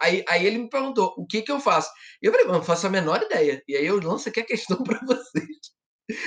aí, 0.00 0.24
aí 0.28 0.46
ele 0.46 0.58
me 0.58 0.68
perguntou, 0.68 1.14
o 1.16 1.26
que 1.26 1.42
que 1.42 1.52
eu 1.52 1.60
faço? 1.60 1.90
E 2.22 2.26
eu 2.26 2.32
falei, 2.32 2.46
mano, 2.46 2.58
não 2.58 2.64
faço 2.64 2.86
a 2.86 2.90
menor 2.90 3.22
ideia. 3.22 3.62
E 3.66 3.76
aí 3.76 3.86
eu 3.86 4.00
lanço 4.00 4.28
aqui 4.28 4.40
a 4.40 4.46
questão 4.46 4.76
para 4.84 5.00
vocês. 5.04 5.76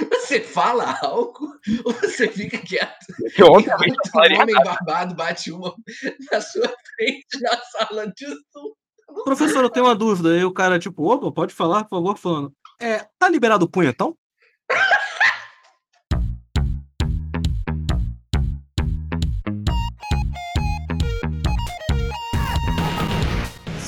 Você 0.10 0.42
fala 0.42 1.00
algo 1.02 1.48
ou 1.86 1.94
você 1.94 2.28
fica 2.28 2.58
quieto? 2.58 3.06
Eu, 3.38 3.48
obviamente, 3.48 3.88
eu 3.88 3.94
Enquanto 3.94 4.08
um 4.08 4.12
falaria 4.12 4.42
homem 4.42 4.56
barbado 4.56 5.16
bate 5.16 5.52
uma 5.52 5.74
na 6.32 6.42
sua 6.42 6.68
frente 6.68 7.42
na 7.42 7.58
sala 7.58 8.08
de 8.08 8.26
Zoom. 8.26 9.24
Professor, 9.24 9.64
eu 9.64 9.70
tenho 9.70 9.86
uma 9.86 9.96
dúvida. 9.96 10.34
Aí 10.34 10.44
o 10.44 10.54
cara, 10.54 10.78
tipo, 10.78 11.04
opa, 11.04 11.32
pode 11.32 11.54
falar, 11.54 11.84
por 11.86 11.98
favor, 11.98 12.18
falando. 12.18 12.54
É, 12.82 13.06
tá 13.18 13.30
liberado 13.30 13.66
o 13.66 13.70
punhetão? 13.70 14.16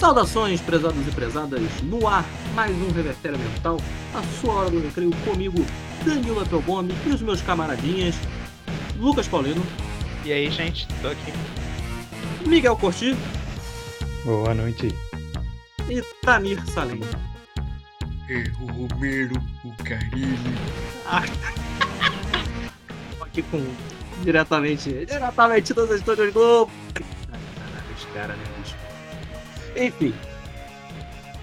Saudações, 0.02 0.60
prezados 0.60 1.08
e 1.08 1.12
prezadas, 1.12 1.62
no 1.84 2.08
ar, 2.08 2.26
mais 2.56 2.76
um 2.76 2.90
Revertério 2.92 3.38
Mental, 3.38 3.78
a 4.16 4.24
sua 4.42 4.54
hora 4.56 4.72
do 4.72 4.80
recreio 4.82 5.12
comigo, 5.24 5.64
Danilo 6.04 6.42
Appelbaum 6.42 6.88
e 7.06 7.10
os 7.10 7.22
meus 7.22 7.40
camaradinhas, 7.44 8.16
Lucas 8.98 9.28
Paulino, 9.28 9.64
E 10.26 10.34
aí, 10.34 10.50
gente, 10.50 10.88
tô 11.04 11.10
aqui. 11.10 11.32
Miguel 12.48 12.76
Corti 12.78 13.16
Boa 14.26 14.56
noite. 14.56 14.88
e 15.88 16.02
Tamir 16.26 16.60
Salim. 16.66 17.02
É, 18.28 18.44
o 18.60 18.66
Romero, 18.72 19.36
o 19.64 19.84
Carilli. 19.84 20.56
Tô 23.20 23.24
aqui 23.24 23.44
com 23.44 23.64
diretamente, 24.24 25.06
diretamente 25.06 25.76
dos 25.76 25.92
estúdios 25.92 26.34
Globo. 26.34 26.72
Caralho, 26.92 27.96
os 27.96 28.06
caras, 28.16 28.36
né? 28.36 28.44
Enfim, 29.76 30.14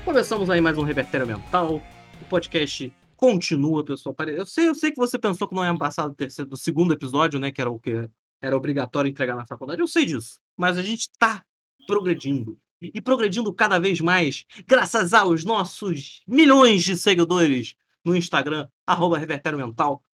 começamos 0.05 0.51
aí 0.51 0.61
mais 0.61 0.77
um 0.77 0.83
Revertério 0.83 1.27
Mental. 1.27 1.77
O 2.21 2.25
podcast 2.29 2.93
continua, 3.17 3.83
pessoal. 3.83 4.15
Eu 4.27 4.45
sei, 4.45 4.69
eu 4.69 4.75
sei 4.75 4.91
que 4.91 4.99
você 4.99 5.19
pensou 5.19 5.49
que 5.49 5.55
não 5.55 5.65
ia 5.65 5.77
passar 5.77 6.07
do 6.09 6.15
terceiro, 6.15 6.51
do 6.51 6.57
segundo 6.57 6.93
episódio, 6.93 7.41
né, 7.41 7.51
que 7.51 7.61
era 7.61 7.71
o 7.71 7.81
que 7.81 8.09
era 8.41 8.55
obrigatório 8.55 9.09
entregar 9.09 9.35
na 9.35 9.47
faculdade. 9.47 9.81
Eu 9.81 9.89
sei 9.89 10.05
disso, 10.05 10.39
mas 10.57 10.77
a 10.77 10.83
gente 10.83 11.09
tá 11.19 11.43
progredindo. 11.87 12.59
E 12.81 13.01
progredindo 13.01 13.53
cada 13.53 13.79
vez 13.79 13.99
mais, 14.01 14.45
graças 14.67 15.15
aos 15.15 15.43
nossos 15.43 16.23
milhões 16.29 16.85
de 16.85 16.97
seguidores 16.99 17.75
no 18.05 18.15
Instagram, 18.15 18.69
arroba 18.87 19.19
Revertério 19.19 19.59
Mental. 19.59 20.05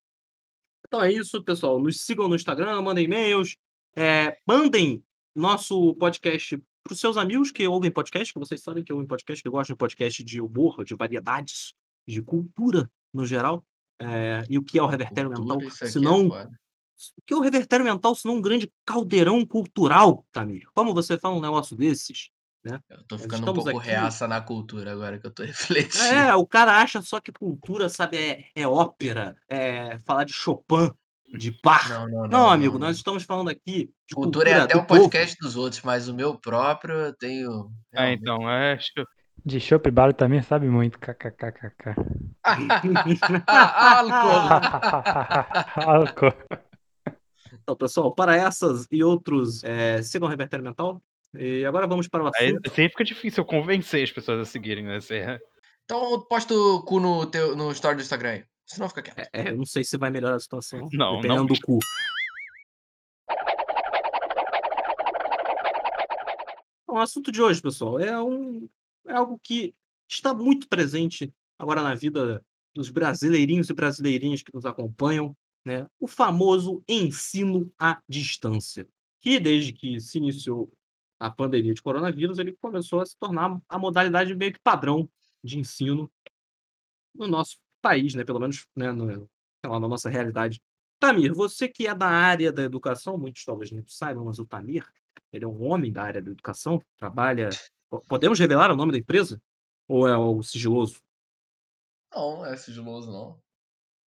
Então 0.86 1.02
é 1.02 1.12
isso, 1.12 1.42
pessoal. 1.42 1.80
Nos 1.80 2.00
sigam 2.00 2.28
no 2.28 2.36
Instagram, 2.36 2.80
mandem 2.80 3.06
e-mails, 3.06 3.56
é, 3.96 4.38
mandem 4.46 5.04
nosso 5.34 5.94
podcast 5.96 6.62
para 6.84 6.92
os 6.92 7.00
seus 7.00 7.16
amigos 7.16 7.50
que 7.50 7.66
ouvem 7.66 7.90
podcast, 7.90 8.32
que 8.32 8.38
vocês 8.38 8.60
sabem 8.62 8.84
que 8.84 8.92
ouvem 8.92 9.08
podcast, 9.08 9.42
que 9.42 9.48
gostam 9.48 9.74
de 9.74 9.78
podcast 9.78 10.22
de 10.22 10.40
humor, 10.40 10.84
de 10.84 10.94
variedades, 10.94 11.72
de 12.06 12.20
cultura 12.20 12.90
no 13.12 13.24
geral. 13.26 13.64
É, 14.00 14.44
e 14.50 14.58
o 14.58 14.62
que 14.62 14.78
é 14.78 14.82
o 14.82 14.86
Revertério 14.86 15.30
Mental? 15.30 15.46
Cultura, 15.58 15.70
Se 15.88 15.98
é 15.98 16.00
não 16.00 16.28
foda. 16.28 16.50
o 17.16 17.22
que 17.26 17.32
é 17.32 17.36
o 17.36 17.40
revertério 17.40 17.84
mental 17.86 18.14
se 18.14 18.26
não 18.26 18.36
um 18.36 18.42
grande 18.42 18.70
caldeirão 18.84 19.44
cultural, 19.46 20.26
Tamir? 20.30 20.66
Como 20.74 20.92
você 20.92 21.16
fala 21.18 21.36
um 21.36 21.40
negócio 21.40 21.74
desses? 21.74 22.28
Eu 22.88 23.04
tô 23.06 23.18
ficando 23.18 23.50
um 23.50 23.54
pouco 23.54 23.78
aqui- 23.78 23.88
reaça 23.88 24.26
na 24.28 24.40
cultura 24.40 24.92
agora 24.92 25.18
que 25.18 25.26
eu 25.26 25.30
tô 25.30 25.42
refletindo. 25.96 26.02
É, 26.04 26.34
o 26.34 26.46
cara 26.46 26.80
acha 26.80 27.00
só 27.02 27.20
que 27.20 27.32
cultura, 27.32 27.88
sabe, 27.88 28.16
é, 28.18 28.44
é 28.54 28.66
ópera, 28.68 29.36
é 29.48 29.98
falar 30.00 30.24
de 30.24 30.32
Chopin, 30.32 30.90
de 31.38 31.56
Bach. 31.62 31.88
Não, 31.88 32.08
não, 32.08 32.22
não. 32.22 32.28
Não, 32.28 32.50
amigo, 32.50 32.78
não. 32.78 32.86
nós 32.86 32.96
estamos 32.96 33.22
falando 33.24 33.48
aqui 33.50 33.90
de 34.08 34.14
Cultura 34.14 34.44
cultura, 34.46 34.50
é 34.50 34.60
até 34.60 34.76
o 34.76 34.84
povo. 34.84 35.02
podcast 35.02 35.36
dos 35.40 35.56
outros, 35.56 35.82
mas 35.82 36.08
o 36.08 36.14
meu 36.14 36.38
próprio 36.38 36.94
eu 36.94 37.12
tenho. 37.14 37.70
Ah, 37.94 38.10
então, 38.10 38.48
é, 38.50 38.78
De 39.44 39.58
chopp 39.60 39.90
bar 39.90 40.12
também 40.14 40.42
sabe 40.42 40.68
muito. 40.68 40.98
KKKKK. 40.98 41.94
Álcool! 43.46 44.48
Álcool. 45.86 46.32
Então, 47.62 47.76
pessoal, 47.76 48.14
para 48.14 48.36
essas 48.36 48.86
e 48.90 49.02
outros, 49.02 49.62
é, 49.64 50.02
sigam 50.02 50.26
o 50.28 50.30
Revertério 50.30 50.64
Mental. 50.64 51.00
E 51.36 51.64
agora 51.64 51.86
vamos 51.86 52.06
para 52.06 52.22
o 52.22 52.30
aí 52.36 52.50
assunto. 52.50 52.68
sempre 52.68 52.90
fica 52.90 53.04
difícil 53.04 53.44
convencer 53.44 54.04
as 54.04 54.12
pessoas 54.12 54.40
a 54.40 54.44
seguirem, 54.44 54.84
né? 54.84 55.00
Você- 55.00 55.40
Então 55.84 56.20
posta 56.28 56.54
o 56.54 56.82
cu 56.82 57.00
no, 57.00 57.26
teu, 57.26 57.56
no 57.56 57.72
story 57.72 57.96
do 57.96 58.02
Instagram 58.02 58.28
aí. 58.30 58.44
Fica 58.66 59.02
quieto. 59.02 59.28
É, 59.32 59.50
eu 59.50 59.56
não 59.56 59.66
sei 59.66 59.84
se 59.84 59.96
vai 59.96 60.10
melhorar 60.10 60.36
a 60.36 60.40
situação, 60.40 60.88
Não, 60.92 61.16
dependendo 61.16 61.40
não. 61.40 61.46
do 61.46 61.60
cu. 61.60 61.78
Então, 66.82 66.96
O 66.96 66.98
assunto 66.98 67.30
de 67.32 67.42
hoje, 67.42 67.60
pessoal, 67.60 67.98
é, 67.98 68.20
um, 68.22 68.68
é 69.06 69.12
algo 69.12 69.38
que 69.42 69.74
está 70.08 70.32
muito 70.32 70.68
presente 70.68 71.32
agora 71.58 71.82
na 71.82 71.94
vida 71.94 72.44
dos 72.74 72.88
brasileirinhos 72.90 73.70
e 73.70 73.74
brasileirinhas 73.74 74.42
que 74.42 74.54
nos 74.54 74.64
acompanham, 74.64 75.36
né? 75.64 75.86
O 75.98 76.06
famoso 76.06 76.82
ensino 76.88 77.72
à 77.78 78.00
distância, 78.08 78.86
que 79.20 79.38
desde 79.40 79.72
que 79.72 80.00
se 80.00 80.18
iniciou 80.18 80.72
a 81.18 81.30
pandemia 81.30 81.72
de 81.72 81.82
coronavírus, 81.82 82.38
ele 82.38 82.56
começou 82.60 83.00
a 83.00 83.06
se 83.06 83.16
tornar 83.18 83.58
a 83.68 83.78
modalidade 83.78 84.34
meio 84.34 84.52
que 84.52 84.60
padrão 84.60 85.08
de 85.42 85.58
ensino 85.58 86.10
no 87.14 87.26
nosso 87.28 87.56
país, 87.84 88.14
né? 88.14 88.24
Pelo 88.24 88.40
menos 88.40 88.66
né, 88.74 88.90
no, 88.90 89.28
lá, 89.64 89.78
na 89.80 89.88
nossa 89.88 90.08
realidade. 90.08 90.60
Tamir, 90.98 91.34
você 91.34 91.68
que 91.68 91.86
é 91.86 91.94
da 91.94 92.08
área 92.08 92.50
da 92.50 92.62
educação, 92.62 93.18
muitos 93.18 93.44
talvez 93.44 93.70
não 93.70 93.84
saibam, 93.86 94.24
mas 94.24 94.38
o 94.38 94.46
Tamir, 94.46 94.86
ele 95.32 95.44
é 95.44 95.48
um 95.48 95.62
homem 95.64 95.92
da 95.92 96.02
área 96.02 96.22
da 96.22 96.30
educação, 96.30 96.80
trabalha. 96.96 97.50
Po- 97.90 98.00
Podemos 98.08 98.38
revelar 98.38 98.70
o 98.70 98.76
nome 98.76 98.92
da 98.92 98.98
empresa? 98.98 99.40
Ou 99.86 100.08
é 100.08 100.12
algo 100.12 100.42
sigiloso? 100.42 100.96
Não, 102.14 102.36
não 102.38 102.46
é 102.46 102.56
sigiloso, 102.56 103.10
não. 103.12 103.38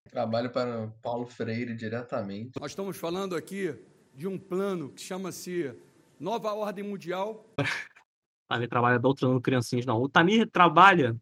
Trabalho 0.09 0.49
para 0.49 0.85
o 0.85 0.91
Paulo 1.01 1.27
Freire 1.27 1.75
diretamente. 1.75 2.59
Nós 2.59 2.71
estamos 2.71 2.97
falando 2.97 3.35
aqui 3.35 3.75
de 4.15 4.25
um 4.27 4.39
plano 4.39 4.89
que 4.91 5.01
chama-se 5.01 5.77
Nova 6.19 6.53
Ordem 6.53 6.83
Mundial. 6.83 7.45
O 7.59 7.63
Tamir 8.49 8.69
trabalha 8.69 8.97
doutrinando 8.97 9.41
criancinhas, 9.41 9.85
não. 9.85 10.01
O 10.01 10.09
Tamir 10.09 10.49
trabalha 10.49 11.15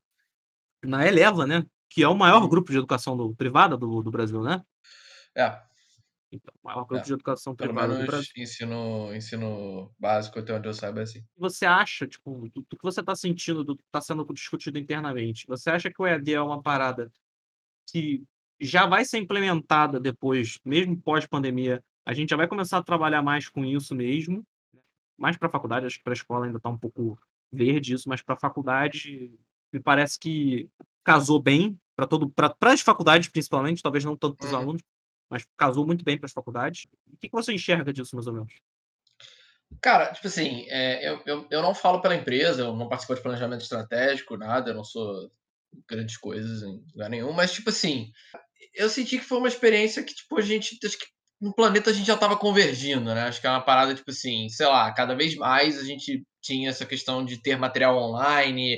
na 0.84 1.06
Eleva, 1.06 1.46
né? 1.48 1.66
Que 1.90 2.04
é 2.04 2.08
o 2.08 2.16
maior 2.16 2.48
grupo 2.48 2.72
de 2.72 2.78
educação 2.78 3.16
do, 3.18 3.36
privada 3.36 3.78
do, 3.78 4.02
do 4.04 4.12
Brasil, 4.12 4.42
né? 4.44 4.64
É, 5.36 5.62
Então, 6.32 6.54
o 6.62 6.68
maior 6.68 6.86
grupo 6.86 7.02
É, 7.02 7.06
de 7.06 7.14
educação 7.14 7.56
pelo 7.56 7.74
privada 7.74 7.96
do 7.96 8.06
Brasil. 8.06 8.32
ensino, 8.38 9.14
ensino 9.16 9.94
básico, 9.98 10.40
até 10.40 10.54
onde 10.54 10.68
eu 10.68 10.74
saiba, 10.74 11.00
é 11.02 11.04
assim. 11.04 11.26
você 11.38 11.66
acha, 11.66 12.08
tipo, 12.08 12.50
do, 12.50 12.62
do 12.70 12.78
que 12.78 12.84
você 12.84 13.00
está 13.02 13.16
sentindo, 13.16 13.64
do 13.64 13.76
que 13.78 13.84
está 13.84 14.02
sendo 14.02 14.26
discutido 14.34 14.78
internamente, 14.80 15.46
você 15.48 15.70
acha 15.70 15.90
que 15.92 16.02
o 16.02 16.06
EAD 16.08 16.34
é 16.34 16.42
uma 16.42 16.62
parada 16.62 17.12
que 17.92 18.24
já 18.60 18.86
vai 18.88 19.06
ser 19.06 19.20
implementada 19.20 20.00
depois, 20.00 20.60
mesmo 20.66 21.00
pós-pandemia, 21.02 21.84
a 22.06 22.14
gente 22.14 22.30
já 22.30 22.38
vai 22.38 22.48
começar 22.48 22.78
a 22.80 22.84
trabalhar 22.84 23.22
mais 23.22 23.50
com 23.50 23.66
isso 23.66 23.94
mesmo, 23.96 24.46
mais 25.18 25.38
para 25.38 25.48
a 25.48 25.52
faculdade, 25.52 25.86
acho 25.86 25.98
que 25.98 26.04
para 26.04 26.14
a 26.14 26.16
escola 26.16 26.46
ainda 26.46 26.58
está 26.58 26.70
um 26.70 26.78
pouco 26.78 27.18
verde 27.52 27.94
isso, 27.94 28.10
mas 28.10 28.22
para 28.22 28.36
a 28.36 28.40
faculdade 28.40 29.32
me 29.72 29.80
parece 29.80 30.20
que 30.20 30.70
casou 31.06 31.42
bem 31.42 31.80
para 31.96 32.08
todo 32.08 32.30
para 32.30 32.74
as 32.74 32.82
faculdades 32.82 33.30
principalmente, 33.30 33.82
talvez 33.82 34.04
não 34.04 34.18
tanto 34.18 34.36
para 34.36 34.46
os 34.46 34.52
Uhum. 34.52 34.60
alunos, 34.60 34.82
mas 35.30 35.46
casou 35.58 35.86
muito 35.86 36.04
bem 36.04 36.18
para 36.18 36.26
as 36.26 36.34
faculdades. 36.34 36.88
O 37.08 37.18
que, 37.18 37.30
que 37.30 37.36
você 37.36 37.54
enxerga 37.54 37.94
disso, 37.94 38.16
mais 38.16 38.28
ou 38.28 38.34
menos? 38.34 38.54
Cara, 39.82 40.12
tipo 40.14 40.28
assim, 40.28 40.66
é, 40.70 41.08
eu, 41.10 41.22
eu, 41.26 41.48
eu 41.50 41.62
não 41.62 41.74
falo 41.76 42.02
pela 42.02 42.16
empresa, 42.16 42.62
eu 42.64 42.76
não 42.76 42.88
participo 42.88 43.16
de 43.16 43.22
planejamento 43.22 43.62
estratégico, 43.62 44.38
nada, 44.38 44.72
eu 44.72 44.76
não 44.76 44.84
sou 44.84 45.32
grandes 45.90 46.18
coisas 46.18 46.64
em 46.64 46.84
lugar 46.94 47.10
nenhum, 47.10 47.34
mas, 47.34 47.52
tipo 47.54 47.70
assim, 47.70 48.12
eu 48.74 48.90
senti 48.90 49.18
que 49.18 49.26
foi 49.26 49.38
uma 49.38 49.48
experiência 49.48 50.04
que, 50.04 50.14
tipo, 50.14 50.38
a 50.38 50.42
gente, 50.42 50.78
acho 50.86 50.98
que 50.98 51.06
no 51.42 51.54
planeta 51.54 51.90
a 51.90 51.94
gente 51.94 52.06
já 52.08 52.18
tava 52.18 52.38
convergindo, 52.38 53.14
né? 53.14 53.24
Acho 53.24 53.42
que 53.42 53.48
é 53.48 53.50
uma 53.50 53.62
parada, 53.66 53.94
tipo 53.94 54.10
assim, 54.12 54.48
sei 54.50 54.68
lá, 54.68 54.94
cada 54.94 55.16
vez 55.16 55.36
mais 55.36 55.78
a 55.80 55.84
gente 55.84 56.24
tinha 56.42 56.70
essa 56.70 56.86
questão 56.86 57.26
de 57.26 57.42
ter 57.42 57.58
material 57.58 57.98
online, 57.98 58.78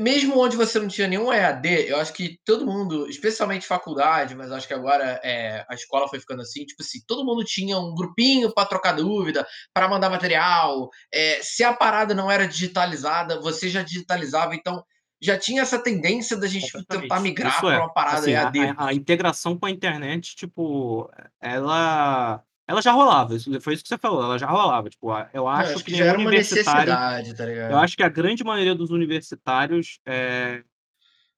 mesmo 0.00 0.38
onde 0.38 0.56
você 0.56 0.78
não 0.78 0.88
tinha 0.88 1.06
nenhum 1.06 1.32
EAD, 1.32 1.88
eu 1.88 1.98
acho 1.98 2.12
que 2.12 2.38
todo 2.44 2.66
mundo, 2.66 3.08
especialmente 3.08 3.66
faculdade, 3.66 4.34
mas 4.34 4.50
acho 4.50 4.66
que 4.66 4.74
agora 4.74 5.20
é, 5.22 5.64
a 5.68 5.74
escola 5.74 6.08
foi 6.08 6.18
ficando 6.18 6.42
assim, 6.42 6.64
tipo 6.64 6.82
assim, 6.82 6.98
todo 7.06 7.24
mundo 7.24 7.44
tinha 7.44 7.78
um 7.78 7.94
grupinho 7.94 8.52
para 8.52 8.68
trocar 8.68 8.92
dúvida, 8.92 9.46
para 9.72 9.88
mandar 9.88 10.10
material. 10.10 10.88
É, 11.14 11.38
se 11.42 11.62
a 11.62 11.72
parada 11.72 12.12
não 12.14 12.30
era 12.30 12.46
digitalizada, 12.48 13.40
você 13.40 13.68
já 13.68 13.82
digitalizava, 13.82 14.54
então 14.54 14.82
já 15.20 15.36
tinha 15.38 15.62
essa 15.62 15.78
tendência 15.78 16.36
da 16.36 16.46
gente 16.46 16.70
tentar 16.72 16.98
Exatamente. 16.98 17.22
migrar 17.22 17.52
Isso 17.52 17.60
para 17.60 17.74
é, 17.74 17.78
uma 17.78 17.92
parada 17.92 18.18
assim, 18.20 18.34
a, 18.34 18.42
EAD. 18.42 18.58
a- 18.76 18.86
a 18.86 18.94
integração 18.94 19.58
com 19.58 19.66
a 19.66 19.70
internet, 19.70 20.34
tipo, 20.36 21.10
ela, 21.40 22.42
ela 22.68 22.82
já 22.82 22.92
rolava. 22.92 23.34
Isso, 23.34 23.60
foi 23.60 23.72
isso 23.74 23.82
que 23.82 23.88
você 23.88 23.96
falou, 23.98 24.22
ela 24.22 24.38
já 24.38 24.46
rolava. 24.46 24.90
Tipo, 24.90 25.08
eu 25.32 25.48
acho, 25.48 25.72
acho 25.74 25.84
que 25.84 25.90
que 25.92 25.96
já 25.98 26.04
era 26.04 26.18
uma 26.18 26.30
necessidade, 26.30 27.34
tá 27.34 27.46
ligado? 27.46 27.70
Eu 27.72 27.78
acho 27.78 27.96
que 27.96 28.02
a 28.02 28.08
grande 28.08 28.44
maioria 28.44 28.74
dos 28.74 28.90
universitários 28.90 29.98
é, 30.06 30.62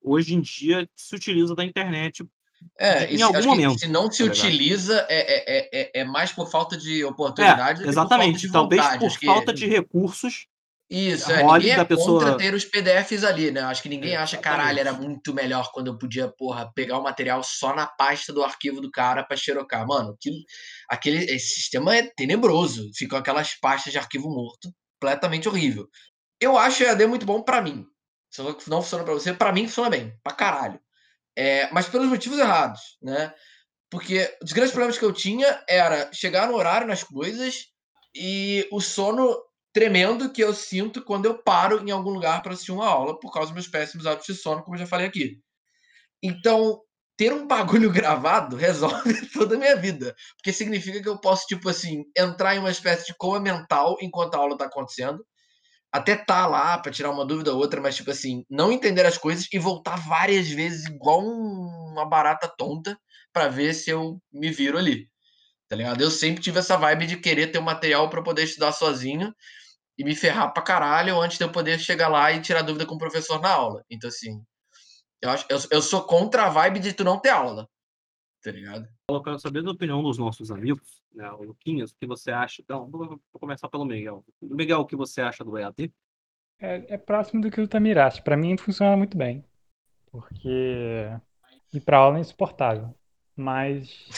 hoje 0.03 0.35
em 0.35 0.41
dia 0.41 0.89
se 0.97 1.15
utiliza 1.15 1.55
da 1.55 1.65
internet. 1.65 2.27
É, 2.79 3.11
em 3.11 3.17
se- 3.17 3.23
algum 3.23 3.43
momento, 3.47 3.79
se 3.79 3.89
não 3.89 4.11
se 4.11 4.23
tá 4.23 4.31
utiliza, 4.31 5.07
é, 5.09 5.19
é, 5.19 5.59
é, 5.59 5.81
é- 5.81 6.01
é 6.01 6.05
mais 6.05 6.31
por 6.33 6.51
falta 6.51 6.77
de 6.77 7.03
oportunidade 7.05 7.83
É, 7.83 7.85
do 7.85 7.89
que 7.89 7.95
por 7.95 7.95
falta 7.95 8.15
exatamente. 8.17 8.41
de 8.47 8.53
Talvez 8.53 8.87
por 8.99 9.19
que- 9.19 9.27
falta 9.27 9.53
de 9.55 9.67
recursos 9.67 10.47
Isso, 10.91 11.31
é, 11.31 11.43
ninguém 11.45 11.71
é 11.71 11.77
da 11.77 11.85
pessoa- 11.85 12.21
contra 12.21 12.37
ter 12.37 12.53
os 12.53 12.65
PDFs 12.65 13.23
ali, 13.23 13.53
né? 13.53 13.61
Acho 13.61 13.81
que 13.81 13.89
ninguém 13.89 14.17
acha, 14.17 14.37
caralho, 14.37 14.81
era 14.81 14.93
muito 14.93 15.33
melhor 15.33 15.71
quando 15.73 15.87
eu 15.87 15.97
podia, 15.97 16.27
porra, 16.29 16.69
pegar 16.75 16.99
o 16.99 17.03
material 17.03 17.43
só 17.45 17.73
na 17.75 17.87
pasta 17.87 18.33
do 18.33 18.43
arquivo 18.43 18.81
do 18.81 18.91
cara 18.91 19.23
pra 19.23 19.37
xerocar. 19.37 19.87
Mano, 19.87 20.15
aquilo, 20.15 20.37
aquele, 20.89 21.25
esse 21.33 21.55
sistema 21.55 21.95
é 21.95 22.03
tenebroso. 22.17 22.91
Ficam 22.97 23.17
aquelas 23.19 23.55
pastas 23.55 23.93
de 23.93 23.99
arquivo 23.99 24.29
morto, 24.29 24.69
completamente 25.01 25.49
horrível. 25.49 25.87
Eu 26.41 26.59
acho 26.59 26.83
o 26.83 26.87
EAD 26.87 27.07
muito 27.07 27.25
bom 27.25 27.41
pra 27.41 27.63
mim. 27.63 27.87
Se 28.29 28.43
não 28.43 28.83
funciona 28.83 29.05
pra 29.05 29.15
você, 29.15 29.33
pra 29.33 29.53
mim 29.53 29.69
funciona 29.69 29.91
bem, 29.91 30.13
pra 30.25 30.33
caralho. 30.33 30.81
É, 31.39 31.71
mas 31.73 31.87
pelos 31.89 32.09
motivos 32.09 32.39
errados, 32.39 32.81
né? 33.01 33.33
Porque 33.89 34.37
os 34.43 34.53
grandes 34.53 34.73
problemas 34.73 34.99
que 34.99 35.05
eu 35.05 35.13
tinha 35.13 35.63
era 35.69 36.11
chegar 36.13 36.49
no 36.49 36.55
horário 36.57 36.87
nas 36.87 37.05
coisas 37.05 37.67
e 38.15 38.67
o 38.73 38.81
sono 38.81 39.37
tremendo 39.73 40.33
que 40.33 40.43
eu 40.43 40.55
sinto 40.55 41.03
quando 41.03 41.27
eu 41.27 41.39
paro 41.43 41.87
em 41.87 41.91
algum 41.91 42.11
lugar 42.11 42.43
para 42.43 42.53
assistir 42.53 42.73
uma 42.73 42.87
aula 42.89 43.19
por 43.19 43.33
causa 43.33 43.49
dos 43.49 43.55
meus 43.55 43.69
péssimos 43.69 44.07
hábitos 44.07 44.37
de 44.37 44.43
sono, 44.43 44.63
como 44.63 44.77
eu 44.77 44.81
já 44.81 44.87
falei 44.87 45.07
aqui. 45.07 45.39
Então, 46.23 46.81
ter 47.17 47.33
um 47.33 47.47
bagulho 47.47 47.91
gravado 47.93 48.57
resolve 48.57 49.15
toda 49.33 49.57
a 49.57 49.59
minha 49.59 49.77
vida, 49.77 50.15
porque 50.37 50.53
significa 50.53 51.03
que 51.03 51.09
eu 51.09 51.21
posso 51.21 51.47
tipo 51.47 51.69
assim, 51.69 52.05
entrar 52.17 52.57
em 52.57 52.59
uma 52.59 52.71
espécie 52.71 53.07
de 53.07 53.15
coma 53.17 53.41
mental 53.41 53.97
enquanto 54.01 54.35
a 54.35 54.39
aula 54.39 54.57
tá 54.57 54.67
acontecendo, 54.67 55.25
até 55.93 56.17
tá 56.17 56.47
lá 56.47 56.79
para 56.79 56.93
tirar 56.93 57.11
uma 57.11 57.25
dúvida 57.27 57.53
ou 57.53 57.59
outra, 57.59 57.81
mas 57.81 57.97
tipo 57.97 58.11
assim, 58.11 58.45
não 58.51 58.73
entender 58.73 59.07
as 59.07 59.19
coisas 59.19 59.47
e 59.53 59.59
voltar 59.59 59.97
várias 59.97 60.49
vezes 60.49 60.87
igual 60.87 61.21
um- 61.23 61.91
uma 61.93 62.09
barata 62.09 62.49
tonta 62.57 62.99
para 63.33 63.49
ver 63.49 63.75
se 63.75 63.91
eu 63.91 64.21
me 64.33 64.51
viro 64.51 64.79
ali. 64.79 65.09
Tá 65.69 65.77
ligado? 65.77 66.03
Eu 66.03 66.11
sempre 66.11 66.43
tive 66.43 66.59
essa 66.61 66.77
vibe 66.77 67.07
de 67.07 67.17
querer 67.19 67.49
ter 67.49 67.59
um 67.59 67.63
material 67.63 68.11
para 68.11 68.23
poder 68.23 68.45
estudar 68.45 68.73
sozinho 68.73 69.35
e 70.01 70.05
me 70.05 70.17
ferrar 70.17 70.51
pra 70.53 70.63
caralho 70.63 71.21
antes 71.21 71.37
de 71.37 71.45
eu 71.45 71.53
poder 71.53 71.79
chegar 71.79 72.09
lá 72.09 72.33
e 72.33 72.41
tirar 72.41 72.63
dúvida 72.63 72.87
com 72.87 72.95
o 72.95 72.99
professor 72.99 73.39
na 73.39 73.51
aula. 73.51 73.85
Então, 73.91 74.09
assim, 74.09 74.43
eu, 75.21 75.29
acho, 75.29 75.45
eu, 75.51 75.59
eu 75.71 75.83
sou 75.83 76.03
contra 76.05 76.47
a 76.47 76.49
vibe 76.49 76.81
de 76.81 76.95
tu 76.95 77.05
não 77.05 77.21
ter 77.21 77.29
aula. 77.29 77.69
Tá 78.43 78.51
ligado? 78.51 78.89
Eu 79.11 79.23
quero 79.23 79.39
saber 79.39 79.63
da 79.63 79.71
opinião 79.71 80.03
dos 80.03 80.17
nossos 80.17 80.51
amigos, 80.51 81.03
né? 81.13 81.31
O 81.33 81.43
Luquinhas, 81.43 81.91
o 81.91 81.97
que 82.01 82.07
você 82.07 82.31
acha? 82.31 82.63
Então, 82.63 82.89
vou 82.91 83.07
vou 83.07 83.21
começar 83.39 83.69
pelo 83.69 83.85
Miguel. 83.85 84.25
Miguel, 84.41 84.81
o 84.81 84.87
que 84.87 84.97
você 84.97 85.21
acha 85.21 85.45
do 85.45 85.59
EAD? 85.59 85.93
É, 86.59 86.95
é 86.95 86.97
próximo 86.97 87.43
do 87.43 87.51
que 87.51 87.61
o 87.61 87.69
Tamiraste. 87.69 88.23
Pra 88.23 88.39
mim 88.39 88.57
funciona 88.57 88.97
muito 88.97 89.19
bem. 89.19 89.45
Porque 90.11 91.11
ir 91.75 91.81
pra 91.85 91.99
aula 91.99 92.17
é 92.17 92.21
insuportável. 92.23 92.95
Mas. 93.37 94.09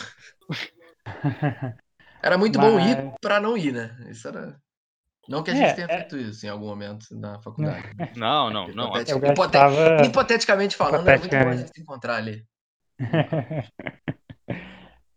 Era 2.23 2.39
muito 2.39 2.57
bom 2.61 2.77
Mas- 2.77 2.93
ir 2.93 3.15
pra 3.21 3.41
não 3.41 3.57
ir, 3.57 3.73
né? 3.73 3.97
Isso 4.09 4.29
era. 4.29 4.57
Não 5.29 5.43
que 5.43 5.51
a 5.51 5.55
gente 5.55 5.69
É, 5.71 5.73
tenha 5.75 5.87
é- 5.89 5.97
feito 5.99 6.17
isso 6.17 6.45
em 6.45 6.49
algum 6.49 6.67
momento 6.67 7.07
na 7.13 7.41
faculdade. 7.41 7.83
Não, 8.17 8.51
não, 8.51 8.69
não. 8.69 8.89
Hipotetic- 8.97 9.21
gastava. 9.37 10.05
Hipoteticamente 10.05 10.77
falando, 10.77 11.09
era 11.09 11.19
muito 11.19 11.37
bom 11.37 11.49
a 11.49 11.57
gente 11.57 11.71
se 11.73 11.81
encontrar 11.81 12.17
ali. 12.17 12.45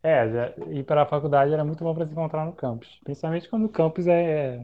É, 0.07 0.54
ir 0.69 0.84
para 0.84 1.02
a 1.02 1.06
faculdade 1.07 1.52
era 1.52 1.66
muito 1.66 1.84
bom 1.84 1.92
para 1.96 2.06
se 2.06 2.12
encontrar 2.12 2.46
no 2.46 2.54
campus. 2.54 3.00
Principalmente 3.04 3.50
quando 3.50 3.66
o 3.66 3.69
campus 3.69 4.06
é, 4.06 4.62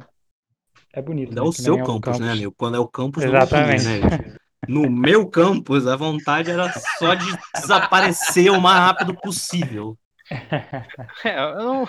é 0.94 1.02
bonito. 1.02 1.32
É 1.32 1.36
né? 1.36 1.42
o 1.42 1.50
Que 1.50 1.64
seu 1.64 1.78
nem 1.78 1.84
campus, 1.84 2.20
né, 2.20 2.32
amigo? 2.32 2.54
Quando 2.56 2.78
é 2.78 2.80
o 2.80 2.88
campus 2.88 3.24
Exatamente. 3.24 3.88
Luquinhas, 3.88 4.12
né? 4.12 4.36
No 4.68 4.88
meu 4.88 5.28
campus, 5.28 5.88
a 5.88 5.96
vontade 5.96 6.52
era 6.52 6.72
só 7.00 7.16
de 7.16 7.26
desaparecer 7.56 8.52
o 8.52 8.62
mais 8.62 8.78
rápido 8.78 9.16
possível. 9.16 9.98
É, 11.26 11.40
eu 11.40 11.56
não. 11.56 11.88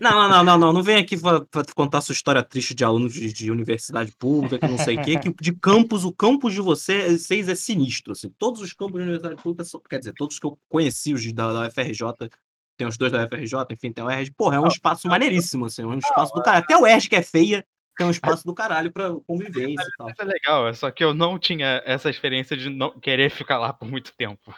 Não, 0.00 0.10
não, 0.12 0.28
não, 0.28 0.44
não, 0.44 0.58
não, 0.58 0.72
não 0.72 0.82
vem 0.82 0.96
aqui 0.96 1.16
pra, 1.20 1.40
pra 1.44 1.62
contar 1.74 2.00
sua 2.00 2.12
história 2.12 2.42
triste 2.42 2.74
de 2.74 2.84
aluno 2.84 3.08
de, 3.08 3.32
de 3.32 3.50
universidade 3.50 4.12
pública, 4.18 4.58
que 4.58 4.68
não 4.68 4.78
sei 4.78 4.96
o 4.96 5.02
quê, 5.02 5.18
que 5.18 5.34
de 5.40 5.52
campus, 5.52 6.04
o 6.04 6.12
campus 6.12 6.52
de 6.54 6.60
você- 6.60 7.16
vocês 7.18 7.48
é 7.48 7.54
sinistro, 7.54 8.12
assim. 8.12 8.30
Todos 8.38 8.60
os 8.60 8.72
campos 8.72 8.94
de 8.96 9.02
universidade 9.02 9.42
pública, 9.42 9.64
são, 9.64 9.80
quer 9.88 9.98
dizer, 9.98 10.12
todos 10.14 10.38
que 10.38 10.46
eu 10.46 10.58
conheci, 10.68 11.12
os 11.14 11.32
da, 11.32 11.52
da 11.52 11.68
UFRJ, 11.68 12.30
tem 12.78 12.86
os 12.86 12.96
dois 12.98 13.10
da 13.10 13.24
UFRJ, 13.24 13.54
enfim, 13.72 13.90
tem 13.92 14.04
o 14.04 14.06
UERJ, 14.08 14.32
porra, 14.36 14.56
é 14.56 14.60
um 14.60 14.66
espaço 14.68 15.08
maneiríssimo, 15.08 15.64
assim, 15.66 15.82
é 15.82 15.86
um 15.86 15.98
espaço 15.98 16.32
do 16.34 16.42
caralho. 16.42 16.64
Até 16.64 16.76
o 16.76 16.82
UERJ, 16.82 17.08
que 17.08 17.16
é 17.16 17.22
feia, 17.22 17.64
tem 17.96 18.06
um 18.06 18.10
espaço 18.10 18.44
do 18.44 18.54
caralho 18.54 18.92
pra 18.92 19.10
convivência 19.26 19.82
e 19.82 19.96
tal. 19.96 20.08
É 20.20 20.24
legal, 20.24 20.68
é 20.68 20.74
só 20.74 20.90
que 20.90 21.02
eu 21.02 21.14
não 21.14 21.38
tinha 21.38 21.82
essa 21.86 22.10
experiência 22.10 22.54
de 22.54 22.68
não 22.68 22.90
querer 23.00 23.30
ficar 23.30 23.58
lá 23.58 23.72
por 23.72 23.88
muito 23.88 24.12
tempo. 24.14 24.54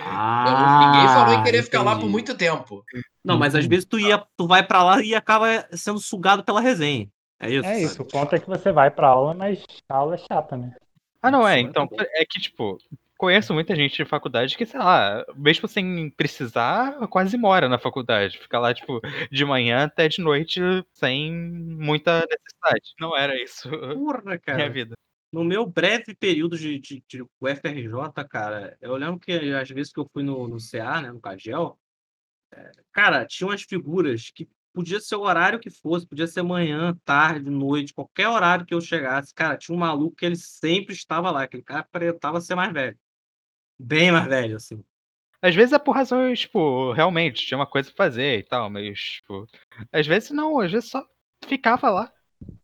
Ah, 0.00 0.78
ninguém 0.78 1.08
falou 1.08 1.34
em 1.34 1.42
querer 1.42 1.62
ficar 1.62 1.82
lá 1.82 1.92
por 1.92 1.98
entendi. 1.98 2.12
muito 2.12 2.36
tempo. 2.36 2.84
Não, 3.24 3.38
mas 3.38 3.54
às 3.54 3.66
vezes 3.66 3.84
tu 3.84 3.98
ia, 3.98 4.22
tu 4.36 4.46
vai 4.46 4.66
pra 4.66 4.82
lá 4.82 5.02
e 5.02 5.14
acaba 5.14 5.66
sendo 5.72 5.98
sugado 5.98 6.44
pela 6.44 6.60
resenha. 6.60 7.08
É 7.40 7.50
isso? 7.50 7.68
É 7.68 7.82
isso, 7.82 8.02
o 8.02 8.06
ponto 8.06 8.34
é 8.34 8.40
que 8.40 8.48
você 8.48 8.72
vai 8.72 8.90
pra 8.90 9.08
aula, 9.08 9.34
mas 9.34 9.62
a 9.88 9.96
aula 9.96 10.14
é 10.14 10.18
chata, 10.18 10.56
né? 10.56 10.74
Ah, 11.20 11.30
não, 11.30 11.46
é. 11.46 11.58
Então, 11.58 11.88
é 11.92 12.24
que, 12.24 12.40
tipo, 12.40 12.78
conheço 13.16 13.52
muita 13.52 13.74
gente 13.74 13.96
de 13.96 14.04
faculdade 14.04 14.56
que, 14.56 14.66
sei 14.66 14.78
lá, 14.78 15.24
mesmo 15.34 15.66
sem 15.66 16.10
precisar, 16.10 16.94
quase 17.08 17.36
mora 17.36 17.68
na 17.68 17.78
faculdade. 17.78 18.38
Fica 18.38 18.58
lá, 18.58 18.72
tipo, 18.72 19.00
de 19.30 19.44
manhã 19.44 19.84
até 19.84 20.08
de 20.08 20.20
noite 20.20 20.60
sem 20.92 21.32
muita 21.32 22.20
necessidade. 22.20 22.94
Não 23.00 23.16
era 23.16 23.40
isso 23.42 23.68
Porra, 23.68 24.22
minha 24.24 24.38
cara. 24.38 24.70
vida. 24.70 24.94
No 25.32 25.44
meu 25.44 25.66
breve 25.66 26.14
período 26.14 26.56
de, 26.56 26.78
de, 26.78 27.04
de 27.06 27.22
UFRJ, 27.40 28.24
cara, 28.28 28.76
eu 28.80 28.96
lembro 28.96 29.18
que 29.20 29.32
às 29.32 29.68
vezes 29.68 29.92
que 29.92 30.00
eu 30.00 30.08
fui 30.12 30.22
no, 30.22 30.46
no 30.48 30.58
CA, 30.58 31.02
né, 31.02 31.10
no 31.10 31.20
Cagel, 31.20 31.78
é, 32.52 32.70
cara, 32.92 33.26
tinha 33.26 33.48
umas 33.48 33.62
figuras 33.62 34.30
que 34.30 34.48
podia 34.72 35.00
ser 35.00 35.16
o 35.16 35.22
horário 35.22 35.58
que 35.58 35.70
fosse, 35.70 36.06
podia 36.06 36.26
ser 36.26 36.42
manhã, 36.42 36.94
tarde, 37.04 37.50
noite, 37.50 37.94
qualquer 37.94 38.28
horário 38.28 38.66
que 38.66 38.74
eu 38.74 38.80
chegasse, 38.80 39.34
cara, 39.34 39.56
tinha 39.56 39.74
um 39.74 39.78
maluco 39.78 40.16
que 40.16 40.26
ele 40.26 40.36
sempre 40.36 40.94
estava 40.94 41.30
lá, 41.30 41.42
aquele 41.44 41.62
cara 41.62 41.80
aparentava 41.80 42.40
ser 42.40 42.54
mais 42.54 42.72
velho. 42.72 42.98
Bem 43.78 44.12
mais 44.12 44.26
velho, 44.26 44.56
assim. 44.56 44.84
Às 45.40 45.54
vezes 45.54 45.72
é 45.72 45.78
por 45.78 45.92
razões, 45.92 46.40
tipo, 46.40 46.92
realmente, 46.92 47.46
tinha 47.46 47.58
uma 47.58 47.66
coisa 47.66 47.88
pra 47.90 48.06
fazer 48.06 48.38
e 48.38 48.42
tal, 48.42 48.68
mas, 48.68 48.98
tipo, 48.98 49.46
às 49.92 50.06
vezes 50.06 50.30
não, 50.30 50.60
às 50.60 50.70
vezes 50.70 50.90
só 50.90 51.06
ficava 51.46 51.90
lá. 51.90 52.12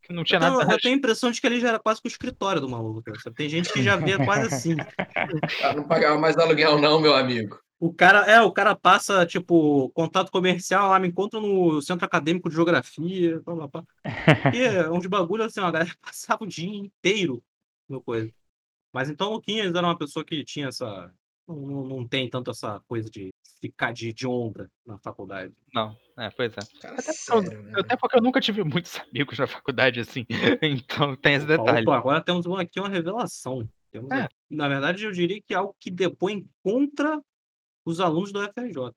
Que 0.02 0.12
não 0.12 0.24
tinha 0.24 0.38
Eu 0.38 0.40
tenho, 0.42 0.58
nada. 0.58 0.72
eu 0.74 0.80
tenho 0.80 0.94
a 0.94 0.98
impressão 0.98 1.30
de 1.30 1.40
que 1.40 1.46
ele 1.46 1.60
já 1.60 1.68
era 1.68 1.78
quase 1.78 2.00
que 2.00 2.08
o 2.08 2.10
escritório 2.10 2.60
do 2.60 2.68
maluco. 2.68 3.02
cara. 3.02 3.18
Tem 3.34 3.48
gente 3.48 3.72
que 3.72 3.82
já 3.82 3.96
vê 3.96 4.16
quase 4.24 4.54
assim. 4.54 4.76
Eu 5.62 5.76
não 5.76 5.84
pagava 5.88 6.18
mais 6.18 6.36
aluguel, 6.36 6.78
não, 6.80 7.00
meu 7.00 7.14
amigo. 7.14 7.58
O 7.78 7.92
cara, 7.92 8.20
é, 8.30 8.40
o 8.40 8.52
cara 8.52 8.76
passa, 8.76 9.26
tipo, 9.26 9.90
contato 9.90 10.30
comercial 10.30 10.90
lá, 10.90 11.00
me 11.00 11.08
encontra 11.08 11.40
no 11.40 11.82
centro 11.82 12.04
acadêmico 12.06 12.48
de 12.48 12.54
geografia, 12.54 13.40
blá, 13.44 13.54
blá, 13.56 13.66
blá. 13.68 13.84
E 14.54 14.62
é 14.62 14.88
uns 14.90 15.06
bagulho 15.06 15.42
assim, 15.42 15.58
ó, 15.60 15.66
a 15.66 15.70
galera 15.72 15.90
passava 16.00 16.44
o 16.44 16.46
dia 16.46 16.68
inteiro 16.68 17.42
no 17.88 18.00
coisa. 18.00 18.32
Mas 18.92 19.10
então 19.10 19.30
o 19.30 19.32
Luquinhas 19.34 19.74
era 19.74 19.86
uma 19.86 19.98
pessoa 19.98 20.24
que 20.24 20.44
tinha 20.44 20.68
essa. 20.68 21.12
Não, 21.48 21.84
não- 21.84 22.06
tem 22.06 22.30
tanto 22.30 22.50
essa 22.52 22.80
coisa 22.86 23.10
de 23.10 23.30
ficar 23.60 23.92
de, 23.92 24.12
de 24.12 24.26
onda 24.28 24.70
na 24.86 24.96
faculdade. 24.98 25.52
Não, 25.74 25.96
é, 26.26 26.30
pois 26.30 26.52
é. 26.52 26.60
Cara, 26.80 26.94
Até 26.94 27.02
porque, 27.02 27.12
sério, 27.12 27.52
eu, 27.52 27.62
né? 27.64 27.72
até 27.80 27.96
porque 27.96 28.16
eu 28.16 28.22
nunca 28.22 28.40
tive 28.40 28.62
muitos 28.64 28.98
amigos 29.10 29.38
na 29.38 29.46
faculdade, 29.46 30.00
assim. 30.00 30.24
Então 30.62 31.16
tem 31.16 31.34
esse 31.34 31.46
detalhe. 31.46 31.86
opa, 31.86 31.96
agora 31.96 32.20
temos 32.20 32.46
uma- 32.46 32.62
aqui 32.62 32.78
uma 32.80 32.88
revelação. 32.88 33.68
Temos 33.90 34.10
É. 34.10 34.22
aqui- 34.22 34.34
na 34.50 34.68
verdade, 34.68 35.04
eu 35.04 35.12
diria 35.12 35.40
que 35.40 35.52
é 35.54 35.56
algo 35.56 35.74
que 35.78 35.90
depõe 35.90 36.46
contra 36.62 37.20
os 37.84 38.00
alunos 38.00 38.32
do 38.32 38.40
FRJ. 38.42 38.92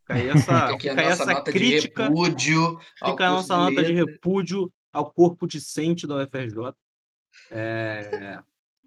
Fica 0.00 0.14
aí 0.14 0.28
essa, 0.28 0.36
fica 0.80 1.00
aí 1.00 1.08
nossa 1.08 1.22
essa 1.32 1.42
crítica. 1.42 2.02
de 2.04 2.08
repúdio. 2.08 2.78
Fica 3.04 3.26
a 3.26 3.30
nossa 3.30 3.56
nota 3.56 3.82
de 3.84 3.92
repúdio 3.92 4.72
ao 4.92 5.10
corpo 5.12 5.46
discente 5.46 6.06
da 6.06 6.16
UFRJ. 6.22 6.72
É... 7.50 8.40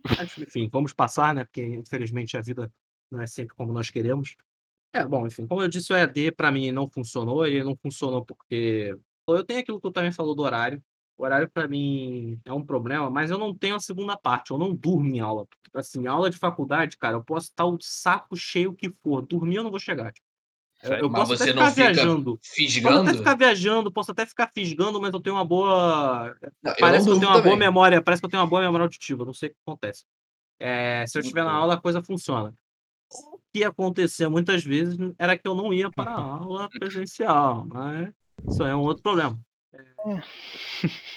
mas, 0.04 0.38
enfim, 0.38 0.70
vamos 0.72 0.94
passar, 0.94 1.34
né? 1.36 1.44
Porque 1.46 1.64
infelizmente 1.64 2.36
a 2.38 2.42
vida 2.42 2.72
não 3.12 3.22
é 3.22 3.28
sempre 3.28 3.56
como 3.56 3.72
nós 3.74 3.90
queremos. 3.90 4.36
É, 4.92 5.06
bom, 5.06 5.28
enfim, 5.28 5.46
como 5.46 5.62
eu 5.62 5.68
disse, 5.68 5.94
o 5.94 5.96
EAD 5.96 6.32
para 6.32 6.52
mim 6.52 6.72
não 6.72 6.90
funcionou, 6.90 7.46
ele 7.46 7.64
não 7.64 7.76
funcionou 7.76 8.26
porque 8.26 8.96
eu 9.28 9.44
tenho 9.44 9.60
aquilo 9.60 9.80
que 9.80 9.86
eu 9.86 9.92
também 9.92 10.12
falou 10.12 10.34
do 10.36 10.42
horário. 10.42 10.82
O 11.18 11.24
horário 11.24 11.50
para 11.50 11.68
mim 11.68 12.40
é 12.46 12.54
um 12.54 12.66
problema, 12.66 13.10
mas 13.10 13.30
eu 13.30 13.38
não 13.38 13.54
tenho 13.54 13.76
a 13.76 13.80
segunda 13.80 14.18
parte, 14.18 14.52
eu 14.52 14.58
não 14.58 14.74
durmo 14.74 15.14
em 15.14 15.20
aula. 15.20 15.46
Porque, 15.46 15.78
assim, 15.78 16.08
aula 16.08 16.30
de 16.30 16.38
faculdade, 16.38 16.98
cara, 16.98 17.18
eu 17.18 17.24
posso 17.24 17.48
estar 17.48 17.66
o 17.66 17.78
saco 17.82 18.38
cheio 18.38 18.74
que 18.74 18.90
for, 19.04 19.22
dormir 19.22 19.58
eu 19.58 19.64
não 19.64 19.70
vou 19.70 19.80
chegar. 19.80 20.14
Tipo, 20.14 20.26
eu, 20.84 20.94
eu 20.94 21.10
Mas 21.10 21.28
posso 21.28 21.38
você 21.38 21.44
até 21.44 21.54
não 21.54 21.70
ficar 21.70 21.72
fica 21.76 21.94
viajando. 21.94 22.38
Posso 22.38 22.50
até 22.50 22.56
Fisgando? 22.56 23.18
ficar 23.18 23.36
viajando, 23.36 23.92
posso 23.92 24.12
até 24.12 24.26
ficar 24.26 24.52
fisgando, 24.56 25.02
mas 25.02 25.14
eu 25.14 25.20
tenho 25.20 25.36
uma 25.36 25.44
boa. 25.44 26.36
Não, 26.64 26.74
Parece 26.80 27.06
que 27.06 27.12
eu 27.12 27.20
tenho 27.20 27.28
uma 27.30 27.34
boa 27.34 27.44
também. 27.44 27.60
memória, 27.60 28.02
parece 28.02 28.22
que 28.22 28.26
eu 28.26 28.30
tenho 28.30 28.42
uma 28.42 28.50
boa 28.50 28.62
memória 28.62 28.86
auditiva, 28.86 29.26
não 29.26 29.34
sei 29.34 29.50
o 29.50 29.52
que 29.52 29.58
acontece. 29.68 30.06
É, 30.58 31.06
se 31.06 31.18
eu 31.18 31.22
estiver 31.22 31.44
na 31.44 31.52
aula, 31.52 31.74
a 31.74 31.82
coisa 31.82 32.02
funciona. 32.02 32.54
O 33.50 33.58
que 33.58 33.64
acontecia 33.64 34.30
muitas 34.30 34.64
vezes 34.64 34.96
era 35.18 35.36
que 35.36 35.48
eu 35.48 35.56
não 35.56 35.74
ia 35.74 35.90
para 35.90 36.12
a 36.12 36.22
aula 36.22 36.70
presencial, 36.70 37.66
mas 37.68 38.10
isso 38.48 38.64
aí 38.64 38.70
é 38.70 38.76
um 38.76 38.82
outro 38.82 39.02
problema. 39.02 39.40
É, 39.74 39.82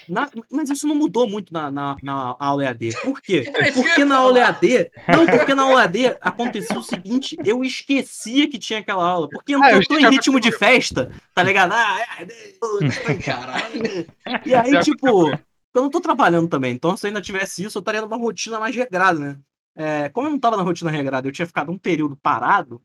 na- 0.09 0.29
mas 0.51 0.69
isso 0.71 0.87
não 0.87 0.95
mudou 0.95 1.29
muito 1.29 1.53
na, 1.53 1.69
na, 1.69 1.95
na 2.01 2.35
aula 2.39 2.63
EAD. 2.65 2.89
Por 3.03 3.21
quê? 3.21 3.43
É 3.55 3.69
isso 3.69 3.81
Porque 3.83 3.99
ia 3.99 4.05
na 4.05 4.17
aula. 4.17 4.39
EAD. 4.39 4.91
Não, 5.07 5.27
porque 5.27 5.53
na 5.53 5.61
aula 5.63 5.81
EAD 5.83 6.17
acontecia 6.21 6.77
o 6.77 6.83
seguinte: 6.83 7.37
eu 7.45 7.63
esquecia 7.63 8.49
que 8.49 8.57
tinha 8.57 8.79
aquela 8.79 9.07
aula. 9.07 9.29
Porque 9.29 9.53
eu 9.53 9.63
Ah, 9.63 9.71
eu 9.71 9.85
tô 9.85 9.97
em 9.97 10.09
ritmo 10.09 10.39
de 10.39 10.51
festa, 10.51 11.11
tá 11.35 11.43
ligado? 11.43 11.71
Ah, 11.73 11.99
é, 12.19 12.25
Caralho. 13.23 14.07
e 14.43 14.55
aí, 14.55 14.79
tipo, 14.79 15.29
eu 15.29 15.81
não 15.83 15.89
tô 15.89 16.01
trabalhando 16.01 16.49
também, 16.49 16.73
então 16.73 16.97
se 16.97 17.05
eu 17.05 17.09
ainda 17.09 17.21
tivesse 17.21 17.63
isso, 17.63 17.77
eu 17.77 17.81
estaria 17.81 18.01
numa 18.01 18.17
rotina 18.17 18.59
mais 18.59 18.75
regrada, 18.75 19.19
né? 19.19 19.37
É, 19.75 20.09
como 20.09 20.27
eu 20.27 20.31
não 20.31 20.39
tava 20.39 20.57
na 20.57 20.63
rotina 20.63 20.91
regrada, 20.91 21.27
eu 21.27 21.31
tinha 21.31 21.47
ficado 21.47 21.71
um 21.71 21.77
período 21.77 22.15
parado, 22.15 22.81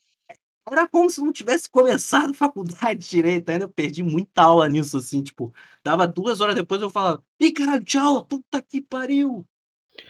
era 0.70 0.88
como 0.88 1.08
se 1.08 1.20
não 1.20 1.32
tivesse 1.32 1.68
começado 1.68 2.34
faculdade 2.34 2.98
direito, 3.08 3.48
ainda 3.50 3.64
eu 3.64 3.68
perdi 3.68 4.02
muita 4.02 4.42
aula 4.42 4.68
nisso, 4.68 4.98
assim, 4.98 5.22
tipo, 5.22 5.52
dava 5.82 6.06
duas 6.06 6.40
horas 6.40 6.54
depois 6.54 6.80
eu 6.80 6.90
falava, 6.90 7.22
ih, 7.40 7.52
caralho, 7.52 7.82
de 7.82 7.98
aula, 7.98 8.24
puta 8.24 8.62
que 8.62 8.80
pariu! 8.80 9.46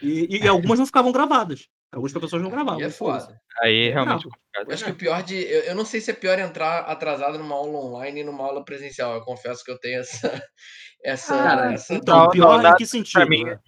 E, 0.01 0.37
e 0.37 0.47
algumas 0.47 0.77
não 0.77 0.85
ficavam 0.85 1.11
gravadas. 1.11 1.67
Alguns 1.91 2.11
professores 2.11 2.43
não 2.43 2.51
gravavam. 2.51 2.79
E 2.79 2.83
é 2.83 2.89
foda. 2.91 3.41
Aí 3.61 3.87
é 3.87 3.91
realmente 3.91 4.21
bravo. 4.21 4.29
complicado. 4.29 4.67
Eu 4.67 4.73
acho 4.73 4.85
que 4.85 4.91
o 4.91 4.95
pior 4.95 5.23
de. 5.23 5.35
Eu, 5.35 5.61
eu 5.61 5.75
não 5.75 5.83
sei 5.83 5.99
se 5.99 6.11
é 6.11 6.13
pior 6.13 6.37
entrar 6.37 6.81
atrasado 6.81 7.39
numa 7.39 7.55
aula 7.55 7.79
online 7.79 8.21
e 8.21 8.23
numa 8.23 8.43
aula 8.43 8.63
presencial. 8.63 9.15
Eu 9.15 9.21
confesso 9.21 9.63
que 9.63 9.71
eu 9.71 9.79
tenho 9.79 9.99
essa. 9.99 10.31
essa, 11.03 11.35
Cara, 11.35 11.73
essa 11.73 11.95
então, 11.95 12.25
Não, 12.25 12.29
pior 12.29 12.61
não, 12.61 12.71
em 12.71 12.75
que 12.75 12.85
sentido? 12.85 13.27
mim, 13.27 13.43
né? 13.43 13.59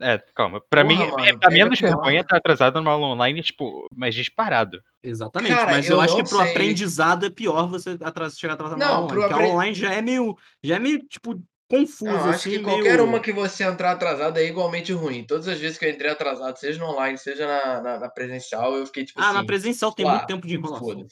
É, 0.00 0.18
calma. 0.34 0.60
Pra 0.68 0.82
Porra, 0.82 0.94
mim, 0.96 1.10
mano, 1.10 1.24
é, 1.24 1.30
a 1.30 1.38
pega 1.38 1.50
menos 1.50 1.80
vergonha 1.80 2.20
estar 2.20 2.36
atrasado 2.36 2.74
numa 2.80 2.90
aula 2.92 3.08
online, 3.08 3.42
tipo, 3.42 3.86
mas 3.94 4.14
disparado. 4.14 4.82
Exatamente, 5.02 5.54
Cara, 5.54 5.72
mas 5.72 5.88
eu, 5.88 5.96
eu 5.96 6.00
acho 6.00 6.16
que 6.16 6.22
pro 6.28 6.38
sei. 6.38 6.50
aprendizado 6.50 7.26
é 7.26 7.30
pior 7.30 7.68
você 7.68 7.98
atras- 8.02 8.38
chegar 8.38 8.54
atrasado 8.54 8.78
na 8.78 8.86
Não, 8.86 8.94
aula 8.94 9.04
online. 9.12 9.28
Porque 9.28 9.42
a 9.42 9.46
online 9.46 9.74
já 9.74 9.92
é 9.92 10.00
meio, 10.00 10.36
já 10.62 10.76
é 10.76 10.78
meio, 10.78 10.98
tipo, 11.06 11.42
confuso, 11.68 12.04
Não, 12.12 12.18
acho 12.20 12.28
assim, 12.30 12.50
que 12.50 12.58
qualquer 12.60 12.92
meio... 12.96 13.04
uma 13.04 13.18
que 13.20 13.32
você 13.32 13.64
entrar 13.64 13.92
atrasado 13.92 14.38
é 14.38 14.44
igualmente 14.44 14.92
ruim. 14.92 15.24
Todas 15.24 15.48
as 15.48 15.58
vezes 15.58 15.78
que 15.78 15.84
eu 15.84 15.90
entrei 15.90 16.10
atrasado, 16.10 16.56
seja 16.56 16.78
no 16.78 16.86
online, 16.90 17.16
seja 17.18 17.46
na, 17.46 17.80
na, 17.80 17.98
na 18.00 18.08
presencial, 18.08 18.74
eu 18.76 18.86
fiquei 18.86 19.04
tipo 19.04 19.20
Ah, 19.20 19.32
na 19.32 19.38
assim. 19.38 19.46
presencial 19.46 19.92
tem 19.92 20.04
lá, 20.04 20.12
muito 20.16 20.26
tempo 20.26 20.46
de 20.46 20.54
enrolação. 20.54 21.06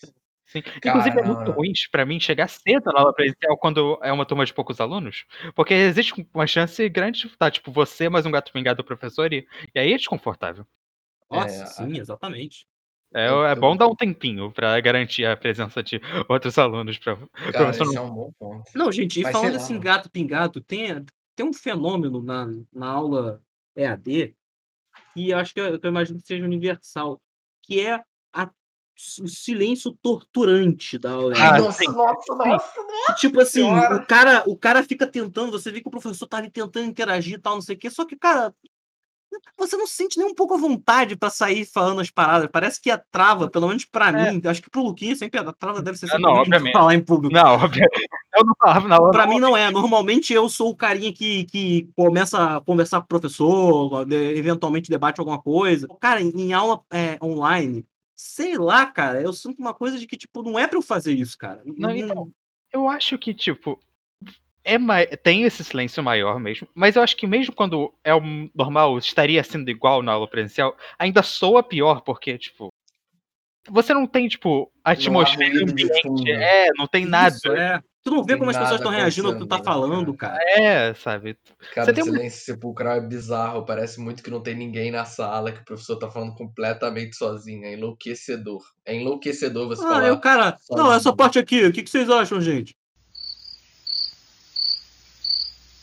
Sim. 0.50 0.62
Inclusive, 0.85 1.21
é 1.21 1.23
muito 1.23 1.50
ruim 1.52 1.71
pra 1.92 2.04
mim 2.04 2.19
chegar 2.19 2.49
cedo 2.49 2.90
na 2.92 2.99
aula 3.00 3.14
presencial 3.14 3.57
quando 3.57 3.97
é 4.02 4.12
uma 4.12 4.26
turma 4.26 4.45
de 4.45 4.52
poucos 4.52 4.80
alunos, 4.80 5.25
porque 5.54 5.73
existe 5.73 6.26
uma 6.35 6.47
chance 6.47 6.88
grande 6.88 7.21
de 7.21 7.26
estar, 7.28 7.52
tipo, 7.52 7.71
você 7.71 8.09
mais 8.09 8.26
um 8.26 8.33
gato 8.33 8.52
pingado 8.52 8.78
do 8.78 8.85
professor, 8.87 9.33
e, 9.33 9.47
e 9.73 9.78
aí 9.78 9.92
é 9.92 9.97
desconfortável. 9.97 10.66
Nossa, 11.30 11.62
É, 11.62 11.66
sim, 11.66 11.99
exatamente. 12.00 12.66
É, 13.14 13.26
é 13.26 13.28
eu- 13.52 13.57
bom 13.61 13.76
dar 13.76 13.87
um 13.87 13.95
tempinho 13.95 14.50
pra 14.50 14.78
garantir 14.80 15.25
a 15.25 15.37
presença 15.37 15.85
de 15.85 16.00
outros 16.28 16.59
alunos. 16.59 16.99
Pra, 16.99 17.14
Cara, 17.16 17.26
professor 17.66 17.85
esse 17.85 17.95
não- 17.95 18.02
é 18.02 18.07
um 18.07 18.11
bom 18.14 18.33
ponto. 18.37 18.71
Não, 18.75 18.90
gente, 18.90 19.21
e 19.21 19.23
falando 19.33 19.54
assim, 19.54 19.78
gato 19.78 20.11
pingado, 20.11 20.61
tem, 20.61 21.04
tem 21.37 21.47
um 21.47 21.52
fenômeno 21.52 22.21
na, 22.21 22.47
na 22.73 22.88
aula 22.88 23.40
EAD 23.76 24.35
que 25.14 25.30
eu 25.30 25.38
acho 25.38 25.54
que 25.54 25.61
eu, 25.61 25.78
eu 25.80 25.88
imagino 25.88 26.21
que 26.21 26.26
seja 26.26 26.45
universal, 26.45 27.21
que 27.62 27.80
é 27.80 28.02
a- 28.33 28.50
silêncio 29.28 29.92
torturante 30.02 30.99
da 30.99 31.12
aula 31.12 31.35
Ah, 31.37 31.59
nossa, 31.59 31.78
sim. 31.78 31.88
nossa, 31.92 32.35
nossa, 32.35 32.73
Que, 33.07 33.14
tipo 33.16 33.40
assim, 33.40 33.62
Senhora. 33.62 33.97
o 33.97 34.07
cara, 34.07 34.42
o 34.47 34.57
cara 34.57 34.83
fica 34.83 35.07
tentando, 35.07 35.50
você 35.52 35.71
vê 35.73 35.80
que 35.80 35.88
o 35.88 35.90
professor 35.90 36.26
tá 36.26 36.37
ali 36.38 36.50
tentando 36.50 36.87
interagir 36.87 37.35
e 37.35 37.40
tal, 37.40 37.54
não 37.54 37.62
sei 37.62 37.76
o 37.76 37.78
quê, 37.78 37.88
só 37.90 38.04
que, 38.04 38.16
cara, 38.16 38.54
você 39.57 39.76
não 39.76 39.87
se 39.87 39.95
sente 39.95 40.19
nem 40.19 40.26
um 40.26 40.35
pouco 40.35 40.54
à 40.54 40.59
vontade 40.59 41.14
pra 41.16 41.30
sair 41.30 41.64
falando 41.64 42.00
as 42.00 42.11
paradas. 42.11 42.49
Parece 42.52 42.80
que 42.80 42.90
a 42.90 42.99
trava, 42.99 43.49
pelo 43.49 43.69
menos 43.69 43.85
pra 43.85 44.09
É. 44.09 44.33
mim, 44.33 44.42
acho 44.45 44.61
que 44.61 44.69
pro 44.69 44.83
Luquinha 44.83 45.14
sempre 45.14 45.38
a 45.38 45.52
trava 45.52 45.80
deve 45.80 45.97
ser 45.99 46.07
Ah, 46.07 46.19
não, 46.19 46.30
simplesmente 46.30 46.47
obviamente. 46.49 46.73
falar 46.73 46.95
em 46.97 47.00
público. 47.02 47.33
Não, 47.35 47.54
óbvio. 47.54 47.80
Eu 48.37 48.45
não 48.45 48.54
falava 48.59 48.87
na. 48.88 49.11
Pra 49.11 49.26
não. 49.26 49.33
mim 49.35 49.40
não 49.40 49.57
é. 49.57 49.71
Normalmente 49.73 50.33
eu 50.33 50.49
sou 50.49 50.71
o 50.71 50.76
carinha 50.76 51.12
que, 51.12 51.45
que 51.47 51.88
começa 51.97 52.57
a 52.57 52.61
conversar 52.61 52.99
com 53.00 53.04
o 53.04 53.09
professor, 53.09 54.04
de- 54.04 54.37
eventualmente 54.37 54.88
debate 54.88 55.19
alguma 55.19 55.42
coisa. 55.42 55.88
Cara, 56.00 56.23
em, 56.23 56.28
em 56.37 56.52
aula 56.52 56.80
é, 56.92 57.19
online, 57.21 57.85
sei 58.22 58.58
lá, 58.58 58.84
cara, 58.84 59.22
eu 59.22 59.32
sinto 59.32 59.58
uma 59.60 59.72
coisa 59.72 59.98
de 59.98 60.06
que, 60.06 60.14
tipo, 60.14 60.42
não 60.42 60.58
é 60.58 60.66
pra 60.68 60.76
eu 60.76 60.82
fazer 60.82 61.14
isso, 61.14 61.38
cara. 61.38 61.62
Não, 61.64 61.90
então, 61.96 62.30
Eu 62.70 62.86
acho 62.86 63.18
que, 63.18 63.32
tipo, 63.32 63.80
é 64.62 64.76
mai- 64.78 65.06
tem 65.06 65.42
esse 65.44 65.64
silêncio 65.64 66.02
maior 66.04 66.38
mesmo, 66.38 66.68
mas 66.74 66.94
eu 66.94 67.02
acho 67.02 67.16
que 67.16 67.26
mesmo 67.26 67.54
quando 67.54 67.92
é 68.04 68.14
o 68.14 68.20
normal, 68.54 68.98
estaria 68.98 69.42
sendo 69.42 69.70
igual 69.70 70.02
na 70.02 70.12
aula 70.12 70.28
presencial, 70.28 70.76
ainda 70.98 71.22
soa 71.22 71.62
pior, 71.62 72.02
porque, 72.02 72.36
tipo, 72.36 72.68
você 73.68 73.94
não 73.94 74.06
tem, 74.06 74.28
tipo, 74.28 74.70
atmosfera 74.84 75.50
ruído 75.50 75.74
de 75.74 75.84
ambiente, 75.84 76.30
é, 76.30 76.68
não 76.76 76.86
tem 76.86 77.06
nada. 77.06 77.34
Isso, 77.34 77.50
é. 77.52 77.82
Tu 78.02 78.11
não 78.11 78.25
vê 78.25 78.37
como 78.38 78.49
as 78.50 78.57
pessoas 78.57 78.80
estão 78.80 78.90
reagindo 78.90 79.28
ao 79.28 79.35
que 79.35 79.40
tu 79.40 79.47
tá 79.47 79.57
acontecendo, 79.57 79.80
falando, 79.83 80.14
cara. 80.14 80.38
cara. 80.38 80.50
É, 80.62 80.95
sabe? 80.95 81.37
Cara, 81.75 81.85
Você 81.85 81.90
o 81.90 81.95
tem 81.95 82.04
um- 82.04 82.07
silêncio 82.07 82.45
sepulcral 82.47 82.97
é 82.97 83.00
bizarro. 83.02 83.66
Parece 83.66 84.00
muito 84.00 84.23
que 84.23 84.30
não 84.30 84.40
tem 84.42 84.54
ninguém 84.57 84.90
na 84.90 85.04
sala, 85.04 85.52
que 85.52 85.61
o 85.61 85.64
professor 85.66 85.97
tá 85.97 86.11
falando 86.11 86.35
completamente 86.35 87.14
sozinho. 87.14 87.62
É 87.64 87.75
enlouquecedor. 87.75 88.62
É 88.87 88.95
enlouquecedor 88.97 89.69
você 89.69 89.85
Ah, 89.85 89.88
falar. 89.88 90.12
o 90.14 90.21
cara. 90.21 90.57
Não, 90.71 90.76
sozinho. 90.78 90.92
essa 90.97 91.12
parte 91.14 91.38
aqui, 91.38 91.62
o 91.66 91.73
que, 91.73 91.83
que 91.83 91.90
vocês 91.90 92.09
acham, 92.09 92.40
gente? 92.40 92.75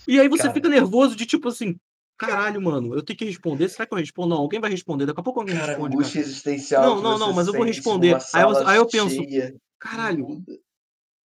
E 0.07 0.19
aí 0.19 0.27
você 0.27 0.43
Cara. 0.43 0.53
fica 0.53 0.69
nervoso 0.69 1.15
de 1.15 1.25
tipo 1.25 1.49
assim, 1.49 1.75
caralho, 2.17 2.61
mano, 2.61 2.95
eu 2.95 3.03
tenho 3.03 3.19
que 3.19 3.25
responder. 3.25 3.67
Será 3.69 3.85
que 3.85 3.93
eu 3.93 3.97
respondo? 3.99 4.29
Não, 4.29 4.37
alguém 4.37 4.59
vai 4.59 4.71
responder. 4.71 5.05
Daqui 5.05 5.19
a 5.19 5.23
pouco 5.23 5.41
alguém 5.41 5.55
Cara, 5.55 5.73
responde. 5.73 5.95
angústia 5.95 6.21
Cara. 6.21 6.31
existencial. 6.31 6.83
Não, 6.83 7.01
não, 7.01 7.19
não, 7.19 7.33
mas 7.33 7.47
eu 7.47 7.53
vou 7.53 7.63
responder. 7.63 8.17
Aí 8.33 8.41
eu- 8.41 8.67
aí 8.67 8.77
eu 8.77 8.87
penso, 8.87 9.17
Caralho, 9.79 10.27
muda. 10.27 10.57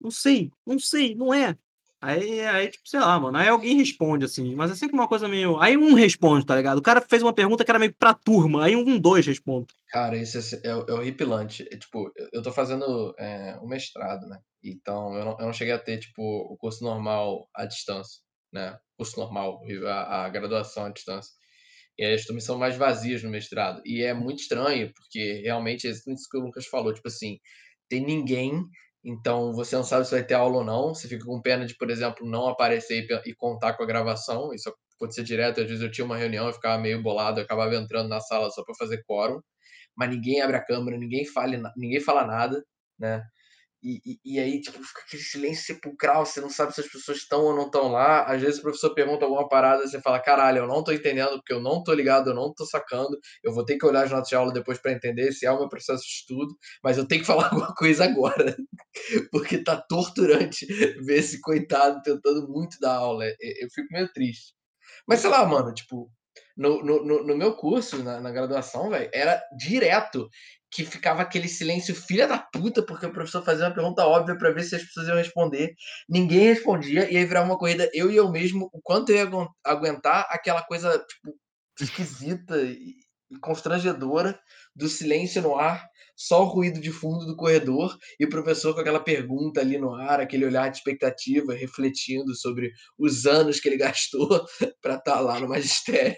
Não 0.03 0.11
sei, 0.11 0.51
não 0.67 0.79
sei, 0.79 1.15
não 1.15 1.33
é. 1.33 1.57
Aí, 2.03 2.41
aí, 2.41 2.69
tipo, 2.69 2.89
sei 2.89 2.99
lá, 2.99 3.19
mano. 3.21 3.39
Aí 3.39 3.47
alguém 3.47 3.77
responde, 3.77 4.25
assim, 4.25 4.57
mas 4.57 4.73
é 4.73 4.75
sempre 4.75 4.97
uma 4.97 5.07
coisa 5.07 5.29
meio. 5.29 5.61
Aí 5.61 5.77
um 5.77 5.95
responde, 5.95 6.45
tá 6.45 6.57
ligado? 6.57 6.79
O 6.79 6.83
cara 6.83 7.01
fez 7.01 7.23
uma 7.23 7.33
pergunta 7.33 7.65
que 7.65 7.71
era 7.71 7.79
meio 7.79 7.95
pra 7.95 8.13
turma, 8.13 8.65
aí 8.65 8.75
um, 8.75 8.99
dois 8.99 9.25
responde. 9.25 9.69
Cara, 9.89 10.17
isso 10.17 10.37
é, 10.39 10.61
é, 10.65 10.71
é 10.71 10.93
horripilante. 10.93 11.65
É, 11.71 11.77
tipo, 11.77 12.13
eu, 12.33 12.43
tô 12.43 12.51
fazendo 12.51 13.15
é, 13.17 13.57
um 13.63 13.69
mestrado, 13.69 14.27
né? 14.27 14.41
Então, 14.65 15.15
eu 15.15 15.25
não, 15.25 15.37
eu 15.39 15.47
não 15.47 15.53
cheguei 15.53 15.73
a 15.73 15.79
ter, 15.79 15.99
tipo, 15.99 16.23
o 16.23 16.57
curso 16.57 16.83
normal 16.83 17.49
à 17.55 17.67
distância, 17.67 18.21
né? 18.53 18.77
Curso 18.97 19.21
normal, 19.21 19.61
a, 19.87 20.25
a 20.25 20.29
graduação 20.29 20.87
à 20.87 20.89
distância. 20.89 21.31
E 21.97 22.05
aí 22.05 22.15
as 22.15 22.25
turmas 22.25 22.43
são 22.43 22.59
mais 22.59 22.77
vazias 22.77 23.23
no 23.23 23.31
mestrado. 23.31 23.81
E 23.85 24.03
é 24.03 24.13
muito 24.13 24.41
estranho, 24.41 24.93
porque 24.93 25.41
realmente 25.45 25.87
é 25.87 25.91
isso 25.91 26.29
que 26.29 26.37
o 26.37 26.41
Lucas 26.41 26.67
falou, 26.67 26.93
tipo 26.93 27.07
assim, 27.07 27.39
tem 27.89 28.05
ninguém, 28.05 28.65
então 29.05 29.53
você 29.53 29.77
não 29.77 29.85
sabe 29.85 30.05
se 30.05 30.13
vai 30.13 30.25
ter 30.25 30.35
aula 30.35 30.59
ou 30.59 30.65
não. 30.65 30.95
Você 30.95 31.09
fica 31.09 31.25
com 31.25 31.41
pena 31.41 31.67
de, 31.67 31.77
por 31.77 31.91
exemplo, 31.91 32.27
não 32.27 32.49
aparecer 32.49 33.07
e, 33.09 33.31
e 33.31 33.35
contar 33.35 33.75
com 33.75 33.83
a 33.83 33.87
gravação. 33.87 34.55
Isso 34.55 34.73
acontecia 34.97 35.25
direto. 35.25 35.61
Às 35.61 35.67
vezes 35.67 35.83
eu 35.83 35.91
tinha 35.91 36.05
uma 36.05 36.17
reunião, 36.17 36.47
eu 36.47 36.53
ficava 36.53 36.81
meio 36.81 37.03
bolado, 37.03 37.41
eu 37.41 37.45
acabava 37.45 37.75
entrando 37.75 38.09
na 38.09 38.21
sala 38.21 38.51
só 38.51 38.65
para 38.65 38.75
fazer 38.75 39.03
quórum 39.05 39.41
mas 39.97 40.11
ninguém 40.11 40.41
abre 40.41 40.57
a 40.57 40.65
câmera, 40.65 40.97
ninguém 40.97 41.25
fala, 41.27 41.73
ninguém 41.77 42.01
fala 42.01 42.27
nada, 42.27 42.65
né? 42.99 43.23
E, 43.83 44.21
e, 44.25 44.39
aí, 44.39 44.61
tipo, 44.61 44.81
fica 44.85 45.01
aquele 45.01 45.23
silêncio 45.23 45.75
sepulcral, 45.75 46.25
você 46.25 46.41
não 46.41 46.49
sabe 46.49 46.73
se 46.73 46.81
as 46.83 46.87
pessoas 46.87 47.19
estão 47.19 47.43
ou 47.43 47.57
não 47.57 47.67
estão 47.67 47.89
lá. 47.89 48.23
Às 48.25 48.41
vezes 48.41 48.61
o 48.61 48.63
professor 48.63 48.95
pergunta 48.95 49.25
alguma 49.25 49.49
parada, 49.49 49.85
você 49.85 50.01
fala, 50.01 50.21
caralho, 50.21 50.59
eu 50.59 50.69
não 50.69 50.85
tô 50.85 50.93
entendendo, 50.93 51.33
porque 51.33 51.53
eu 51.53 51.61
não 51.61 51.83
tô 51.83 51.93
ligado, 51.93 52.31
eu 52.31 52.35
não 52.35 52.55
tô 52.55 52.65
sacando, 52.65 53.19
eu 53.43 53.53
vou 53.53 53.65
ter 53.65 53.77
que 53.77 53.85
olhar 53.85 54.05
as 54.05 54.11
notas 54.13 54.29
de 54.29 54.37
aula 54.37 54.53
depois 54.53 54.79
para 54.79 54.93
entender 54.93 55.33
se 55.33 55.47
é 55.47 55.51
o 55.51 55.59
meu 55.59 55.69
processo 55.69 56.05
de 56.05 56.11
estudo, 56.11 56.57
mas 56.83 56.97
eu 56.97 57.09
tenho 57.09 57.23
que 57.23 57.27
falar 57.33 57.47
alguma 57.47 57.75
coisa 57.75 58.05
agora, 58.05 58.57
porque 59.33 59.59
tá 59.59 59.77
torturante 59.77 60.65
ver 61.05 61.19
esse 61.19 61.41
coitado 61.41 62.01
tentando 62.03 62.49
muito 62.49 62.79
dar 62.79 62.95
aula. 62.95 63.25
Eu 63.41 63.69
fico 63.75 63.89
meio 63.91 64.13
triste. 64.13 64.55
Mas 65.09 65.21
sei 65.21 65.31
lá, 65.31 65.45
mano, 65.45 65.75
tipo, 65.75 66.09
no, 66.57 66.83
no, 66.85 67.25
no 67.25 67.37
meu 67.37 67.57
curso, 67.57 68.03
na, 68.03 68.21
na 68.21 68.31
graduação, 68.31 68.91
velho, 68.91 69.11
era 69.13 69.43
direto 69.57 70.29
que 70.73 70.85
ficava 70.87 71.21
aquele 71.21 71.49
silêncio 71.49 71.95
filha 71.95 72.27
da 72.27 72.39
puta, 72.39 72.83
porque 72.83 73.05
o 73.05 73.13
professor 73.13 73.45
fazia 73.45 73.67
uma 73.67 73.75
pergunta 73.75 74.07
óbvia 74.07 74.37
para 74.39 74.51
ver 74.51 74.63
se 74.63 74.75
as 74.75 74.83
pessoas 74.83 75.07
iam 75.07 75.17
responder. 75.17 75.75
Ninguém 76.09 76.49
respondia, 76.49 77.11
e 77.13 77.17
aí 77.17 77.25
virava 77.27 77.47
uma 77.47 77.59
corrida, 77.59 77.91
eu 77.93 78.11
e 78.11 78.17
eu 78.17 78.31
mesmo, 78.31 78.71
o 78.73 78.81
quanto 78.83 79.11
eu 79.13 79.17
ia 79.17 79.49
aguentar 79.63 80.27
aquela 80.31 80.63
coisa, 80.63 80.99
tipo, 80.99 81.37
esquisita 81.79 82.57
e, 82.63 82.95
constrangedora 83.41 84.39
do 84.75 84.89
silêncio 84.89 85.43
no 85.43 85.57
ar, 85.57 85.87
só 86.17 86.43
o 86.43 86.47
ruído 86.49 86.81
de 86.81 86.91
fundo 86.91 87.27
do 87.27 87.37
corredor, 87.37 87.97
e 88.19 88.25
o 88.25 88.29
professor 88.29 88.75
com 88.75 88.81
aquela 88.81 89.01
pergunta 89.01 89.61
ali 89.61 89.79
no 89.79 89.95
ar, 89.95 90.21
aquele 90.21 90.47
olhar 90.47 90.71
de 90.71 90.79
expectativa, 90.79 91.55
refletindo 91.55 92.35
sobre 92.35 92.71
os 92.99 93.27
anos 93.27 93.61
que 93.61 93.69
ele 93.69 93.77
gastou 93.79 94.47
para 94.81 94.95
estar 94.97 95.21
lá 95.21 95.39
no 95.39 95.49
magistério. 95.49 96.17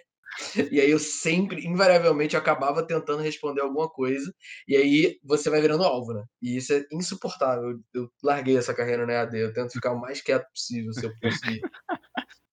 E 0.72 0.80
aí 0.80 0.90
eu 0.90 0.98
sempre, 0.98 1.66
invariavelmente, 1.66 2.34
eu 2.34 2.40
acabava 2.40 2.86
tentando 2.86 3.22
responder 3.22 3.60
alguma 3.60 3.88
coisa, 3.88 4.32
e 4.66 4.76
aí 4.76 5.18
você 5.22 5.48
vai 5.48 5.60
virando 5.60 5.84
alvo, 5.84 6.12
né? 6.12 6.24
E 6.42 6.56
isso 6.56 6.72
é 6.72 6.84
insuportável. 6.92 7.78
Eu 7.92 8.10
larguei 8.22 8.56
essa 8.56 8.74
carreira 8.74 9.06
na 9.06 9.12
EAD, 9.12 9.38
eu 9.38 9.52
tento 9.52 9.72
ficar 9.72 9.92
o 9.92 10.00
mais 10.00 10.20
quieto 10.20 10.48
possível, 10.50 10.92
se 10.92 11.06
eu 11.06 11.12
conseguir. 11.20 11.60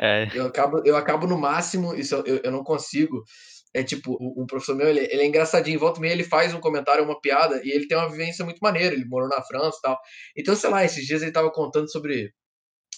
É, 0.00 0.28
Eu 0.34 0.46
acabo, 0.46 0.82
eu 0.84 0.96
acabo 0.96 1.28
no 1.28 1.38
máximo, 1.38 1.94
isso 1.94 2.16
eu, 2.26 2.40
eu 2.42 2.50
não 2.50 2.64
consigo. 2.64 3.22
É 3.72 3.84
tipo, 3.84 4.16
o, 4.20 4.42
o 4.42 4.46
professor 4.46 4.74
meu, 4.74 4.88
ele, 4.88 4.98
ele 4.98 5.22
é 5.22 5.26
engraçadinho, 5.26 5.78
volta 5.78 6.00
e 6.00 6.02
meia 6.02 6.12
ele 6.12 6.24
faz 6.24 6.52
um 6.52 6.60
comentário, 6.60 7.04
uma 7.04 7.20
piada, 7.20 7.60
e 7.64 7.70
ele 7.70 7.86
tem 7.86 7.96
uma 7.96 8.10
vivência 8.10 8.44
muito 8.44 8.58
maneira, 8.58 8.94
ele 8.94 9.04
morou 9.04 9.28
na 9.28 9.40
França 9.42 9.78
e 9.78 9.82
tal. 9.82 9.98
Então, 10.36 10.56
sei 10.56 10.70
lá, 10.70 10.84
esses 10.84 11.06
dias 11.06 11.22
ele 11.22 11.30
tava 11.30 11.52
contando 11.52 11.88
sobre 11.88 12.32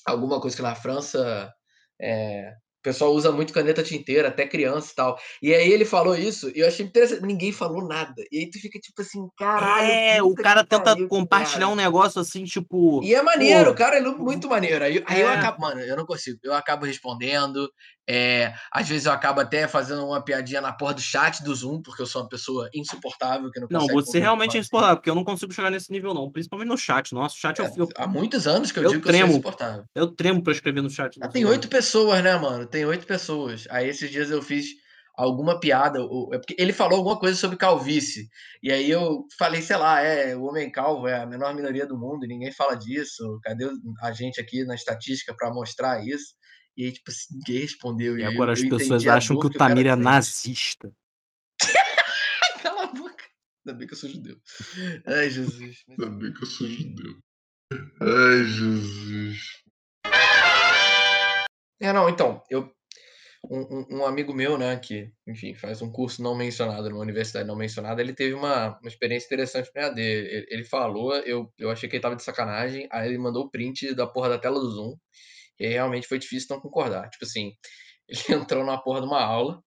alguma 0.06 0.40
coisa 0.40 0.56
que 0.56 0.62
na 0.62 0.74
França 0.74 1.52
é, 2.00 2.52
o 2.82 2.90
pessoal 2.90 3.12
usa 3.12 3.30
muito 3.30 3.52
caneta 3.52 3.80
tinteira, 3.80 4.26
até 4.26 4.44
criança 4.44 4.90
e 4.92 4.94
tal. 4.96 5.18
E 5.40 5.54
aí 5.54 5.70
ele 5.70 5.84
falou 5.84 6.16
isso, 6.16 6.50
e 6.52 6.58
eu 6.58 6.66
achei 6.66 6.84
interessante. 6.84 7.22
Ninguém 7.22 7.52
falou 7.52 7.86
nada. 7.86 8.24
E 8.30 8.40
aí 8.40 8.50
tu 8.50 8.58
fica 8.60 8.76
tipo 8.80 9.00
assim, 9.00 9.24
caralho. 9.38 9.88
É, 9.88 10.20
o 10.20 10.34
cara 10.34 10.64
tenta 10.64 10.96
compartilhar 11.06 11.60
cara. 11.60 11.72
um 11.72 11.76
negócio 11.76 12.20
assim, 12.20 12.42
tipo. 12.42 13.00
E 13.04 13.14
é 13.14 13.22
maneiro, 13.22 13.66
pô, 13.66 13.70
o 13.70 13.74
cara 13.76 13.98
é 13.98 14.00
muito 14.00 14.48
maneiro. 14.48 14.84
Aí, 14.84 15.00
aí 15.06 15.20
eu 15.20 15.30
É. 15.30 15.36
acabo, 15.36 15.60
mano, 15.60 15.80
eu 15.80 15.96
não 15.96 16.04
consigo. 16.04 16.40
Eu 16.42 16.54
acabo 16.54 16.84
respondendo, 16.84 17.70
É, 18.08 18.52
às 18.72 18.88
vezes 18.88 19.06
eu 19.06 19.12
acabo 19.12 19.40
até 19.40 19.68
fazendo 19.68 20.04
uma 20.04 20.22
piadinha 20.24 20.60
na 20.60 20.72
porra 20.72 20.94
do 20.94 21.00
chat 21.00 21.42
do 21.44 21.54
Zoom, 21.54 21.80
porque 21.82 22.02
eu 22.02 22.06
sou 22.06 22.22
uma 22.22 22.28
pessoa 22.28 22.68
insuportável 22.74 23.50
que 23.50 23.60
não 23.60 23.68
Não, 23.70 23.86
você 23.86 24.18
realmente 24.18 24.56
é 24.56 24.60
insuportável, 24.60 24.96
porque 24.96 25.10
eu 25.10 25.14
não 25.14 25.24
consigo 25.24 25.52
chegar 25.52 25.70
nesse 25.70 25.90
nível, 25.92 26.12
não. 26.12 26.30
Principalmente 26.30 26.68
no 26.68 26.76
chat. 26.76 27.12
Nossa, 27.14 27.36
o 27.36 27.38
chat 27.38 27.60
É, 27.62 27.72
eu, 27.76 27.88
há 27.96 28.06
muitos 28.06 28.46
anos 28.46 28.72
que 28.72 28.78
eu, 28.80 28.84
eu 28.84 28.90
digo 28.90 29.02
que 29.02 29.08
eu 29.08 29.12
tremo. 29.12 29.26
sou 29.28 29.38
insuportável. 29.38 29.84
eu 29.94 30.06
tremo 30.08 30.42
pra 30.42 30.52
escrever 30.52 30.82
no 30.82 30.90
chat. 30.90 31.16
Ah, 31.22 31.28
tem 31.28 31.44
oito 31.44 31.68
pessoas, 31.68 32.22
né, 32.22 32.36
mano? 32.36 32.66
Tem 32.66 32.84
oito 32.84 33.06
pessoas. 33.06 33.66
Aí 33.70 33.88
esses 33.88 34.10
dias 34.10 34.30
eu 34.30 34.42
fiz 34.42 34.66
alguma 35.16 35.60
piada, 35.60 36.02
o- 36.02 36.30
é 36.32 36.38
porque 36.38 36.56
ele 36.58 36.72
falou 36.72 36.96
alguma 36.98 37.18
coisa 37.18 37.38
sobre 37.38 37.56
calvície. 37.56 38.28
E 38.62 38.72
aí 38.72 38.90
eu 38.90 39.24
falei, 39.38 39.60
sei 39.62 39.76
lá, 39.76 40.00
é, 40.00 40.34
o 40.34 40.42
homem 40.44 40.70
calvo 40.72 41.06
é 41.06 41.20
a 41.22 41.26
menor 41.26 41.54
minoria 41.54 41.86
do 41.86 41.96
mundo 41.98 42.24
e 42.24 42.28
ninguém 42.28 42.50
fala 42.50 42.74
disso. 42.74 43.38
Cadê 43.44 43.68
a 44.00 44.10
gente 44.12 44.40
aqui 44.40 44.64
na 44.64 44.74
estatística 44.74 45.34
pra 45.36 45.52
mostrar 45.52 46.04
isso? 46.04 46.34
E 46.76 46.86
aí, 46.86 46.92
tipo, 46.92 47.10
assim, 47.10 47.34
ninguém 47.36 47.58
respondeu. 47.60 48.18
E 48.18 48.24
aí 48.24 48.32
agora 48.32 48.50
eu, 48.50 48.54
as 48.54 48.62
eu 48.62 48.68
pessoas 48.70 49.06
acham 49.06 49.38
que 49.38 49.46
o 49.46 49.50
Tamir 49.50 49.86
é 49.86 49.94
nazista. 49.96 50.92
Cala 52.62 52.84
a 52.84 52.86
boca. 52.86 53.24
Ainda 53.66 53.78
bem 53.78 53.86
que 53.86 53.94
eu 53.94 53.98
sou 53.98 54.08
judeu. 54.10 54.36
Ai, 55.06 55.30
Jesus. 55.30 55.84
Ainda 55.88 56.08
bem 56.10 56.32
que 56.32 56.42
eu 56.42 56.46
sou 56.46 56.66
judeu. 56.68 57.18
Ai, 58.00 58.44
Jesus. 58.44 59.62
É, 61.80 61.92
não, 61.92 62.08
então, 62.08 62.42
eu. 62.50 62.72
Um, 63.50 63.58
um- 63.58 63.86
um 63.98 64.06
amigo 64.06 64.32
meu, 64.32 64.56
né, 64.56 64.76
que, 64.76 65.10
enfim, 65.26 65.52
faz 65.52 65.82
um 65.82 65.90
curso 65.90 66.22
não 66.22 66.32
mencionado 66.32 66.88
numa 66.88 67.00
universidade 67.02 67.44
não 67.44 67.56
mencionada, 67.56 68.00
ele 68.00 68.14
teve 68.14 68.34
uma, 68.34 68.78
uma 68.78 68.88
experiência 68.88 69.26
interessante 69.26 69.68
no 69.74 69.82
EAD. 69.82 70.00
Ele, 70.00 70.46
ele 70.48 70.64
falou, 70.64 71.12
eu, 71.16 71.52
eu 71.58 71.68
achei 71.68 71.88
que 71.88 71.96
ele 71.96 72.02
tava 72.02 72.14
de 72.14 72.22
sacanagem, 72.22 72.86
aí 72.92 73.08
ele 73.08 73.18
mandou 73.18 73.44
o 73.46 73.50
print 73.50 73.94
da 73.96 74.06
porra 74.06 74.28
da 74.28 74.38
tela 74.38 74.60
do 74.60 74.70
Zoom, 74.70 74.96
e 75.62 75.68
realmente 75.68 76.08
foi 76.08 76.18
difícil 76.18 76.48
não 76.50 76.60
concordar. 76.60 77.08
Tipo 77.10 77.24
assim, 77.24 77.52
ele 78.08 78.40
entrou 78.40 78.64
na 78.64 78.76
porra 78.78 79.00
de 79.00 79.06
uma 79.06 79.22
aula, 79.22 79.62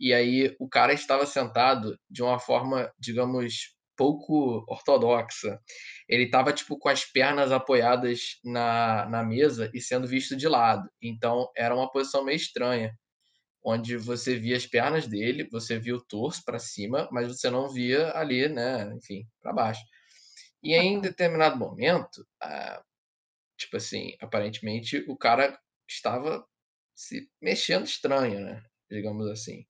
e 0.00 0.14
aí 0.14 0.54
o 0.58 0.68
cara 0.68 0.92
estava 0.92 1.26
sentado 1.26 1.98
de 2.08 2.22
uma 2.22 2.38
forma, 2.38 2.90
digamos, 2.98 3.74
pouco 3.96 4.64
ortodoxa. 4.68 5.60
Ele 6.08 6.24
estava 6.24 6.52
tipo 6.52 6.78
com 6.78 6.88
as 6.88 7.04
pernas 7.04 7.52
apoiadas 7.52 8.38
na, 8.44 9.06
na 9.10 9.24
mesa 9.24 9.70
e 9.74 9.80
sendo 9.80 10.06
visto 10.06 10.36
de 10.36 10.48
lado. 10.48 10.88
Então 11.02 11.50
era 11.56 11.74
uma 11.74 11.90
posição 11.90 12.24
meio 12.24 12.36
estranha, 12.36 12.96
onde 13.62 13.96
você 13.96 14.36
via 14.36 14.56
as 14.56 14.66
pernas 14.66 15.06
dele, 15.06 15.48
você 15.50 15.78
via 15.78 15.96
o 15.96 16.04
torso 16.04 16.42
para 16.44 16.58
cima, 16.60 17.08
mas 17.12 17.28
você 17.28 17.50
não 17.50 17.68
via 17.68 18.12
ali, 18.16 18.48
né, 18.48 18.90
enfim, 18.94 19.26
para 19.42 19.52
baixo. 19.52 19.82
E 20.62 20.74
em 20.74 21.00
determinado 21.00 21.56
momento, 21.58 22.24
ah, 22.42 22.82
tipo 23.58 23.76
assim, 23.78 24.14
aparentemente 24.20 25.04
o 25.08 25.16
cara 25.18 25.58
estava 25.88 26.46
se 26.96 27.28
mexendo 27.42 27.86
estranho, 27.86 28.40
né? 28.40 28.62
Digamos 28.90 29.28
assim. 29.28 29.66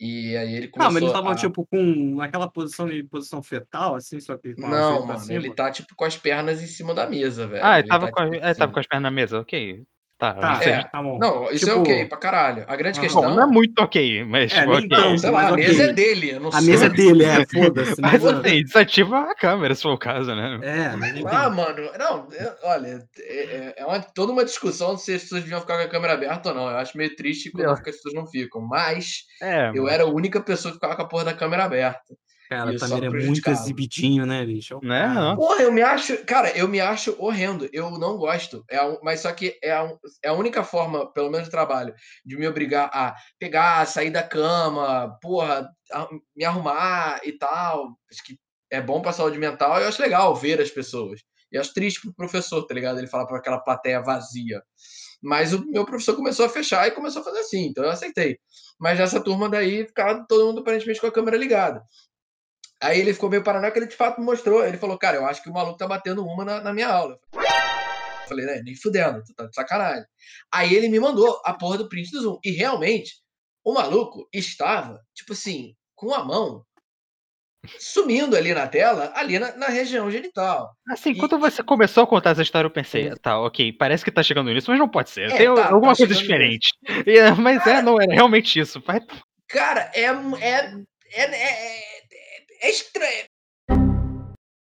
E 0.00 0.36
aí 0.36 0.54
ele 0.54 0.68
Ah, 0.68 0.70
começou 0.72 0.90
mas 0.90 0.96
eles 1.02 1.10
estavam, 1.12 1.32
a... 1.32 1.34
tipo, 1.34 1.66
com 1.66 2.14
naquela 2.16 2.50
posição 2.50 2.88
de 2.88 3.02
posição 3.04 3.42
fetal, 3.42 3.96
assim, 3.96 4.20
só 4.20 4.36
que 4.38 4.54
Não, 4.56 5.06
mano, 5.06 5.32
ele 5.32 5.50
tá 5.54 5.70
tipo 5.70 5.94
com 5.96 6.04
as 6.04 6.16
pernas 6.16 6.62
em 6.62 6.66
cima 6.66 6.94
da 6.94 7.08
mesa, 7.08 7.46
velho. 7.46 7.64
Ah, 7.64 7.78
ele 7.78 7.86
Ele 7.86 7.88
tava, 7.88 8.06
tá, 8.06 8.12
com, 8.12 8.20
a- 8.20 8.24
tipo, 8.24 8.34
é, 8.36 8.54
tava 8.54 8.72
assim. 8.72 8.72
com 8.72 8.80
as 8.80 8.86
pernas 8.86 9.02
na 9.04 9.10
mesa, 9.10 9.40
ok. 9.40 9.84
Tá, 10.18 10.34
Tá, 10.34 10.58
É, 10.64 10.82
tá 10.82 11.00
bom. 11.00 11.16
não, 11.16 11.44
isso 11.52 11.64
é 11.64 11.68
Tipo, 11.68 11.80
ok 11.80 12.06
pra 12.06 12.18
caralho. 12.18 12.64
A 12.66 12.74
grande 12.74 12.98
aham. 12.98 13.08
Bom, 13.08 13.20
não 13.22 13.28
é 13.28 13.34
questão. 13.34 13.52
muito 13.52 13.78
ok, 13.80 14.24
mas 14.24 14.52
É, 14.52 14.56
tipo, 14.62 14.66
nem 14.72 14.76
ok. 14.78 14.88
Não, 14.88 14.98
tanto, 15.10 15.20
sei 15.20 15.30
lá, 15.30 15.42
a 15.48 15.52
ok. 15.52 15.64
mesa 15.64 15.82
é 15.84 15.92
dele, 15.92 16.30
eu 16.32 16.40
não 16.40 16.48
A 16.48 16.52
sou. 16.52 16.62
mesa 16.62 16.86
é 16.86 16.88
dele, 16.88 17.24
é, 17.24 17.46
foda-se. 17.46 18.02
Mas 18.02 18.22
Mas, 18.24 18.24
assim, 18.24 18.64
desativa 18.64 19.20
a 19.30 19.34
câmera 19.36 19.74
se 19.76 19.82
for 19.82 19.92
o 19.92 19.98
caso, 19.98 20.34
né? 20.34 20.58
é, 20.60 20.96
mas. 20.96 21.24
Ah, 21.26 21.48
mano, 21.50 21.90
não, 21.96 22.28
eu- 22.32 22.52
olha, 22.64 23.06
é, 23.20 23.44
é- 23.44 23.74
é 23.76 23.86
uma- 23.86 24.00
toda 24.00 24.32
uma 24.32 24.44
discussão 24.44 24.96
se 24.98 25.14
as 25.14 25.22
pessoas 25.22 25.42
deviam 25.42 25.60
ficar 25.60 25.76
com 25.78 25.84
a 25.84 25.88
câmera 25.88 26.14
aberta 26.14 26.48
ou 26.48 26.54
não. 26.56 26.68
Eu 26.68 26.78
acho 26.78 26.98
meio 26.98 27.14
triste 27.14 27.52
quando 27.52 27.76
fica- 27.76 27.90
as 27.90 27.96
pessoas 27.96 28.14
não 28.14 28.26
ficam. 28.26 28.60
Mas 28.60 29.18
É, 29.40 29.70
eu 29.72 29.88
era 29.88 30.02
a 30.02 30.06
única 30.08 30.40
pessoa 30.40 30.72
que 30.72 30.78
ficava 30.78 30.96
com 30.96 31.02
a 31.02 31.08
porra 31.08 31.26
da 31.26 31.34
câmera 31.34 31.62
aberta. 31.64 32.02
Cara, 32.48 32.78
só 32.78 32.88
Tamir 32.88 33.04
é 33.04 33.26
muito 33.26 33.50
exibidinho, 33.50 34.24
né, 34.24 34.44
bicho? 34.44 34.74
É 34.74 34.76
o 34.76 34.80
Né, 34.80 35.06
não. 35.08 35.36
Porra, 35.36 35.62
eu 35.62 35.72
me 35.72 35.82
acho. 35.82 36.24
Cara, 36.24 36.50
eu 36.56 36.66
me 36.66 36.80
acho 36.80 37.14
horrendo. 37.18 37.68
Eu 37.72 37.90
não 37.98 38.16
gosto. 38.16 38.64
É 38.70 38.76
a, 38.76 38.98
mas 39.02 39.20
só 39.20 39.32
que 39.32 39.58
é 39.62 39.70
a, 39.72 39.92
é 40.24 40.28
a 40.28 40.32
única 40.32 40.64
forma, 40.64 41.12
pelo 41.12 41.30
menos 41.30 41.46
no 41.48 41.50
trabalho, 41.50 41.94
de 42.24 42.36
me 42.38 42.48
obrigar 42.48 42.90
a 42.92 43.14
pegar, 43.38 43.86
sair 43.86 44.10
da 44.10 44.22
cama, 44.22 45.16
porra, 45.20 45.68
a- 45.92 46.08
me 46.34 46.44
arrumar 46.44 47.20
e 47.22 47.32
tal. 47.32 47.96
Acho 48.10 48.24
que 48.24 48.38
é 48.70 48.80
bom 48.80 49.02
pra 49.02 49.12
saúde 49.12 49.38
mental. 49.38 49.78
Eu 49.80 49.88
acho 49.88 50.00
legal 50.00 50.34
ver 50.34 50.60
as 50.60 50.70
pessoas. 50.70 51.20
E 51.52 51.58
acho 51.58 51.72
triste 51.74 52.00
pro 52.02 52.14
professor, 52.14 52.62
tá 52.66 52.74
ligado? 52.74 52.98
Ele 52.98 53.06
falar 53.06 53.26
pra 53.26 53.38
aquela 53.38 53.58
plateia 53.58 54.00
vazia. 54.02 54.62
Mas 55.22 55.52
o 55.52 55.64
meu 55.66 55.84
professor 55.84 56.14
começou 56.14 56.46
a 56.46 56.48
fechar 56.48 56.86
e 56.86 56.92
começou 56.92 57.22
a 57.22 57.24
fazer 57.24 57.40
assim, 57.40 57.66
então 57.66 57.82
eu 57.84 57.90
aceitei. 57.90 58.38
Mas 58.78 58.98
nessa 58.98 59.20
turma 59.20 59.48
daí 59.48 59.84
ficava 59.86 60.24
todo 60.28 60.46
mundo 60.46 60.60
aparentemente 60.60 61.00
com 61.00 61.06
a 61.08 61.12
câmera 61.12 61.36
ligada. 61.36 61.82
Aí 62.80 63.00
ele 63.00 63.12
ficou 63.14 63.28
meio 63.28 63.42
paranoico, 63.42 63.76
ele 63.78 63.86
de 63.86 63.96
fato 63.96 64.20
mostrou. 64.20 64.64
Ele 64.64 64.78
falou, 64.78 64.98
cara, 64.98 65.16
eu 65.16 65.26
acho 65.26 65.42
que 65.42 65.50
o 65.50 65.52
maluco 65.52 65.78
tá 65.78 65.86
batendo 65.86 66.24
uma 66.24 66.44
na, 66.44 66.60
na 66.60 66.72
minha 66.72 66.88
aula. 66.88 67.18
Eu 67.34 68.28
falei, 68.28 68.46
né, 68.46 68.62
nem 68.64 68.76
fudendo, 68.76 69.22
tu 69.24 69.34
tá 69.34 69.46
de 69.46 69.54
sacanagem. 69.54 70.04
Aí 70.52 70.74
ele 70.74 70.88
me 70.88 71.00
mandou 71.00 71.40
a 71.44 71.54
porra 71.54 71.78
do 71.78 71.88
print 71.88 72.10
do 72.10 72.20
Zoom. 72.20 72.38
E 72.44 72.50
realmente, 72.50 73.14
o 73.64 73.72
maluco 73.72 74.28
estava, 74.32 75.00
tipo 75.14 75.32
assim, 75.32 75.74
com 75.96 76.14
a 76.14 76.24
mão 76.24 76.64
sumindo 77.78 78.36
ali 78.36 78.54
na 78.54 78.66
tela, 78.66 79.12
ali 79.14 79.38
na, 79.38 79.56
na 79.56 79.66
região 79.68 80.10
genital. 80.10 80.70
Assim, 80.88 81.10
E- 81.10 81.18
quando 81.18 81.38
você 81.38 81.62
começou 81.62 82.04
a 82.04 82.06
contar 82.06 82.30
essa 82.30 82.42
história, 82.42 82.66
eu 82.66 82.72
pensei, 82.72 83.10
tá, 83.16 83.40
ok, 83.40 83.72
parece 83.72 84.04
que 84.04 84.10
tá 84.12 84.22
chegando 84.22 84.52
nisso, 84.52 84.70
mas 84.70 84.78
não 84.78 84.88
pode 84.88 85.10
ser. 85.10 85.32
É, 85.32 85.36
Tem 85.36 85.54
tá, 85.54 85.70
alguma 85.70 85.92
tá 85.92 85.98
coisa 85.98 86.14
diferente. 86.14 86.68
E, 87.06 87.18
é, 87.18 87.32
mas 87.32 87.66
é, 87.66 87.82
não 87.82 88.00
era 88.00 88.12
realmente 88.14 88.58
isso. 88.58 88.80
Vai... 88.86 89.00
Cara, 89.48 89.90
é. 89.94 90.06
É, 90.40 90.84
é, 91.10 91.24
é, 91.24 91.97
é- 92.68 92.70
estranho. 92.70 93.24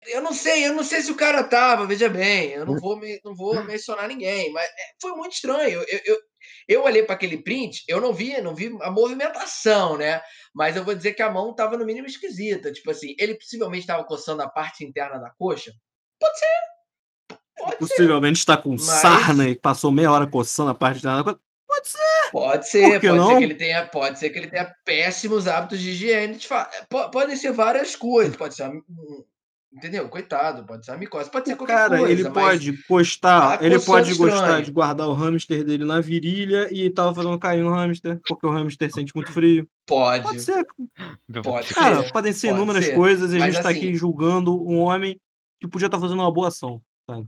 Eu 0.06 0.22
não 0.22 0.34
sei, 0.34 0.68
eu 0.68 0.74
não 0.74 0.84
sei 0.84 1.02
se 1.02 1.10
o 1.12 1.16
cara 1.16 1.44
tava, 1.46 1.88
veja 1.88 2.10
bem, 2.10 2.50
eu 2.52 2.66
não 2.66 2.78
vou, 2.78 2.98
me- 3.00 3.22
não 3.24 3.34
vou 3.34 3.64
mencionar 3.64 4.08
ninguém, 4.10 4.52
mas 4.52 4.66
é, 4.66 4.72
foi 5.02 5.14
muito 5.14 5.32
estranho. 5.34 5.82
Eu, 5.82 6.02
eu, 6.06 6.18
eu 6.68 6.84
olhei 6.84 7.04
para 7.04 7.16
aquele 7.16 7.42
print, 7.42 7.84
eu 7.88 8.02
não 8.02 8.12
vi, 8.14 8.40
não 8.42 8.54
vi 8.54 8.76
a 8.82 8.92
movimentação, 8.92 9.98
né? 9.98 10.22
Mas 10.54 10.76
eu 10.76 10.84
vou 10.84 10.94
dizer 10.94 11.14
que 11.14 11.22
a 11.22 11.32
mão 11.32 11.56
tava 11.56 11.78
no 11.78 11.86
mínimo 11.86 12.06
esquisita. 12.06 12.72
Tipo 12.74 12.92
assim, 12.92 13.16
ele 13.18 13.36
possivelmente 13.36 13.84
estava 13.84 14.04
coçando 14.04 14.42
a 14.42 14.50
parte 14.50 14.84
interna 14.84 15.18
da 15.20 15.30
coxa. 15.38 15.72
Pode 16.20 16.38
ser. 16.38 17.38
Pode 17.58 17.72
ser. 17.72 17.78
Possivelmente 17.78 18.40
está 18.40 18.58
com 18.58 18.72
Mas- 18.72 18.82
sarna 18.82 19.48
e 19.48 19.56
passou 19.56 19.90
meia 19.90 20.12
hora 20.12 20.28
coçando 20.28 20.72
a 20.72 20.76
parte 20.76 21.02
da 21.02 21.24
Pode 21.24 21.88
ser. 21.88 22.13
Pode 22.34 22.68
ser, 22.68 23.00
pode 23.00 23.02
ser 23.02 23.14
não? 23.14 23.38
que 23.38 23.44
ele 23.44 23.56
tenha, 23.56 23.86
pode 23.86 24.18
ser 24.20 24.30
que 24.32 24.40
ele 24.40 24.48
tenha 24.48 24.74
péssimos 24.84 25.48
hábitos 25.48 25.80
de 25.80 25.92
higiene. 25.92 26.36
de 26.36 26.48
fa- 26.48 26.68
po- 26.90 27.10
Podem 27.12 27.36
ser 27.36 27.52
várias 27.54 27.96
coisas, 27.96 28.36
pode 28.36 28.56
ser, 28.56 28.72
entendeu? 29.72 30.10
Coitado, 30.10 30.66
pode 30.66 30.84
ser 30.86 30.92
a 30.94 30.98
micose, 30.98 31.30
pode 31.30 31.48
ser 31.48 31.56
qualquer 31.56 31.74
Cara, 31.76 31.98
coisa. 32.00 32.12
ele 32.12 32.30
pode 32.32 32.72
gostar, 32.90 33.58
tá 33.60 33.66
ele 33.66 33.80
pode 33.80 34.14
gostar 34.16 34.36
estranho. 34.38 34.66
de 34.66 34.72
guardar 34.72 35.08
o 35.08 35.14
hamster 35.14 35.64
dele 35.64 35.86
na 35.86 36.02
virilha 36.02 36.68
e 36.72 36.90
tava 36.90 37.14
fazendo 37.14 37.38
cair 37.40 37.62
no 37.64 37.70
hamster, 37.72 38.20
porque 38.28 38.46
o 38.48 38.52
hamster 38.52 38.92
sente 38.92 39.12
muito 39.16 39.32
frio. 39.32 39.68
Pode, 39.86 40.24
Pode 40.24 40.40
ser, 40.42 40.66
pode 41.44 41.74
cara, 41.74 42.04
ser. 42.04 42.12
podem 42.12 42.34
ser 42.34 42.48
pode 42.48 42.58
inúmeras 42.60 42.86
ser. 42.86 42.96
coisas 42.96 43.32
e 43.32 43.36
a 43.36 43.40
Mas 43.40 43.54
gente 43.54 43.64
tá 43.64 43.70
assim- 43.70 43.78
aqui 43.80 43.96
julgando 43.96 44.60
um 44.68 44.80
homem 44.80 45.20
que 45.62 45.68
podia 45.68 45.86
estar 45.86 46.00
fazendo 46.00 46.20
uma 46.20 46.32
boa 46.34 46.48
ação, 46.50 46.82
sabe? 47.10 47.28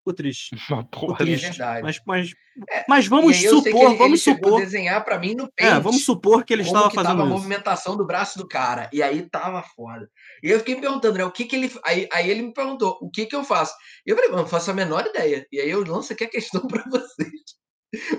Ficou 0.00 0.14
triste. 0.14 0.56
Uma 0.70 0.82
porra. 0.84 1.14
É 1.14 1.16
triste. 1.18 1.42
verdade. 1.48 1.82
Mas, 1.82 2.00
mas, 2.06 2.30
É, 2.70 2.84
mas 2.88 3.06
vamos 3.06 3.36
e 3.36 3.38
aí 3.40 3.44
eu 3.44 3.60
sei 3.62 3.72
que 3.72 3.78
supor, 3.78 3.82
ele, 3.84 3.90
ele 3.92 3.98
vamos 3.98 4.20
chegou 4.20 4.44
supor. 4.50 4.62
a 4.62 4.64
desenhar 4.64 5.04
pra 5.04 5.18
mim 5.18 5.34
no 5.34 5.50
pente. 5.52 5.70
É, 5.70 5.78
vamos 5.78 6.04
supor 6.04 6.42
que 6.44 6.52
ele 6.54 6.64
como 6.64 6.74
estava 6.76 6.90
que 6.90 6.96
tava 6.96 7.08
fazendo 7.08 7.22
a 7.22 7.26
isso. 7.26 7.34
movimentação 7.34 7.96
do 7.96 8.06
braço 8.06 8.38
do 8.38 8.48
cara. 8.48 8.88
E 8.92 9.02
aí 9.02 9.28
tava 9.28 9.62
foda. 9.62 10.10
E 10.42 10.50
eu 10.50 10.58
fiquei 10.58 10.74
me 10.74 10.80
perguntando, 10.80 11.18
né? 11.18 11.24
O 11.24 11.30
que 11.30 11.44
que 11.44 11.54
ele. 11.54 11.70
Aí, 11.84 12.08
aí 12.12 12.30
ele 12.30 12.42
me 12.42 12.52
perguntou, 12.54 12.98
o 13.02 13.10
que 13.10 13.26
que 13.26 13.36
eu 13.36 13.44
faço? 13.44 13.74
E 14.06 14.10
eu 14.10 14.16
falei, 14.16 14.30
mano, 14.30 14.42
não 14.42 14.48
faço 14.48 14.70
a 14.70 14.74
menor 14.74 15.06
ideia. 15.06 15.46
E 15.52 15.60
aí 15.60 15.68
eu 15.70 15.84
lanço 15.84 16.12
aqui 16.14 16.24
a 16.24 16.30
questão 16.30 16.62
pra 16.66 16.82
vocês. 16.90 17.30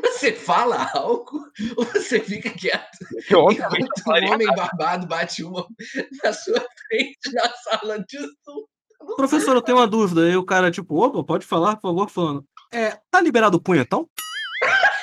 Você 0.04 0.34
fala 0.34 0.92
algo 0.94 1.40
ou 1.78 1.86
você 1.86 2.20
fica 2.20 2.50
quieto? 2.50 2.98
Eu, 3.30 3.40
obviamente, 3.40 3.88
Enquanto 4.00 4.26
um 4.28 4.34
homem 4.34 4.48
barbado 4.48 5.08
bate 5.08 5.44
uma 5.44 5.66
na 6.24 6.34
sua 6.34 6.60
frente 6.88 7.34
na 7.34 7.50
sala 7.54 8.00
de 8.00 8.18
Zoom. 8.18 8.66
Professor, 9.16 9.56
eu 9.56 9.62
tenho 9.62 9.78
uma 9.78 9.88
dúvida. 9.88 10.22
Aí 10.22 10.36
o 10.36 10.46
cara, 10.46 10.72
tipo, 10.72 10.96
opa, 10.96 11.24
pode 11.24 11.46
falar, 11.46 11.76
por 11.76 11.90
favor, 11.90 12.10
falando. 12.10 12.46
É, 12.72 13.00
tá 13.10 13.22
liberado 13.22 13.58
o 13.58 13.62
punhetão? 13.62 14.10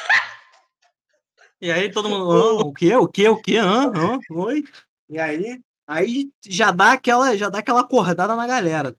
E 1.61 1.72
aí 1.72 1.90
todo 1.90 2.08
mundo, 2.08 2.30
"Hã? 2.30 2.52
o 2.61 2.72
quê? 2.72 2.94
O 2.94 3.08
quê? 3.08 3.28
O 3.28 3.37
quê? 3.37 3.56
Hã? 3.56 3.90
Hã? 3.92 4.18
Oi? 4.30 4.62
E 5.11 5.18
aí, 5.18 5.61
aí 5.88 6.30
já 6.46 6.70
dá 6.70 6.92
aquela, 6.92 7.37
já 7.37 7.48
dá 7.48 7.58
aquela 7.58 7.80
acordada 7.80 8.37
na 8.37 8.46
galera. 8.46 8.94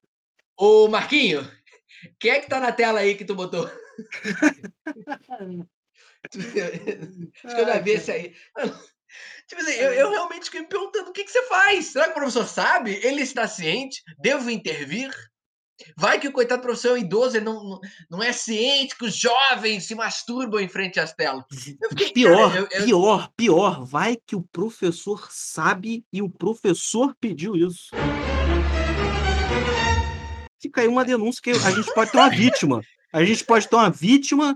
Ô, 0.57 0.89
Marquinho, 0.89 1.49
quem 2.19 2.31
é 2.31 2.41
que 2.41 2.49
tá 2.49 2.59
na 2.59 2.73
tela 2.73 2.99
aí 2.99 3.15
que 3.15 3.23
tu 3.23 3.33
botou? 3.33 3.69
Acho 6.33 6.51
que 7.55 7.61
eu 7.61 7.65
já 7.65 7.79
vi 7.79 7.91
esse 7.91 8.11
aí. 8.11 8.35
Tipo 9.47 9.61
assim, 9.61 9.71
eu, 9.73 9.93
eu 9.93 10.09
realmente 10.11 10.45
fiquei 10.45 10.61
me 10.61 10.67
perguntando 10.67 11.09
o 11.09 11.13
que, 11.13 11.23
que 11.23 11.31
você 11.31 11.43
faz? 11.47 11.87
Será 11.87 12.05
que 12.05 12.11
o 12.11 12.15
professor 12.15 12.47
sabe? 12.47 12.99
Ele 13.03 13.21
está 13.21 13.47
ciente? 13.47 14.01
Devo 14.19 14.49
intervir? 14.49 15.11
Vai 15.97 16.19
que 16.19 16.27
o 16.27 16.31
coitado 16.33 16.61
professor 16.61 16.89
é 16.89 16.93
um 16.95 16.97
idoso, 16.97 17.37
ele 17.37 17.45
não, 17.45 17.79
não, 18.09 18.21
é 18.21 18.33
ciente 18.33 18.97
que 18.97 19.05
os 19.05 19.15
jovens 19.15 19.85
se 19.87 19.95
masturbam 19.95 20.59
em 20.59 20.67
frente 20.67 20.99
às 20.99 21.13
telas. 21.13 21.45
Fiquei, 21.89 22.11
Pior, 22.11 22.49
cara, 22.51 22.59
eu- 22.59 22.67
eu- 22.79 22.85
pior, 22.85 23.29
pior. 23.37 23.85
Vai 23.85 24.17
que 24.27 24.35
o 24.35 24.41
professor 24.51 25.29
sabe 25.31 26.03
e 26.11 26.21
o 26.21 26.29
professor 26.29 27.15
pediu 27.19 27.55
isso. 27.55 27.91
Fica 30.61 30.81
aí 30.81 30.87
uma 30.87 31.05
denúncia 31.05 31.41
que 31.41 31.51
a 31.51 31.71
gente 31.71 31.93
pode 31.93 32.11
ter 32.11 32.17
uma 32.17 32.29
vítima. 32.29 32.81
A 33.13 33.23
gente 33.23 33.43
pode 33.45 33.67
ter 33.67 33.75
uma 33.75 33.89
vítima 33.89 34.55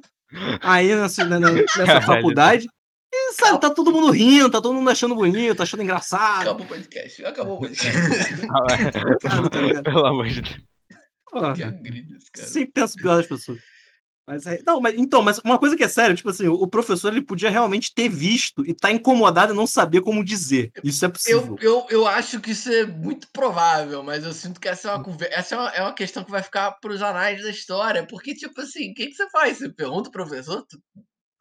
aí 0.62 0.94
nessa, 0.94 1.24
nessa 1.26 1.70
Caralho. 1.86 2.06
faculdade. 2.06 2.68
E, 3.16 3.34
sabe, 3.34 3.62
tá 3.62 3.70
todo 3.70 3.92
mundo 3.92 4.10
rindo, 4.10 4.50
tá 4.50 4.60
todo 4.60 4.74
mundo 4.74 4.90
achando 4.90 5.14
bonito, 5.14 5.62
achando 5.62 5.84
engraçado. 5.84 6.42
Acabou 6.42 6.66
o 6.66 6.70
podcast. 6.70 7.26
Acabou 7.26 7.58
o 7.58 7.60
podcast. 7.62 8.48
Tá? 9.22 9.82
Pelo 9.84 10.06
amor 10.08 10.28
de 10.28 10.42
Deus. 10.42 10.58
Pô, 11.30 11.54
que 11.54 11.62
cara. 11.62 12.48
Sempre 12.48 12.72
penso 12.74 12.96
pior 12.96 13.18
das 13.18 13.28
pessoas. 13.28 13.60
Mas 14.26 14.48
é- 14.48 14.62
não, 14.66 14.80
mas 14.80 14.96
então, 14.98 15.22
mas 15.22 15.38
uma 15.40 15.60
coisa 15.60 15.76
que 15.76 15.84
é 15.84 15.88
sério, 15.88 16.16
tipo 16.16 16.30
assim, 16.30 16.48
o 16.48 16.66
professor 16.66 17.12
ele 17.12 17.22
podia 17.22 17.50
realmente 17.50 17.94
ter 17.94 18.08
visto 18.08 18.66
e 18.66 18.74
tá 18.74 18.90
incomodado 18.90 19.54
e 19.54 19.56
não 19.56 19.68
saber 19.68 20.02
como 20.02 20.24
dizer. 20.24 20.72
Isso 20.84 21.06
é 21.06 21.10
possível. 21.10 21.58
Eu, 21.62 21.72
eu, 21.72 21.88
eu 21.90 22.08
acho 22.08 22.40
que 22.40 22.52
isso 22.52 22.72
é 22.72 22.86
muito 22.86 23.28
provável, 23.34 24.02
mas 24.02 24.24
eu 24.24 24.32
sinto 24.32 24.62
que 24.62 24.70
essa 24.70 24.90
é 24.90 24.92
uma 24.94 25.04
conversa. 25.04 25.36
Essa 25.36 25.56
é 25.56 25.58
uma, 25.58 25.70
é 25.72 25.82
uma 25.82 25.94
questão 25.94 26.24
que 26.24 26.32
vai 26.32 26.42
ficar 26.42 26.72
para 26.72 26.94
os 26.94 27.02
anais 27.02 27.44
da 27.44 27.50
história. 27.50 28.08
Porque, 28.08 28.34
tipo 28.34 28.60
assim, 28.62 28.92
o 28.92 28.94
que, 28.94 29.08
que 29.08 29.14
você 29.14 29.30
faz? 29.30 29.58
Você 29.58 29.70
pergunta 29.70 30.10
pro 30.10 30.26
professor, 30.26 30.66
tu, 30.70 30.80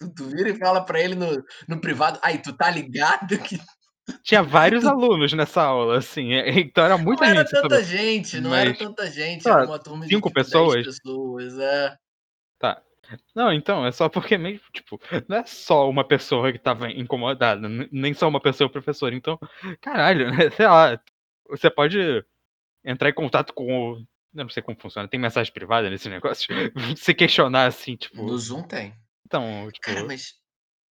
tu, 0.09 0.15
tu 0.15 0.25
vira 0.29 0.49
e 0.51 0.57
fala 0.59 0.85
para 0.85 1.01
ele 1.01 1.15
no, 1.15 1.43
no 1.69 1.81
privado, 1.81 2.19
aí, 2.23 2.39
tu 2.39 2.53
tá 2.53 2.71
ligado 2.71 3.39
que 3.39 3.59
Tinha 4.25 4.43
vários 4.43 4.85
alunos 4.87 5.33
nessa 5.33 5.63
aula, 5.63 5.99
assim. 5.99 6.33
é- 6.35 6.51
Então 6.61 6.85
era 6.85 6.99
muita 6.99 7.25
não 7.25 7.31
era 7.31 7.41
gente. 7.43 7.51
tanta 7.53 7.77
sabe? 7.77 7.85
gente, 7.87 8.41
não 8.41 8.55
era 8.55 8.71
Mas- 8.71 8.79
tanta 8.79 9.11
gente, 9.11 9.49
Ah, 9.49 9.53
era 9.53 9.65
uma 9.67 9.79
turma 9.79 10.05
de 10.05 10.15
cinco 10.15 10.29
tipo, 10.29 10.35
10 10.41 10.47
pessoas? 10.49 10.85
pessoas, 10.87 11.59
é. 11.59 11.97
Não, 13.35 13.53
então, 13.53 13.85
é 13.85 13.93
só 13.93 14.09
porque 14.09 14.39
meio, 14.39 14.59
tipo, 14.73 14.99
não 15.29 15.37
é 15.39 15.45
só 15.45 15.91
uma 15.91 16.03
pessoa 16.07 16.51
que 16.51 16.59
tava 16.59 16.91
incomodada, 16.91 17.69
nem 17.91 18.15
só 18.15 18.27
uma 18.27 18.41
pessoa 18.41 18.71
professora. 18.71 19.15
Então, 19.15 19.39
caralho, 19.83 20.31
né? 20.31 20.49
Sei 20.57 20.67
lá, 20.67 20.99
você 21.47 21.69
pode 21.69 22.25
entrar 22.83 23.11
em 23.11 23.15
contato 23.15 23.53
com 23.53 23.67
o. 23.93 23.97
Eu 24.35 24.45
não 24.45 24.49
sei 24.49 24.63
como 24.63 24.81
funciona, 24.81 25.07
tem 25.09 25.21
mensagem 25.21 25.53
privada 25.53 25.91
nesse 25.91 26.09
negócio? 26.09 26.49
Se 26.97 27.13
questionar 27.13 27.67
assim, 27.67 27.97
tipo. 27.97 28.23
No 28.23 28.39
Zoom 28.39 28.63
tem. 28.63 28.95
Então, 29.33 29.71
tipo, 29.73 29.87
Cara, 29.87 30.05
mas 30.05 30.35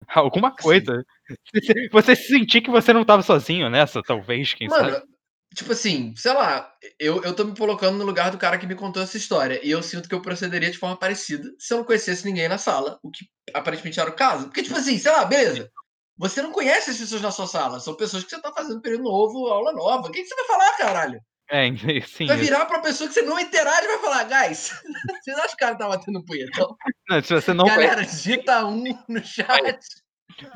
alguma 0.09 0.48
assim 0.48 0.62
coisa. 0.62 1.05
Você- 1.55 1.88
Você 1.92 2.16
se 2.16 2.29
sentir 2.29 2.62
que 2.62 2.70
você 2.70 2.92
não 2.92 3.05
tava 3.05 3.22
sozinho 3.22 3.68
nessa, 3.68 4.03
talvez, 4.03 4.55
quem 4.55 4.66
Mano, 4.68 4.92
sabe? 4.94 5.07
tipo 5.55 5.72
assim, 5.72 6.14
sei 6.16 6.33
lá, 6.33 6.72
eu, 6.98 7.22
eu 7.22 7.35
tô 7.35 7.44
me 7.44 7.57
colocando 7.57 7.98
no 7.98 8.05
lugar 8.05 8.31
do 8.31 8.38
cara 8.38 8.57
que 8.59 8.66
me 8.66 8.74
contou 8.74 9.03
essa 9.03 9.16
história. 9.16 9.61
E 9.64 9.70
eu 9.70 9.83
sinto 9.83 10.09
que 10.09 10.14
eu 10.14 10.22
procederia 10.22 10.70
de 10.70 10.79
forma 10.79 10.96
parecida 10.96 11.48
se 11.59 11.72
eu 11.74 11.79
não 11.79 11.85
conhecesse 11.85 12.24
ninguém 12.24 12.48
na 12.48 12.59
sala, 12.59 12.98
o 13.03 13.11
que 13.11 13.26
aparentemente 13.55 14.00
era 14.00 14.11
o 14.11 14.16
caso. 14.16 14.46
Porque, 14.46 14.62
tipo 14.62 14.76
assim, 14.76 14.98
sei 14.98 15.12
lá, 15.12 15.24
beleza. 15.24 15.70
Você 16.16 16.42
não 16.42 16.53
conhece 16.53 16.90
as 16.90 16.98
pessoas 16.98 17.22
na 17.22 17.31
sua 17.31 17.46
sala, 17.46 17.81
são 17.81 17.94
pessoas 17.96 18.24
que 18.24 18.31
você 18.31 18.40
tá 18.40 18.53
fazendo 18.53 18.81
período 18.83 19.05
novo, 19.05 19.46
aula 19.48 19.72
nova. 19.72 20.09
O 20.09 20.12
que, 20.12 20.22
que 20.22 20.26
você 20.29 20.35
vai 20.35 20.44
falar, 20.46 20.76
caralho? 20.76 21.20
É, 21.51 21.69
sim. 22.07 22.27
Vai 22.27 22.37
virar 22.37 22.65
pra 22.67 22.79
pessoa 22.79 23.09
que 23.09 23.15
você 23.15 23.23
não 23.23 23.39
interage 23.39 23.85
e 23.85 23.89
vai 23.89 23.99
falar, 23.99 24.25
guys, 24.25 24.73
vocês 25.23 25.37
acham 25.37 25.49
que 25.49 25.55
o 25.55 25.59
cara 25.59 25.75
tá 25.75 25.89
batendo 25.89 26.25
punhetão? 26.25 26.77
Não, 27.09 27.23
se 27.23 27.35
você 27.35 27.53
não 27.53 27.67
Galera, 27.67 28.05
digita 28.05 28.65
um 28.65 28.85
no 29.09 29.25
chat. 29.25 29.81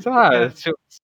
sei 0.00 0.12
lá, 0.12 0.30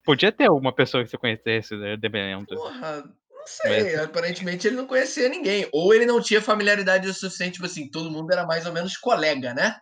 podia 0.05 0.31
ter 0.31 0.49
uma 0.49 0.73
pessoa 0.73 1.03
que 1.03 1.09
você 1.09 1.17
conhecesse, 1.17 1.75
né, 1.75 1.97
dependendo. 1.97 2.45
Porra, 2.55 3.03
não 3.41 3.45
sei. 3.45 3.95
Aparentemente 3.97 4.65
ele 4.65 4.77
não 4.77 4.87
conhecia 4.87 5.27
ninguém. 5.27 5.67
Ou 5.73 5.93
ele 5.93 6.05
não 6.05 6.21
tinha 6.21 6.41
familiaridade 6.41 7.09
o 7.09 7.13
suficiente, 7.13 7.55
tipo 7.55 7.65
assim, 7.65 7.91
todo 7.91 8.09
mundo 8.09 8.31
era 8.31 8.45
mais 8.45 8.65
ou 8.65 8.71
menos 8.71 8.95
colega, 8.95 9.53
né? 9.53 9.77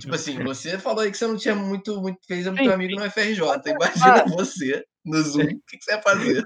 Tipo 0.00 0.14
assim, 0.14 0.38
você 0.42 0.78
falou 0.78 1.02
aí 1.02 1.10
que 1.10 1.18
você 1.18 1.26
não 1.26 1.36
tinha 1.36 1.54
muito, 1.54 2.00
muito 2.00 2.18
fez 2.26 2.46
muito 2.46 2.64
Sim, 2.64 2.70
amigo 2.70 2.98
no 2.98 3.10
FRJ. 3.10 3.40
Imagina 3.66 4.24
você 4.26 4.84
no 5.04 5.22
Zoom, 5.22 5.42
o 5.42 5.62
que, 5.68 5.78
que 5.78 5.84
você 5.84 5.92
ia 5.92 6.02
fazer? 6.02 6.42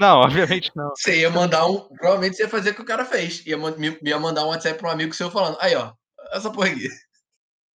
Não, 0.00 0.20
obviamente 0.20 0.72
não. 0.74 0.90
Você 0.96 1.20
ia 1.20 1.30
mandar 1.30 1.66
um. 1.66 1.78
Provavelmente 1.88 2.36
você 2.36 2.44
ia 2.44 2.48
fazer 2.48 2.70
o 2.70 2.74
que 2.74 2.82
o 2.82 2.86
cara 2.86 3.04
fez. 3.04 3.44
Ia, 3.46 3.56
me- 3.58 3.98
ia 4.02 4.18
mandar 4.18 4.44
um 4.44 4.48
WhatsApp 4.48 4.78
pra 4.78 4.88
um 4.88 4.92
amigo 4.92 5.14
seu 5.14 5.30
falando, 5.30 5.58
aí, 5.60 5.74
ó, 5.76 5.92
essa 6.32 6.50
porra 6.50 6.68
aqui. 6.68 6.88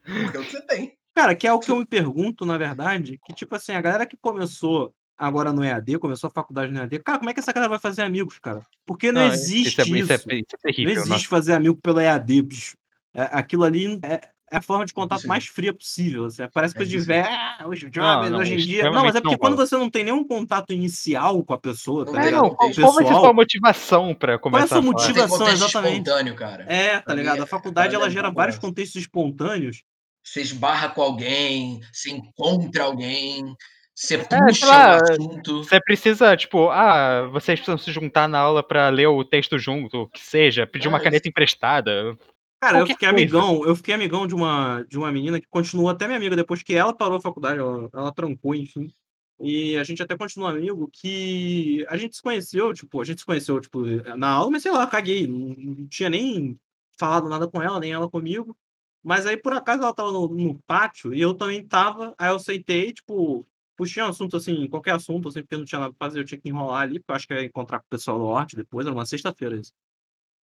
Porque 0.02 0.36
é 0.38 0.40
o 0.40 0.44
que 0.44 0.50
você 0.50 0.62
tem. 0.62 0.92
Cara, 1.14 1.34
que 1.36 1.46
é 1.46 1.52
o 1.52 1.60
que 1.60 1.70
eu 1.70 1.76
me 1.76 1.86
pergunto, 1.86 2.44
na 2.44 2.58
verdade, 2.58 3.20
que 3.24 3.32
tipo 3.34 3.54
assim, 3.54 3.72
a 3.72 3.80
galera 3.80 4.06
que 4.06 4.16
começou 4.16 4.92
agora 5.16 5.52
no 5.52 5.62
EAD, 5.62 5.98
começou 6.00 6.26
a 6.28 6.30
faculdade 6.32 6.72
no 6.72 6.78
EAD, 6.80 6.98
cara, 7.00 7.18
como 7.18 7.30
é 7.30 7.34
que 7.34 7.38
essa 7.38 7.52
galera 7.52 7.70
vai 7.70 7.78
fazer 7.78 8.02
amigos, 8.02 8.38
cara? 8.40 8.62
Porque 8.84 9.12
não, 9.12 9.26
existe 9.26 9.80
isso. 9.80 9.80
É, 9.80 9.98
isso, 9.98 10.12
é, 10.12 10.14
isso 10.16 10.28
é 10.32 10.36
Não 10.36 10.44
terrível. 10.62 10.92
existe 10.94 11.08
nossa. 11.10 11.28
fazer 11.28 11.52
amigo 11.52 11.76
pelo 11.76 12.00
EAD, 12.00 12.42
bicho. 12.42 12.76
É, 13.14 13.22
aquilo 13.30 13.62
ali 13.62 14.00
é, 14.02 14.20
é 14.54 14.58
a 14.58 14.62
forma 14.62 14.84
de 14.86 14.92
contato 14.94 15.18
Impossível. 15.20 15.28
mais 15.28 15.46
fria 15.46 15.74
possível. 15.74 16.24
Assim, 16.26 16.42
parece 16.52 16.74
É 16.74 16.76
coisa 16.76 16.90
de 16.90 16.96
impossível. 16.96 17.22
velho, 17.22 17.36
ah, 17.36 17.68
os 17.68 17.78
jovens 17.80 18.30
não, 18.30 18.38
hoje 18.38 18.54
em 18.54 18.56
dia. 18.58 18.84
Não, 18.90 19.02
mas 19.04 19.14
é 19.14 19.20
porque 19.20 19.34
não 19.34 19.38
quando 19.38 19.56
você 19.56 19.76
não 19.76 19.90
tem 19.90 20.04
nenhum 20.04 20.26
contato 20.26 20.72
inicial 20.72 21.42
com 21.44 21.52
a 21.54 21.58
pessoa, 21.58 22.04
tá 22.06 22.12
Não 22.12 22.20
É, 22.20 22.24
ligado? 22.26 22.42
não, 22.42 22.48
qual, 22.54 22.70
qual 22.72 22.92
vai 22.92 23.02
ser 23.04 23.08
pessoal. 23.08 23.20
sua 23.24 23.32
motivação 23.32 24.14
pra 24.14 24.38
Qual 24.38 24.52
é 24.54 24.56
a 24.56 24.66
começar 24.66 24.68
sua 24.68 24.78
a? 24.78 24.80
Não 24.82 24.92
motivação, 24.92 25.38
contexto 25.38 25.64
exatamente. 25.64 25.92
espontâneo, 26.00 26.34
cara. 26.36 26.64
É, 26.68 27.00
tá 27.00 27.14
ligado? 27.14 27.40
A 27.40 27.44
a 27.44 27.46
faculdade 27.46 27.94
ela 27.94 28.06
é 28.06 28.10
gera 28.10 28.30
vários 28.30 28.58
contextos 28.58 29.02
espontâneos. 29.02 29.82
Você 30.22 30.40
esbarra 30.40 30.88
com 30.88 31.02
alguém, 31.02 31.80
você 31.92 32.10
encontra 32.10 32.84
alguém, 32.84 33.44
você 33.94 34.16
puxa 34.18 34.66
lá, 34.66 34.96
o 34.98 35.02
assunto. 35.02 35.64
Você 35.64 35.80
precisa, 35.80 36.36
tipo, 36.36 36.70
ah, 36.70 37.28
vocês 37.30 37.60
precisam 37.60 37.76
se 37.78 37.92
juntar 37.92 38.26
na 38.26 38.38
aula 38.38 38.62
pra 38.66 38.88
ler 38.88 39.06
o 39.06 39.22
texto 39.24 39.58
junto, 39.58 39.98
o 40.02 40.08
que 40.08 40.20
seja, 40.20 40.66
pedir 40.66 40.88
uma 40.88 40.96
Ah, 40.98 41.00
caneta 41.02 41.28
emprestada. 41.28 42.16
Cara, 42.64 42.78
eu 42.78 42.86
fiquei 42.86 43.08
coisa. 43.08 43.22
amigão, 43.22 43.64
eu 43.66 43.76
fiquei 43.76 43.94
amigão 43.94 44.26
de 44.26 44.34
uma, 44.34 44.82
de 44.88 44.96
uma 44.96 45.12
menina 45.12 45.38
que 45.38 45.46
continuou 45.48 45.90
até 45.90 46.06
minha 46.06 46.16
amiga 46.16 46.34
depois 46.34 46.62
que 46.62 46.74
ela 46.74 46.94
parou 46.94 47.18
a 47.18 47.20
faculdade, 47.20 47.58
ela, 47.58 47.90
ela 47.92 48.10
trancou, 48.10 48.54
enfim. 48.54 48.90
E 49.38 49.76
a 49.76 49.84
gente 49.84 50.02
até 50.02 50.16
continua 50.16 50.50
amigo, 50.50 50.88
que 50.90 51.84
a 51.90 51.96
gente 51.98 52.16
se 52.16 52.22
conheceu, 52.22 52.72
tipo, 52.72 53.02
a 53.02 53.04
gente 53.04 53.20
se 53.20 53.26
conheceu, 53.26 53.60
tipo, 53.60 53.84
na 54.16 54.30
aula, 54.30 54.50
mas 54.50 54.62
sei 54.62 54.72
lá, 54.72 54.86
caguei. 54.86 55.26
Não, 55.26 55.54
não 55.56 55.86
tinha 55.88 56.08
nem 56.08 56.58
falado 56.98 57.28
nada 57.28 57.46
com 57.46 57.60
ela, 57.62 57.78
nem 57.78 57.92
ela 57.92 58.08
comigo. 58.08 58.56
Mas 59.02 59.26
aí, 59.26 59.36
por 59.36 59.52
acaso, 59.52 59.82
ela 59.82 59.94
tava 59.94 60.10
no, 60.12 60.26
no 60.28 60.58
pátio 60.66 61.12
e 61.12 61.20
eu 61.20 61.34
também 61.34 61.66
tava. 61.66 62.14
Aí 62.16 62.30
eu 62.30 62.36
aceitei, 62.36 62.92
tipo, 62.94 63.46
puxei 63.76 64.02
um 64.02 64.06
assunto 64.08 64.36
assim, 64.38 64.66
qualquer 64.68 64.94
assunto, 64.94 65.28
assim, 65.28 65.42
porque 65.42 65.56
não 65.56 65.64
tinha 65.66 65.80
nada 65.80 65.92
pra 65.92 66.08
fazer, 66.08 66.20
eu 66.20 66.24
tinha 66.24 66.40
que 66.40 66.48
enrolar 66.48 66.82
ali, 66.82 66.98
porque 66.98 67.12
eu 67.12 67.16
acho 67.16 67.26
que 67.28 67.34
ia 67.34 67.44
encontrar 67.44 67.80
com 67.80 67.86
o 67.86 67.90
pessoal 67.90 68.18
do 68.18 68.24
Horte 68.24 68.56
depois, 68.56 68.86
era 68.86 68.94
uma 68.94 69.04
sexta-feira 69.04 69.56
isso. 69.56 69.72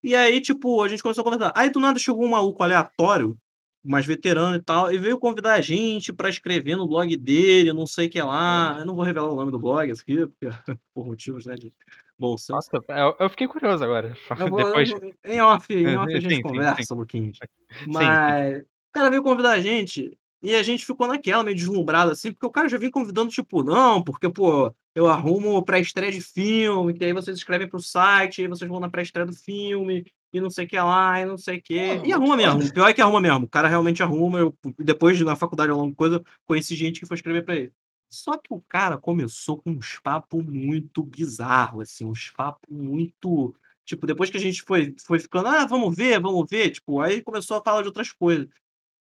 E 0.03 0.15
aí, 0.15 0.41
tipo, 0.41 0.81
a 0.81 0.87
gente 0.87 1.03
começou 1.03 1.21
a 1.21 1.25
conversar. 1.25 1.53
Aí 1.55 1.69
do 1.69 1.79
nada 1.79 1.99
chegou 1.99 2.25
um 2.25 2.29
maluco 2.29 2.63
aleatório, 2.63 3.37
mais 3.83 4.05
veterano 4.05 4.55
e 4.55 4.61
tal, 4.61 4.91
e 4.91 4.97
veio 4.97 5.17
convidar 5.19 5.53
a 5.53 5.61
gente 5.61 6.13
pra 6.13 6.29
escrever 6.29 6.75
no 6.75 6.87
blog 6.87 7.15
dele, 7.17 7.73
não 7.73 7.87
sei 7.87 8.07
o 8.07 8.09
que 8.09 8.21
lá. 8.21 8.77
Eu 8.79 8.85
não 8.85 8.95
vou 8.95 9.03
revelar 9.03 9.31
o 9.31 9.35
nome 9.35 9.51
do 9.51 9.59
blog 9.59 9.91
aqui, 9.91 10.27
porque, 10.27 10.49
por 10.93 11.05
motivos, 11.05 11.45
né, 11.45 11.55
de 11.55 11.73
bom. 12.17 12.35
Nossa, 12.49 12.69
eu, 12.89 13.15
eu 13.19 13.29
fiquei 13.29 13.47
curioso 13.47 13.83
agora. 13.83 14.15
Eu 14.39 14.47
vou, 14.47 14.63
Depois. 14.63 14.91
eu 14.91 15.13
em 15.25 15.41
off, 15.41 15.73
em 15.73 15.97
off 15.97 16.13
a 16.13 16.19
gente 16.21 16.35
sim, 16.35 16.41
conversa, 16.41 16.83
sim. 16.83 17.31
Sim. 17.33 17.41
Mas 17.87 18.61
o 18.61 18.65
cara 18.93 19.09
veio 19.09 19.23
convidar 19.23 19.53
a 19.53 19.61
gente 19.61 20.17
e 20.41 20.55
a 20.55 20.63
gente 20.63 20.85
ficou 20.85 21.07
naquela, 21.07 21.43
meio 21.43 21.55
deslumbrado 21.55 22.11
assim, 22.11 22.31
porque 22.31 22.45
o 22.45 22.51
cara 22.51 22.67
já 22.67 22.77
vinha 22.77 22.91
convidando, 22.91 23.29
tipo, 23.29 23.63
não, 23.63 24.03
porque, 24.03 24.29
pô, 24.29 24.73
eu 24.95 25.07
arrumo 25.07 25.63
pré-estreia 25.63 26.11
de 26.11 26.21
filme, 26.21 26.93
que 26.93 27.05
aí 27.05 27.13
vocês 27.13 27.37
escrevem 27.37 27.67
pro 27.67 27.79
site, 27.79 28.41
aí 28.41 28.47
vocês 28.47 28.69
vão 28.69 28.79
na 28.79 28.89
pré-estreia 28.89 29.25
do 29.25 29.33
filme, 29.33 30.05
e 30.33 30.39
não 30.39 30.49
sei 30.49 30.65
o 30.65 30.67
que 30.67 30.79
lá, 30.79 31.19
e 31.19 31.25
não 31.25 31.37
sei 31.37 31.57
o 31.57 31.61
que. 31.61 31.75
E 31.75 32.13
arruma 32.13 32.35
muito 32.35 32.57
mesmo. 32.57 32.69
O 32.69 32.73
pior 32.73 32.87
é 32.87 32.93
que 32.93 33.01
arruma 33.01 33.21
mesmo. 33.21 33.45
O 33.45 33.49
cara 33.49 33.67
realmente 33.67 34.01
arruma. 34.01 34.39
Eu, 34.39 34.55
depois, 34.79 35.19
na 35.21 35.35
faculdade, 35.35 35.71
ao 35.71 35.77
longo 35.77 35.95
coisa, 35.95 36.23
conheci 36.45 36.75
gente 36.75 36.99
que 36.99 37.05
foi 37.05 37.15
escrever 37.15 37.43
pra 37.43 37.55
ele. 37.55 37.71
Só 38.09 38.37
que 38.37 38.53
o 38.53 38.61
cara 38.67 38.97
começou 38.97 39.57
com 39.57 39.71
uns 39.71 39.99
papos 39.99 40.43
muito 40.45 41.03
bizarros, 41.03 41.83
assim, 41.83 42.05
uns 42.05 42.29
papos 42.29 42.69
muito. 42.69 43.55
Tipo, 43.85 44.07
depois 44.07 44.29
que 44.29 44.37
a 44.37 44.39
gente 44.39 44.61
foi, 44.61 44.95
foi 45.05 45.19
ficando, 45.19 45.47
ah, 45.47 45.65
vamos 45.65 45.95
ver, 45.95 46.19
vamos 46.19 46.45
ver, 46.49 46.71
tipo, 46.71 47.01
aí 47.01 47.21
começou 47.21 47.57
a 47.57 47.61
falar 47.61 47.81
de 47.81 47.87
outras 47.87 48.11
coisas. 48.11 48.47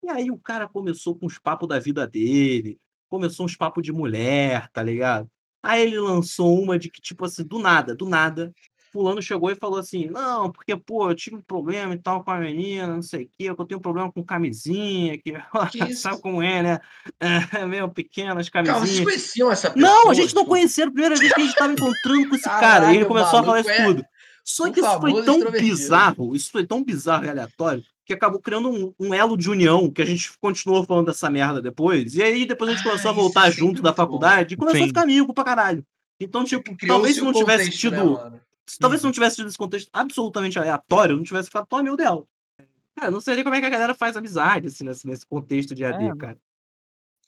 E 0.03 0.09
aí 0.09 0.31
o 0.31 0.39
cara 0.39 0.69
começou 0.69 1.15
com 1.15 1.27
os 1.27 1.39
papos 1.39 1.69
da 1.69 1.79
vida 1.79 2.07
dele, 2.07 2.79
começou 3.09 3.45
uns 3.45 3.57
papos 3.57 3.83
de 3.83 3.93
mulher, 3.93 4.69
tá 4.73 4.83
ligado? 4.83 5.29
Aí 5.63 5.83
ele 5.83 5.99
lançou 5.99 6.61
uma 6.61 6.79
de 6.79 6.91
que, 6.91 7.01
tipo 7.01 7.25
assim, 7.25 7.45
do 7.45 7.59
nada, 7.59 7.95
do 7.95 8.09
nada, 8.09 8.53
fulano 8.93 9.23
chegou 9.23 9.51
e 9.51 9.55
falou 9.55 9.79
assim, 9.79 10.07
não, 10.07 10.51
porque, 10.51 10.77
pô, 10.77 11.11
eu 11.11 11.15
tive 11.15 11.37
um 11.37 11.43
problema 11.43 11.95
e 11.95 11.99
tal 11.99 12.25
com 12.25 12.31
a 12.31 12.39
menina, 12.39 12.87
não 12.87 13.03
sei 13.03 13.25
o 13.25 13.31
quê, 13.39 13.45
eu 13.51 13.67
tenho 13.67 13.79
um 13.79 13.83
problema 13.83 14.11
com 14.13 14.25
camisinha, 14.25 15.19
que, 15.19 15.33
Que 15.71 15.95
sabe 15.95 16.21
como 16.21 16.43
é, 16.43 16.63
né? 16.63 16.81
É, 17.21 17.67
meio 17.67 17.89
pequenas 17.89 18.49
Calma, 18.49 18.67
vocês 18.67 18.79
camisinhas. 18.79 19.05
conheciam 19.05 19.53
essa 19.53 19.71
pessoa? 19.71 19.93
Não, 19.93 20.11
a 20.11 20.15
gente 20.15 20.35
não 20.35 20.43
tipo, 20.43 20.55
conhecia, 20.55 20.85
a 20.85 20.91
primeira 20.91 21.17
vez 21.17 21.33
que 21.33 21.41
a 21.41 21.45
gente 21.45 21.57
tava 21.57 21.73
encontrando 21.73 22.29
com 22.29 22.35
esse 22.35 22.45
cara. 22.45 22.59
E 22.59 22.61
Caralho, 22.61 22.97
ele 22.97 23.05
começou 23.05 23.39
a 23.39 23.43
falar 23.45 23.61
isso 23.61 23.71
é 23.71 23.85
tudo. 23.85 24.05
Só 24.45 24.71
que 24.71 24.81
isso 24.81 25.01
foi 25.01 25.25
tão 25.25 25.51
bizarro, 25.51 26.35
isso 26.35 26.51
foi 26.51 26.67
tão 26.67 26.83
bizarro 26.83 27.25
e 27.25 27.29
aleatório, 27.29 27.85
que 28.11 28.15
acabou 28.15 28.41
criando 28.41 28.69
um, 28.69 28.93
um 28.99 29.15
elo 29.15 29.37
de 29.37 29.49
união, 29.49 29.89
que 29.89 30.03
a 30.03 30.05
gente 30.05 30.33
continuou 30.41 30.85
falando 30.85 31.07
dessa 31.07 31.31
merda 31.31 31.63
depois. 31.63 32.15
E 32.17 32.23
aí 32.23 32.45
depois 32.45 32.71
a 32.71 32.75
gente 32.75 32.81
Ah, 32.83 32.91
começou 32.91 33.11
a 33.11 33.13
isso 33.15 33.21
voltar 33.23 33.49
é 33.49 33.51
junto 33.53 33.81
da 33.81 33.91
muito 33.91 33.97
bom. 33.97 34.03
faculdade 34.03 34.55
e 34.55 34.57
começou 34.57 34.79
a 34.81 34.83
Sim. 34.83 34.89
ficar 34.89 35.03
amigo 35.03 35.33
pra 35.33 35.45
caralho. 35.45 35.87
Então, 36.19 36.45
tipo, 36.45 36.77
talvez 36.87 37.15
se 37.15 37.23
não 37.23 37.33
tivesse 37.33 37.65
contexto, 37.67 37.91
né, 37.93 37.99
tido. 37.99 38.13
mano? 38.13 38.41
Talvez 38.81 39.01
se 39.01 39.07
não 39.07 39.13
tivesse 39.13 39.37
tido 39.37 39.49
esse 39.49 39.57
contexto 39.59 39.89
absolutamente 39.93 40.59
aleatório, 40.59 41.13
eu 41.13 41.17
não 41.17 41.25
tivesse 41.25 41.47
ficado 41.49 41.67
tão 41.67 41.79
amigo 41.79 41.97
dela. 41.97 42.25
Cara, 42.97 43.11
não 43.11 43.21
sei 43.21 43.37
nem 43.37 43.45
como 43.45 43.55
é 43.55 43.61
que 43.61 43.67
a 43.67 43.71
galera 43.71 43.95
faz 43.95 44.17
amizade, 44.17 44.67
assim, 44.67 44.85
nesse, 44.85 45.07
nesse 45.07 45.25
contexto 45.27 45.75
de 45.75 45.85
AD, 45.85 46.05
É, 46.05 46.17
cara. 46.17 46.37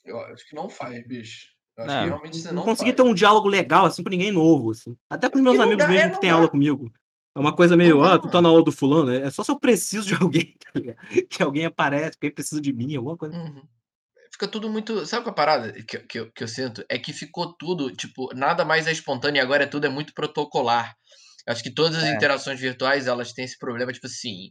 Eu 0.05 0.19
acho 0.19 0.47
que 0.47 0.53
não 0.55 0.69
faz, 0.69 1.05
bicho. 1.07 1.47
Eu 1.77 1.85
acho 1.85 1.93
Não. 1.95 2.03
que 2.03 2.09
realmente 2.09 2.37
você 2.37 2.47
Não, 2.49 2.55
não 2.55 2.63
consegui 2.63 2.91
faz. 2.91 2.95
ter 2.97 3.01
um 3.03 3.13
diálogo 3.13 3.47
legal, 3.47 3.85
assim, 3.85 4.03
com 4.03 4.09
ninguém 4.09 4.31
novo, 4.31 4.71
assim. 4.71 4.95
Até 5.09 5.29
com 5.29 5.37
os 5.37 5.43
meus 5.43 5.59
amigos 5.59 5.77
dá, 5.83 5.87
mesmo 5.87 6.07
é, 6.07 6.09
que 6.11 6.19
têm 6.21 6.29
aula 6.29 6.47
comigo. 6.47 6.91
É 7.35 7.39
uma 7.39 7.55
coisa 7.55 7.75
meio, 7.75 8.03
ah, 8.03 8.19
tu 8.19 8.29
tá 8.29 8.41
na 8.41 8.49
aula 8.49 8.63
do 8.63 8.71
fulano. 8.71 9.11
É 9.11 9.29
só 9.31 9.43
se 9.43 9.51
eu 9.51 9.59
preciso 9.59 10.07
de 10.07 10.13
alguém, 10.21 10.55
tá 10.59 10.71
ligado? 10.79 10.97
Que 11.29 11.41
alguém 11.43 11.65
aparece, 11.65 12.11
que 12.17 12.25
alguém 12.25 12.35
precisa 12.35 12.61
de 12.61 12.71
mim, 12.73 12.95
alguma 12.95 13.17
coisa. 13.17 13.35
Uhum. 13.35 13.61
Fica 14.31 14.47
tudo 14.47 14.69
muito. 14.69 15.05
Sabe 15.05 15.23
qual 15.23 15.29
é 15.31 15.33
a 15.33 15.35
parada 15.35 15.73
que, 15.83 15.99
que, 15.99 16.19
eu- 16.19 16.31
que 16.31 16.43
eu 16.43 16.47
sinto? 16.47 16.83
É 16.89 16.97
que 16.97 17.13
ficou 17.13 17.53
tudo, 17.53 17.91
tipo, 17.91 18.33
nada 18.35 18.65
mais 18.65 18.87
é 18.87 18.91
espontâneo 18.91 19.39
e 19.39 19.41
agora 19.41 19.63
é 19.63 19.67
tudo 19.67 19.85
é 19.85 19.89
muito 19.89 20.13
protocolar. 20.13 20.95
Acho 21.47 21.61
que 21.63 21.69
todas 21.73 21.97
as 21.97 22.03
É. 22.05 22.15
interações 22.15 22.59
virtuais 22.59 23.05
elas 23.07 23.33
têm 23.33 23.45
esse 23.45 23.57
problema, 23.57 23.91
tipo 23.91 24.07
assim. 24.07 24.49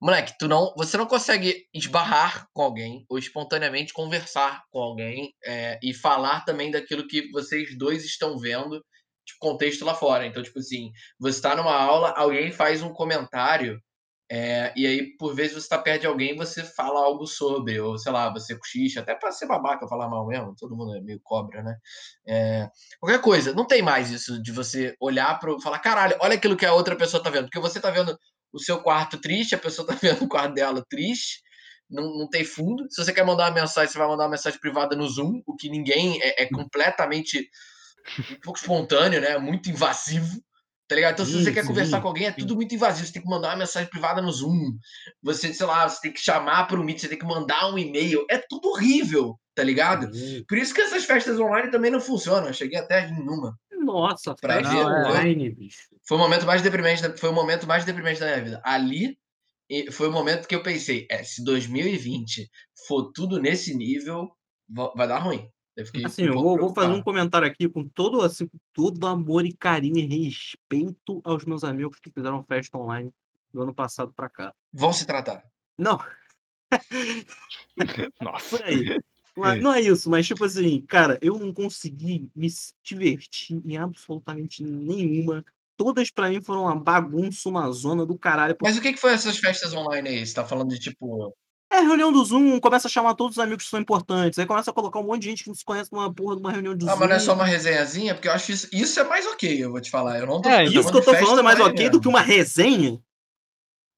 Moleque, 0.00 0.32
tu 0.38 0.48
não, 0.48 0.72
você 0.76 0.96
não 0.96 1.06
consegue 1.06 1.64
esbarrar 1.72 2.48
com 2.52 2.62
alguém 2.62 3.04
ou 3.08 3.18
espontaneamente 3.18 3.92
conversar 3.92 4.62
com 4.72 4.80
alguém 4.80 5.32
é, 5.46 5.78
e 5.80 5.94
falar 5.94 6.44
também 6.44 6.72
daquilo 6.72 7.06
que 7.06 7.30
vocês 7.30 7.78
dois 7.78 8.04
estão 8.04 8.36
vendo, 8.36 8.84
tipo, 9.24 9.40
contexto 9.40 9.84
lá 9.84 9.94
fora. 9.94 10.26
Então, 10.26 10.42
tipo 10.42 10.58
assim, 10.58 10.92
você 11.18 11.38
está 11.38 11.56
numa 11.56 11.74
aula, 11.74 12.14
alguém 12.16 12.52
faz 12.52 12.82
um 12.82 12.92
comentário 12.92 13.80
é, 14.34 14.72
e 14.74 14.86
aí, 14.86 15.14
por 15.18 15.34
vezes, 15.34 15.52
você 15.52 15.68
tá 15.68 15.76
perto 15.76 16.00
de 16.00 16.06
alguém 16.06 16.34
você 16.34 16.64
fala 16.64 17.04
algo 17.04 17.26
sobre, 17.26 17.78
ou 17.78 17.98
sei 17.98 18.10
lá, 18.10 18.32
você 18.32 18.56
cochicha, 18.56 19.00
até 19.00 19.14
pra 19.14 19.30
ser 19.30 19.46
babaca 19.46 19.86
falar 19.86 20.08
mal 20.08 20.26
mesmo, 20.26 20.56
todo 20.56 20.74
mundo 20.74 20.96
é 20.96 21.02
meio 21.02 21.20
cobra, 21.22 21.62
né? 21.62 21.76
É, 22.26 22.70
qualquer 22.98 23.20
coisa, 23.20 23.52
não 23.52 23.66
tem 23.66 23.82
mais 23.82 24.10
isso 24.10 24.42
de 24.42 24.50
você 24.50 24.96
olhar 24.98 25.38
para 25.38 25.60
falar, 25.60 25.80
caralho, 25.80 26.16
olha 26.18 26.36
aquilo 26.36 26.56
que 26.56 26.64
a 26.64 26.72
outra 26.72 26.96
pessoa 26.96 27.22
tá 27.22 27.28
vendo, 27.28 27.44
porque 27.44 27.60
você 27.60 27.78
tá 27.78 27.90
vendo 27.90 28.18
o 28.50 28.58
seu 28.58 28.80
quarto 28.80 29.18
triste, 29.20 29.54
a 29.54 29.58
pessoa 29.58 29.86
tá 29.86 29.94
vendo 30.00 30.24
o 30.24 30.28
quarto 30.28 30.54
dela 30.54 30.82
triste, 30.88 31.42
não, 31.90 32.04
não 32.20 32.26
tem 32.26 32.42
fundo. 32.42 32.86
Se 32.90 33.04
você 33.04 33.12
quer 33.12 33.26
mandar 33.26 33.50
uma 33.50 33.60
mensagem, 33.60 33.92
você 33.92 33.98
vai 33.98 34.08
mandar 34.08 34.24
uma 34.24 34.30
mensagem 34.30 34.58
privada 34.58 34.96
no 34.96 35.06
Zoom, 35.06 35.42
o 35.46 35.54
que 35.54 35.68
ninguém 35.68 36.18
é, 36.22 36.44
é 36.44 36.46
completamente 36.48 37.50
um 38.30 38.40
pouco 38.40 38.58
espontâneo, 38.58 39.20
né? 39.20 39.38
Muito 39.38 39.70
invasivo. 39.70 40.40
Tá 40.88 40.96
ligado? 40.96 41.14
Então, 41.14 41.24
se 41.24 41.32
você 41.32 41.44
Sim, 41.44 41.54
quer 41.54 41.66
conversar 41.66 41.96
sim, 41.96 42.02
com 42.02 42.08
alguém, 42.08 42.26
é 42.26 42.32
tudo 42.32 42.54
muito 42.54 42.74
invasivo. 42.74 43.06
Você 43.06 43.12
tem 43.14 43.22
que 43.22 43.28
mandar 43.28 43.48
uma 43.50 43.56
mensagem 43.56 43.88
privada 43.88 44.20
no 44.20 44.30
Zoom. 44.30 44.76
Você, 45.22 45.54
sei 45.54 45.64
lá, 45.64 45.88
você 45.88 46.00
tem 46.02 46.12
que 46.12 46.20
chamar 46.20 46.66
para 46.66 46.78
o 46.78 46.84
Meet, 46.84 46.98
você 47.00 47.08
tem 47.08 47.18
que 47.18 47.24
mandar 47.24 47.72
um 47.72 47.78
e-mail. 47.78 48.26
É 48.28 48.36
tudo 48.38 48.68
horrível, 48.68 49.38
tá 49.54 49.62
ligado? 49.62 50.12
Sim. 50.14 50.44
Por 50.46 50.58
isso 50.58 50.74
que 50.74 50.82
essas 50.82 51.04
festas 51.04 51.38
online 51.40 51.70
também 51.70 51.90
não 51.90 52.00
funcionam. 52.00 52.48
Eu 52.48 52.52
cheguei 52.54 52.78
até 52.78 53.08
em 53.08 53.12
uma. 53.22 53.56
Nossa, 53.72 54.34
Pra 54.40 54.54
festa 54.54 54.74
ver, 54.74 54.84
online, 54.86 55.50
bicho. 55.54 55.88
Foi 56.06 56.16
o 56.16 56.20
momento 56.20 56.44
mais 56.46 56.60
deprimente, 56.62 57.02
da- 57.02 57.16
foi 57.16 57.30
o 57.30 57.32
momento 57.32 57.66
mais 57.66 57.84
deprimente 57.84 58.20
da 58.20 58.26
minha 58.26 58.44
vida. 58.44 58.60
Ali 58.64 59.16
foi 59.92 60.08
o 60.08 60.12
momento 60.12 60.46
que 60.46 60.54
eu 60.54 60.62
pensei, 60.62 61.06
é, 61.10 61.24
se 61.24 61.42
2020 61.42 62.48
for 62.86 63.10
tudo 63.12 63.40
nesse 63.40 63.74
nível, 63.74 64.28
va- 64.68 64.92
vai 64.94 65.08
dar 65.08 65.18
ruim. 65.18 65.48
Assim, 66.04 66.24
eu 66.24 66.34
vou, 66.34 66.58
vou 66.58 66.74
fazer 66.74 66.92
um 66.92 67.02
comentário 67.02 67.48
aqui 67.48 67.68
com 67.68 67.88
todo, 67.88 68.20
assim, 68.20 68.48
todo 68.72 69.06
amor 69.06 69.46
e 69.46 69.52
carinho 69.52 69.98
e 69.98 70.26
respeito 70.26 71.20
aos 71.24 71.44
meus 71.44 71.64
amigos 71.64 71.98
que 71.98 72.10
fizeram 72.10 72.44
festa 72.44 72.76
online 72.76 73.10
do 73.52 73.62
ano 73.62 73.74
passado 73.74 74.12
pra 74.14 74.28
cá. 74.28 74.54
Vão 74.72 74.92
se 74.92 75.06
tratar. 75.06 75.42
Não, 75.78 75.98
Nossa. 78.20 78.58
por 78.58 78.66
aí. 78.66 78.98
Não 79.34 79.46
é, 79.46 79.60
não 79.60 79.72
é 79.72 79.80
isso, 79.80 80.10
mas 80.10 80.26
tipo 80.26 80.44
assim, 80.44 80.82
cara, 80.82 81.18
eu 81.22 81.38
não 81.38 81.54
consegui 81.54 82.30
me 82.36 82.48
divertir 82.84 83.62
em 83.64 83.78
absolutamente 83.78 84.62
nenhuma. 84.62 85.42
Todas 85.74 86.10
pra 86.10 86.28
mim 86.28 86.42
foram 86.42 86.64
uma 86.64 86.76
bagunça, 86.76 87.48
uma 87.48 87.70
zona 87.72 88.04
do 88.04 88.18
caralho. 88.18 88.56
Mas 88.62 88.76
o 88.76 88.82
que, 88.82 88.92
que 88.92 89.00
foi 89.00 89.12
essas 89.12 89.38
festas 89.38 89.72
online 89.72 90.06
aí? 90.06 90.26
Você 90.26 90.34
tá 90.34 90.44
falando 90.44 90.68
de 90.68 90.78
tipo. 90.78 91.34
É 91.72 91.80
reunião 91.80 92.12
do 92.12 92.22
Zoom, 92.22 92.60
começa 92.60 92.86
a 92.86 92.90
chamar 92.90 93.14
todos 93.14 93.38
os 93.38 93.42
amigos 93.42 93.64
que 93.64 93.70
são 93.70 93.80
importantes. 93.80 94.38
Aí 94.38 94.44
começa 94.44 94.70
a 94.70 94.74
colocar 94.74 94.98
um 95.00 95.04
monte 95.04 95.22
de 95.22 95.30
gente 95.30 95.42
que 95.42 95.48
não 95.48 95.54
se 95.54 95.64
conhece 95.64 95.90
numa 95.90 96.12
porra 96.12 96.36
de 96.36 96.42
uma 96.42 96.52
reunião 96.52 96.76
de 96.76 96.84
Ah, 96.86 96.90
Zoom. 96.90 96.98
mas 97.00 97.08
não 97.08 97.16
é 97.16 97.18
só 97.18 97.32
uma 97.34 97.46
resenhazinha? 97.46 98.14
Porque 98.14 98.28
eu 98.28 98.32
acho 98.32 98.52
isso. 98.52 98.68
Isso 98.70 99.00
é 99.00 99.04
mais 99.04 99.26
ok, 99.26 99.64
eu 99.64 99.70
vou 99.70 99.80
te 99.80 99.90
falar. 99.90 100.18
Eu 100.18 100.26
não 100.26 100.40
tô, 100.42 100.48
É, 100.50 100.66
eu 100.66 100.72
tô 100.72 100.80
Isso 100.80 100.90
que 100.92 100.98
eu 100.98 101.02
falando 101.02 101.04
tô 101.18 101.24
falando 101.26 101.40
é 101.40 101.42
mais 101.42 101.60
ok 101.60 101.74
do 101.74 101.82
mesmo. 101.82 102.00
que 102.02 102.08
uma 102.08 102.20
resenha? 102.20 103.00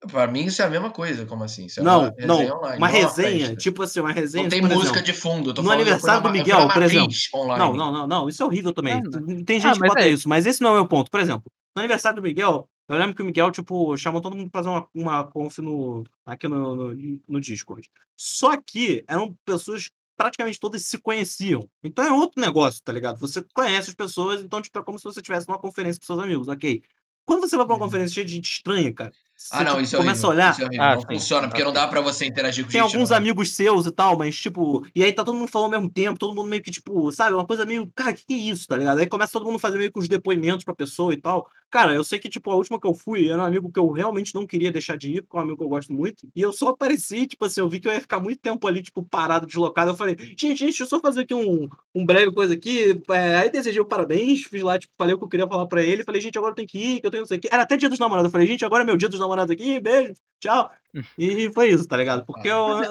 Pra 0.08 0.26
mim, 0.26 0.44
isso 0.44 0.60
é 0.60 0.66
a 0.66 0.70
mesma 0.70 0.90
coisa, 0.90 1.24
como 1.24 1.42
assim? 1.44 1.64
Isso 1.64 1.80
é 1.80 1.82
Não, 1.82 2.00
uma 2.02 2.14
resenha 2.16 2.26
não. 2.50 2.56
online. 2.58 2.76
Uma 2.78 2.88
não 2.88 2.94
é 2.94 3.00
resenha, 3.00 3.38
festa. 3.46 3.56
tipo 3.56 3.82
assim, 3.82 4.00
uma 4.00 4.12
resenha. 4.12 4.42
Não 4.44 4.50
tem 4.50 4.60
por 4.60 4.68
música 4.68 4.87
exemplo, 4.98 5.02
de 5.02 5.12
fundo. 5.14 5.50
Eu 5.50 5.54
tô 5.54 5.62
no 5.62 5.70
aniversário 5.72 6.22
do 6.22 6.28
fui 6.28 6.38
Miguel, 6.38 6.68
por 6.68 6.82
exemplo. 6.82 7.08
online. 7.34 7.58
Não, 7.58 7.74
não, 7.74 7.92
não, 7.92 8.06
não. 8.06 8.28
Isso 8.28 8.42
é 8.42 8.46
horrível 8.46 8.72
também. 8.74 8.94
Ah, 8.94 9.02
não. 9.02 9.44
Tem 9.44 9.56
Ah, 9.56 9.60
gente 9.60 9.72
que 9.74 9.80
mas 9.80 9.88
bota 9.88 10.00
é- 10.02 10.08
isso, 10.10 10.28
mas 10.28 10.44
esse 10.46 10.60
não 10.60 10.70
é 10.70 10.72
o 10.72 10.76
meu 10.76 10.87
ponto. 10.87 11.10
Por 11.10 11.20
exemplo, 11.20 11.50
no 11.74 11.80
aniversário 11.80 12.16
do 12.20 12.22
Miguel, 12.22 12.68
eu 12.88 12.96
lembro 12.98 13.14
que 13.14 13.22
o 13.22 13.24
Miguel, 13.24 13.50
tipo, 13.50 13.96
chamou 13.96 14.20
todo 14.20 14.36
mundo 14.36 14.50
pra 14.50 14.62
fazer 14.62 14.68
uma, 14.70 14.88
uma 14.94 15.24
conf 15.24 15.58
no, 15.58 16.04
aqui 16.26 16.46
no, 16.48 16.74
no, 16.94 17.20
no 17.28 17.40
Discord. 17.40 17.88
Só 18.16 18.56
que 18.56 19.04
eram 19.08 19.36
pessoas 19.44 19.90
praticamente 20.16 20.60
todas 20.60 20.84
se 20.84 20.98
conheciam. 20.98 21.68
Então 21.82 22.04
é 22.04 22.12
outro 22.12 22.40
negócio, 22.40 22.80
tá 22.84 22.92
ligado? 22.92 23.18
Você 23.18 23.44
conhece 23.54 23.90
as 23.90 23.94
pessoas, 23.96 24.40
então 24.42 24.62
tipo, 24.62 24.78
é 24.78 24.82
como 24.84 24.98
se 24.98 25.04
você 25.04 25.20
tivesse 25.20 25.48
numa 25.48 25.58
conferência 25.58 25.98
com 26.00 26.06
seus 26.06 26.18
amigos, 26.20 26.46
ok? 26.48 26.82
Quando 27.26 27.40
você 27.40 27.56
vai 27.56 27.64
pra 27.64 27.74
uma 27.74 27.80
Uhum. 27.80 27.86
conferência 27.86 28.14
cheia 28.14 28.26
de 28.26 28.32
gente 28.34 28.48
estranha, 28.50 28.92
cara, 28.92 29.10
você 29.34 29.48
Ah, 29.56 29.64
não, 29.64 29.70
tipo, 29.72 29.82
isso 29.82 29.96
é 29.96 29.98
começa 29.98 30.26
a 30.26 30.30
horrível. 30.30 30.44
olhar, 30.44 30.52
Isso 30.52 30.62
é. 30.62 30.78
Ah, 30.78 30.94
não 30.94 31.00
sim. 31.00 31.06
funciona, 31.08 31.48
porque 31.48 31.62
Ah, 31.62 31.64
não 31.64 31.72
dá 31.72 31.88
pra 31.88 32.00
você 32.02 32.26
interagir 32.26 32.64
com 32.66 32.70
tem 32.70 32.80
gente 32.82 32.92
alguns 32.94 33.08
nova. 33.10 33.18
amigos 33.20 33.50
seus 33.56 33.86
e 33.86 33.90
tal, 33.90 34.16
mas 34.18 34.36
tipo, 34.36 34.86
e 34.94 35.02
aí 35.02 35.10
tá 35.12 35.24
todo 35.24 35.34
mundo 35.36 35.48
falando 35.48 35.74
ao 35.74 35.80
mesmo 35.80 35.92
tempo, 35.92 36.18
todo 36.18 36.34
mundo 36.34 36.48
meio 36.48 36.62
que, 36.62 36.70
tipo, 36.70 37.10
sabe, 37.10 37.34
uma 37.34 37.46
coisa 37.46 37.64
meio, 37.64 37.90
cara, 37.94 38.12
que 38.12 38.24
que 38.26 38.34
é 38.34 38.36
isso, 38.36 38.68
tá 38.68 38.76
ligado? 38.76 38.98
Aí 38.98 39.06
começa 39.08 39.32
todo 39.32 39.46
mundo 39.46 39.56
a 39.56 39.58
fazer 39.58 39.78
meio 39.78 39.90
que 39.90 39.98
os 39.98 40.06
depoimentos 40.06 40.64
pra 40.64 40.74
pessoa 40.74 41.12
e 41.14 41.16
tal. 41.16 41.48
Cara, 41.74 41.92
eu 41.92 42.04
sei 42.04 42.20
que, 42.20 42.28
tipo, 42.28 42.48
a 42.52 42.54
última 42.54 42.80
que 42.80 42.87
eu 42.87 42.94
fui 42.94 43.28
era 43.28 43.42
um 43.42 43.44
amigo 43.44 43.68
que 43.68 43.80
eu 43.80 43.90
realmente 43.90 44.32
não 44.32 44.46
queria 44.46 44.70
deixar 44.70 44.96
de 44.96 45.16
ir, 45.16 45.22
porque 45.22 45.37
é 45.37 45.40
um 45.40 45.42
amigo 45.42 45.56
que 45.56 45.64
eu 45.64 45.68
gosto 45.68 45.92
muito, 45.92 46.30
e 46.32 46.40
eu 46.40 46.52
só 46.52 46.68
apareci, 46.68 47.26
tipo 47.26 47.44
assim, 47.44 47.58
eu 47.60 47.68
vi 47.68 47.80
que 47.80 47.88
eu 47.88 47.92
ia 47.92 48.00
ficar 48.00 48.20
muito 48.20 48.40
tempo 48.40 48.64
ali, 48.68 48.80
tipo, 48.80 49.02
parado, 49.02 49.44
deslocado. 49.44 49.90
Eu 49.90 49.96
falei, 49.96 50.16
gente, 50.16 50.50
gente, 50.50 50.64
deixa 50.66 50.84
eu 50.84 50.87
só 50.87 51.00
fazer 51.00 51.22
aqui 51.22 51.34
um, 51.34 51.68
um 51.92 52.06
breve 52.06 52.30
coisa 52.30 52.54
aqui. 52.54 53.02
É, 53.10 53.38
aí 53.38 53.50
desejei 53.50 53.80
o 53.80 53.84
parabéns, 53.84 54.44
fiz 54.44 54.62
lá, 54.62 54.78
tipo, 54.78 54.94
falei 54.96 55.16
o 55.16 55.18
que 55.18 55.24
eu 55.24 55.28
queria 55.28 55.48
falar 55.48 55.66
pra 55.66 55.82
ele, 55.82 56.04
falei, 56.04 56.20
gente, 56.20 56.38
agora 56.38 56.52
eu 56.52 56.54
tenho 56.54 56.68
que 56.68 56.78
ir, 56.78 57.00
que 57.00 57.06
eu 57.08 57.10
tenho 57.10 57.22
não 57.22 57.26
sei 57.26 57.38
o 57.38 57.40
quê. 57.40 57.48
Era 57.50 57.64
até 57.64 57.76
dia 57.76 57.88
dos 57.88 57.98
namorados. 57.98 58.28
Eu 58.28 58.30
falei, 58.32 58.46
gente, 58.46 58.64
agora 58.64 58.84
é 58.84 58.87
meu 58.87 58.96
dia 58.96 59.08
dos 59.08 59.18
namorados 59.18 59.50
aqui, 59.50 59.80
beijo, 59.80 60.14
tchau. 60.38 60.70
E 61.18 61.52
foi 61.52 61.70
isso, 61.70 61.88
tá 61.88 61.96
ligado? 61.96 62.24
Porque 62.24 62.46
eu, 62.46 62.82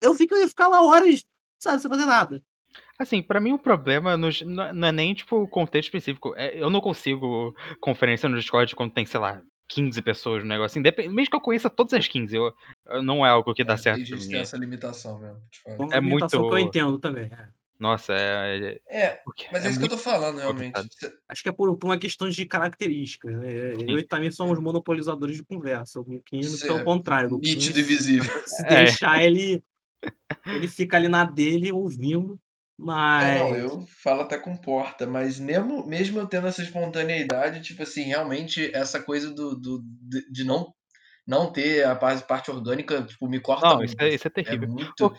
eu 0.00 0.14
vi 0.14 0.28
que 0.28 0.34
eu 0.34 0.38
ia 0.38 0.48
ficar 0.48 0.68
lá 0.68 0.80
horas, 0.84 1.24
sabe, 1.58 1.82
sem 1.82 1.90
fazer 1.90 2.06
nada. 2.06 2.40
Assim, 3.00 3.22
pra 3.22 3.40
mim 3.40 3.52
o 3.52 3.58
problema 3.58 4.16
nos- 4.16 4.42
não 4.42 4.88
é 4.88 4.92
nem, 4.92 5.14
tipo, 5.14 5.36
o 5.42 5.48
contexto 5.48 5.88
específico. 5.88 6.34
É, 6.36 6.60
eu 6.62 6.68
não 6.68 6.80
consigo 6.80 7.54
conferência 7.80 8.28
no 8.28 8.36
Discord 8.38 8.76
quando 8.76 8.92
tem, 8.92 9.06
sei 9.06 9.18
lá, 9.18 9.40
15 9.68 10.02
pessoas 10.02 10.42
no 10.42 10.48
negócio. 10.48 10.78
Independ- 10.78 11.08
Mesmo 11.08 11.30
que 11.30 11.36
eu 11.36 11.40
conheça 11.40 11.70
todas 11.70 11.94
as 11.94 12.06
15, 12.06 12.36
eu, 12.36 12.52
eu- 12.88 13.02
não 13.02 13.24
é 13.24 13.30
algo 13.30 13.54
que 13.54 13.64
dá 13.64 13.74
É, 13.74 13.76
certo 13.78 13.96
tem 13.98 14.06
pra 14.06 14.16
gente 14.18 14.28
tem 14.30 14.40
essa 14.40 14.56
limitação 14.58 15.18
mesmo. 15.18 15.38
Uma 15.78 15.94
É 15.94 16.00
limitação 16.00 16.40
muito- 16.40 16.54
que 16.54 16.60
eu 16.62 16.66
entendo 16.66 16.98
também. 16.98 17.24
é. 17.32 17.48
Nossa, 17.78 18.12
é. 18.12 18.78
é- 18.90 19.04
É, 19.04 19.08
porque 19.24 19.46
mas 19.50 19.64
é, 19.64 19.70
isso 19.70 19.78
que 19.78 19.86
eu 19.86 19.88
tô 19.88 19.96
falando, 19.96 20.36
realmente. 20.36 20.74
complicado. 20.74 21.12
Acho 21.26 21.42
que 21.42 21.48
é 21.48 21.52
por, 21.52 21.74
por 21.78 21.86
uma 21.86 21.96
questão 21.98 22.28
de 22.28 22.44
características. 22.44 23.34
Né? 23.34 23.72
Eu 23.88 23.98
e 23.98 24.02
também 24.02 24.30
somos 24.30 24.58
monopolizadores 24.60 25.36
de 25.36 25.42
conversa. 25.44 25.98
O 25.98 26.04
pelo 26.04 26.84
contrário. 26.84 27.30
O 27.30 27.32
Luquinho, 27.36 27.54
Nítido 27.54 27.78
e 27.78 27.82
visível. 27.82 28.30
se 28.44 28.62
É. 28.68 28.84
deixar, 28.84 29.22
ele, 29.24 29.64
ele 30.46 30.68
fica 30.68 30.98
ali 30.98 31.08
na 31.08 31.24
dele 31.24 31.72
ouvindo. 31.72 32.38
Mas. 32.82 33.26
É, 33.26 33.38
não, 33.38 33.54
eu 33.54 33.86
falo 34.02 34.22
até 34.22 34.38
com 34.38 34.56
porta, 34.56 35.06
mas 35.06 35.38
mesmo, 35.38 35.86
mesmo 35.86 36.18
eu 36.18 36.26
tendo 36.26 36.46
essa 36.46 36.62
espontaneidade, 36.62 37.60
tipo 37.62 37.82
assim, 37.82 38.04
realmente 38.04 38.70
essa 38.74 39.02
coisa 39.02 39.30
do, 39.34 39.54
do, 39.58 39.82
de 39.84 40.30
de 40.30 40.44
não, 40.44 40.72
não 41.26 41.52
ter 41.52 41.84
a 41.84 41.94
parte, 41.94 42.26
parte 42.26 42.50
orgânica, 42.50 43.02
tipo, 43.04 43.28
me 43.28 43.40
corta 43.40 43.66
Não, 43.66 43.78
muito. 43.78 43.90
isso 43.90 43.96
é, 44.00 44.08
isso 44.14 44.26
é 44.28 44.30
É 44.30 44.32
terrível. 44.32 44.68
muito. 44.68 45.12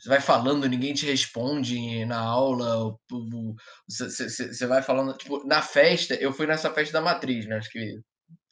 Você 0.00 0.08
vai 0.08 0.20
falando, 0.20 0.68
ninguém 0.68 0.94
te 0.94 1.06
responde 1.06 2.04
na 2.06 2.20
aula. 2.20 2.84
o- 2.86 2.98
o- 3.12 3.54
Você, 3.88 4.08
você- 4.10 4.52
você 4.54 4.66
vai 4.66 4.82
falando. 4.82 5.16
Tipo, 5.16 5.44
na 5.46 5.60
festa, 5.62 6.14
eu 6.14 6.32
fui 6.32 6.46
nessa 6.46 6.72
festa 6.72 6.92
da 6.94 7.00
matriz, 7.02 7.46
né? 7.46 7.56
Acho 7.56 7.70
que 7.70 7.96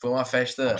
foi 0.00 0.10
uma 0.10 0.24
festa 0.24 0.76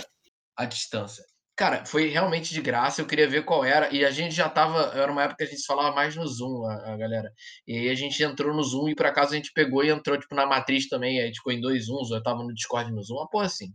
à 0.57 0.65
distância. 0.65 1.23
Cara, 1.59 1.85
foi 1.85 2.07
realmente 2.07 2.53
de 2.53 2.61
graça, 2.61 3.01
eu 3.01 3.05
queria 3.05 3.27
ver 3.27 3.43
qual 3.43 3.65
era. 3.65 3.93
E 3.93 4.05
a 4.05 4.11
gente 4.11 4.33
já 4.33 4.47
tava. 4.47 4.97
Era 4.97 5.11
uma 5.11 5.23
época 5.23 5.39
que 5.39 5.43
a 5.43 5.47
gente 5.47 5.65
falava 5.65 5.93
mais 5.93 6.15
no 6.15 6.25
Zoom, 6.25 6.65
a, 6.65 6.93
a 6.93 6.95
galera. 6.95 7.33
E 7.67 7.77
aí 7.77 7.89
a 7.89 7.95
gente 7.95 8.23
entrou 8.23 8.55
no 8.55 8.63
Zoom 8.63 8.87
e 8.87 8.95
por 8.95 9.05
acaso 9.05 9.33
a 9.33 9.35
gente 9.35 9.51
pegou 9.53 9.83
e 9.83 9.89
entrou, 9.89 10.17
tipo, 10.17 10.33
na 10.33 10.45
matriz 10.45 10.87
também. 10.87 11.19
Aí 11.19 11.35
ficou 11.35 11.51
em 11.51 11.59
dois 11.59 11.87
Zooms, 11.87 12.11
eu 12.11 12.23
tava 12.23 12.43
no 12.43 12.53
Discord 12.53 12.93
no 12.93 13.03
Zoom, 13.03 13.17
uma 13.17 13.29
porra 13.29 13.47
assim. 13.47 13.73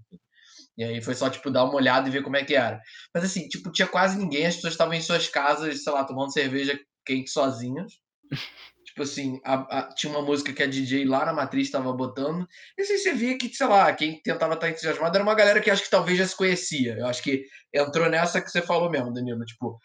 E 0.79 0.83
aí 0.83 1.03
foi 1.03 1.15
só, 1.15 1.29
tipo, 1.29 1.51
dar 1.51 1.65
uma 1.65 1.75
olhada 1.75 2.09
e 2.09 2.11
ver 2.11 2.23
como 2.23 2.39
é 2.39 2.43
que 2.43 2.55
era. 2.55 2.81
Mas 3.13 3.23
assim, 3.25 3.47
tipo, 3.49 3.71
tinha 3.71 3.87
quase 3.87 4.17
ninguém, 4.17 4.47
as 4.47 4.55
pessoas 4.55 4.73
estavam 4.73 4.95
em 4.95 5.03
suas 5.03 5.29
casas, 5.29 5.85
sei 5.85 5.93
lá, 5.93 6.05
tomando 6.05 6.33
cerveja 6.33 6.81
quente 7.05 7.29
sozinhas. 7.29 7.93
Tipo 8.95 9.03
assim, 9.03 9.41
a- 9.45 9.79
a- 9.81 9.89
tinha 9.95 10.13
uma 10.13 10.23
música 10.23 10.53
que 10.53 10.63
a 10.63 10.67
DJ 10.69 11.05
lá 11.05 11.27
na 11.27 11.33
matriz 11.33 11.67
estava 11.67 11.93
botando. 11.93 12.47
E 12.79 12.83
assim, 12.83 12.97
você 12.97 13.13
via 13.13 13.37
que, 13.37 13.49
sei 13.53 13.67
lá, 13.67 13.93
quem 13.93 14.21
tentava 14.23 14.55
estar 14.55 14.71
entusiasmado 14.71 15.17
era 15.17 15.25
uma 15.25 15.35
galera 15.35 15.61
que 15.61 15.69
acho 15.69 15.83
que 15.83 15.91
talvez 15.91 16.17
já 16.17 16.27
se 16.29 16.37
conhecia. 16.37 16.95
Eu 16.97 17.07
acho 17.09 17.21
que 17.21 17.43
entrou 17.75 18.09
nessa 18.09 18.41
que 18.41 18.49
você 18.49 18.63
falou 18.63 18.89
mesmo, 18.89 19.13
Danilo. 19.13 19.45
Tipo, 19.45 19.77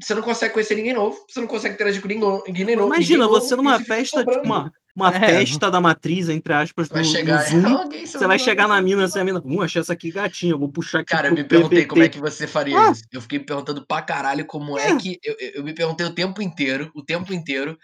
você 0.00 0.14
não 0.14 0.22
consegue 0.22 0.54
conhecer 0.54 0.76
ninguém 0.76 0.92
novo, 0.94 1.18
você 1.28 1.40
não 1.40 1.48
consegue 1.48 1.74
interagir 1.74 2.00
com 2.00 2.06
ninguém, 2.06 2.42
ninguém 2.46 2.76
novo. 2.76 2.94
Imagina, 2.94 3.24
ninguém 3.24 3.40
você 3.40 3.56
novo, 3.56 3.62
numa 3.68 3.80
festa, 3.80 4.24
tipo, 4.24 4.44
uma, 4.44 4.70
uma 4.94 5.08
É, 5.16 5.18
festa 5.20 5.68
da 5.68 5.80
matriz, 5.80 6.28
entre 6.28 6.52
aspas, 6.52 6.86
Vai 6.88 7.02
no, 7.02 7.08
no 7.08 7.12
chegar 7.14 7.42
Zoom. 7.48 7.66
alguém 7.82 8.06
Você 8.06 8.26
vai 8.28 8.38
chegar 8.38 8.68
na 8.68 8.80
mina 8.80 9.06
assim, 9.06 9.18
a 9.18 9.24
mina, 9.24 9.42
hum, 9.44 9.60
achei 9.60 9.80
essa 9.80 9.92
aqui 9.92 10.12
gatinha, 10.12 10.52
eu 10.52 10.58
vou 10.58 10.68
puxar 10.68 11.00
aqui 11.00 11.10
Cara, 11.12 11.28
eu 11.28 11.34
me 11.34 11.42
perguntei 11.42 11.78
PPT. 11.80 11.88
como 11.88 12.02
é 12.04 12.08
que 12.08 12.20
você 12.20 12.46
faria 12.46 12.78
Ah. 12.78 12.92
isso. 12.92 13.02
Eu 13.12 13.20
fiquei 13.20 13.40
me 13.40 13.44
perguntando 13.46 13.84
pra 13.84 14.02
caralho 14.02 14.44
como 14.46 14.78
é, 14.78 14.90
É. 14.92 14.96
que. 14.96 15.18
Eu- 15.24 15.36
eu 15.56 15.64
me 15.64 15.72
perguntei 15.74 16.06
o 16.06 16.14
tempo 16.14 16.40
inteiro, 16.40 16.92
o 16.94 17.02
tempo 17.02 17.32
inteiro, 17.34 17.76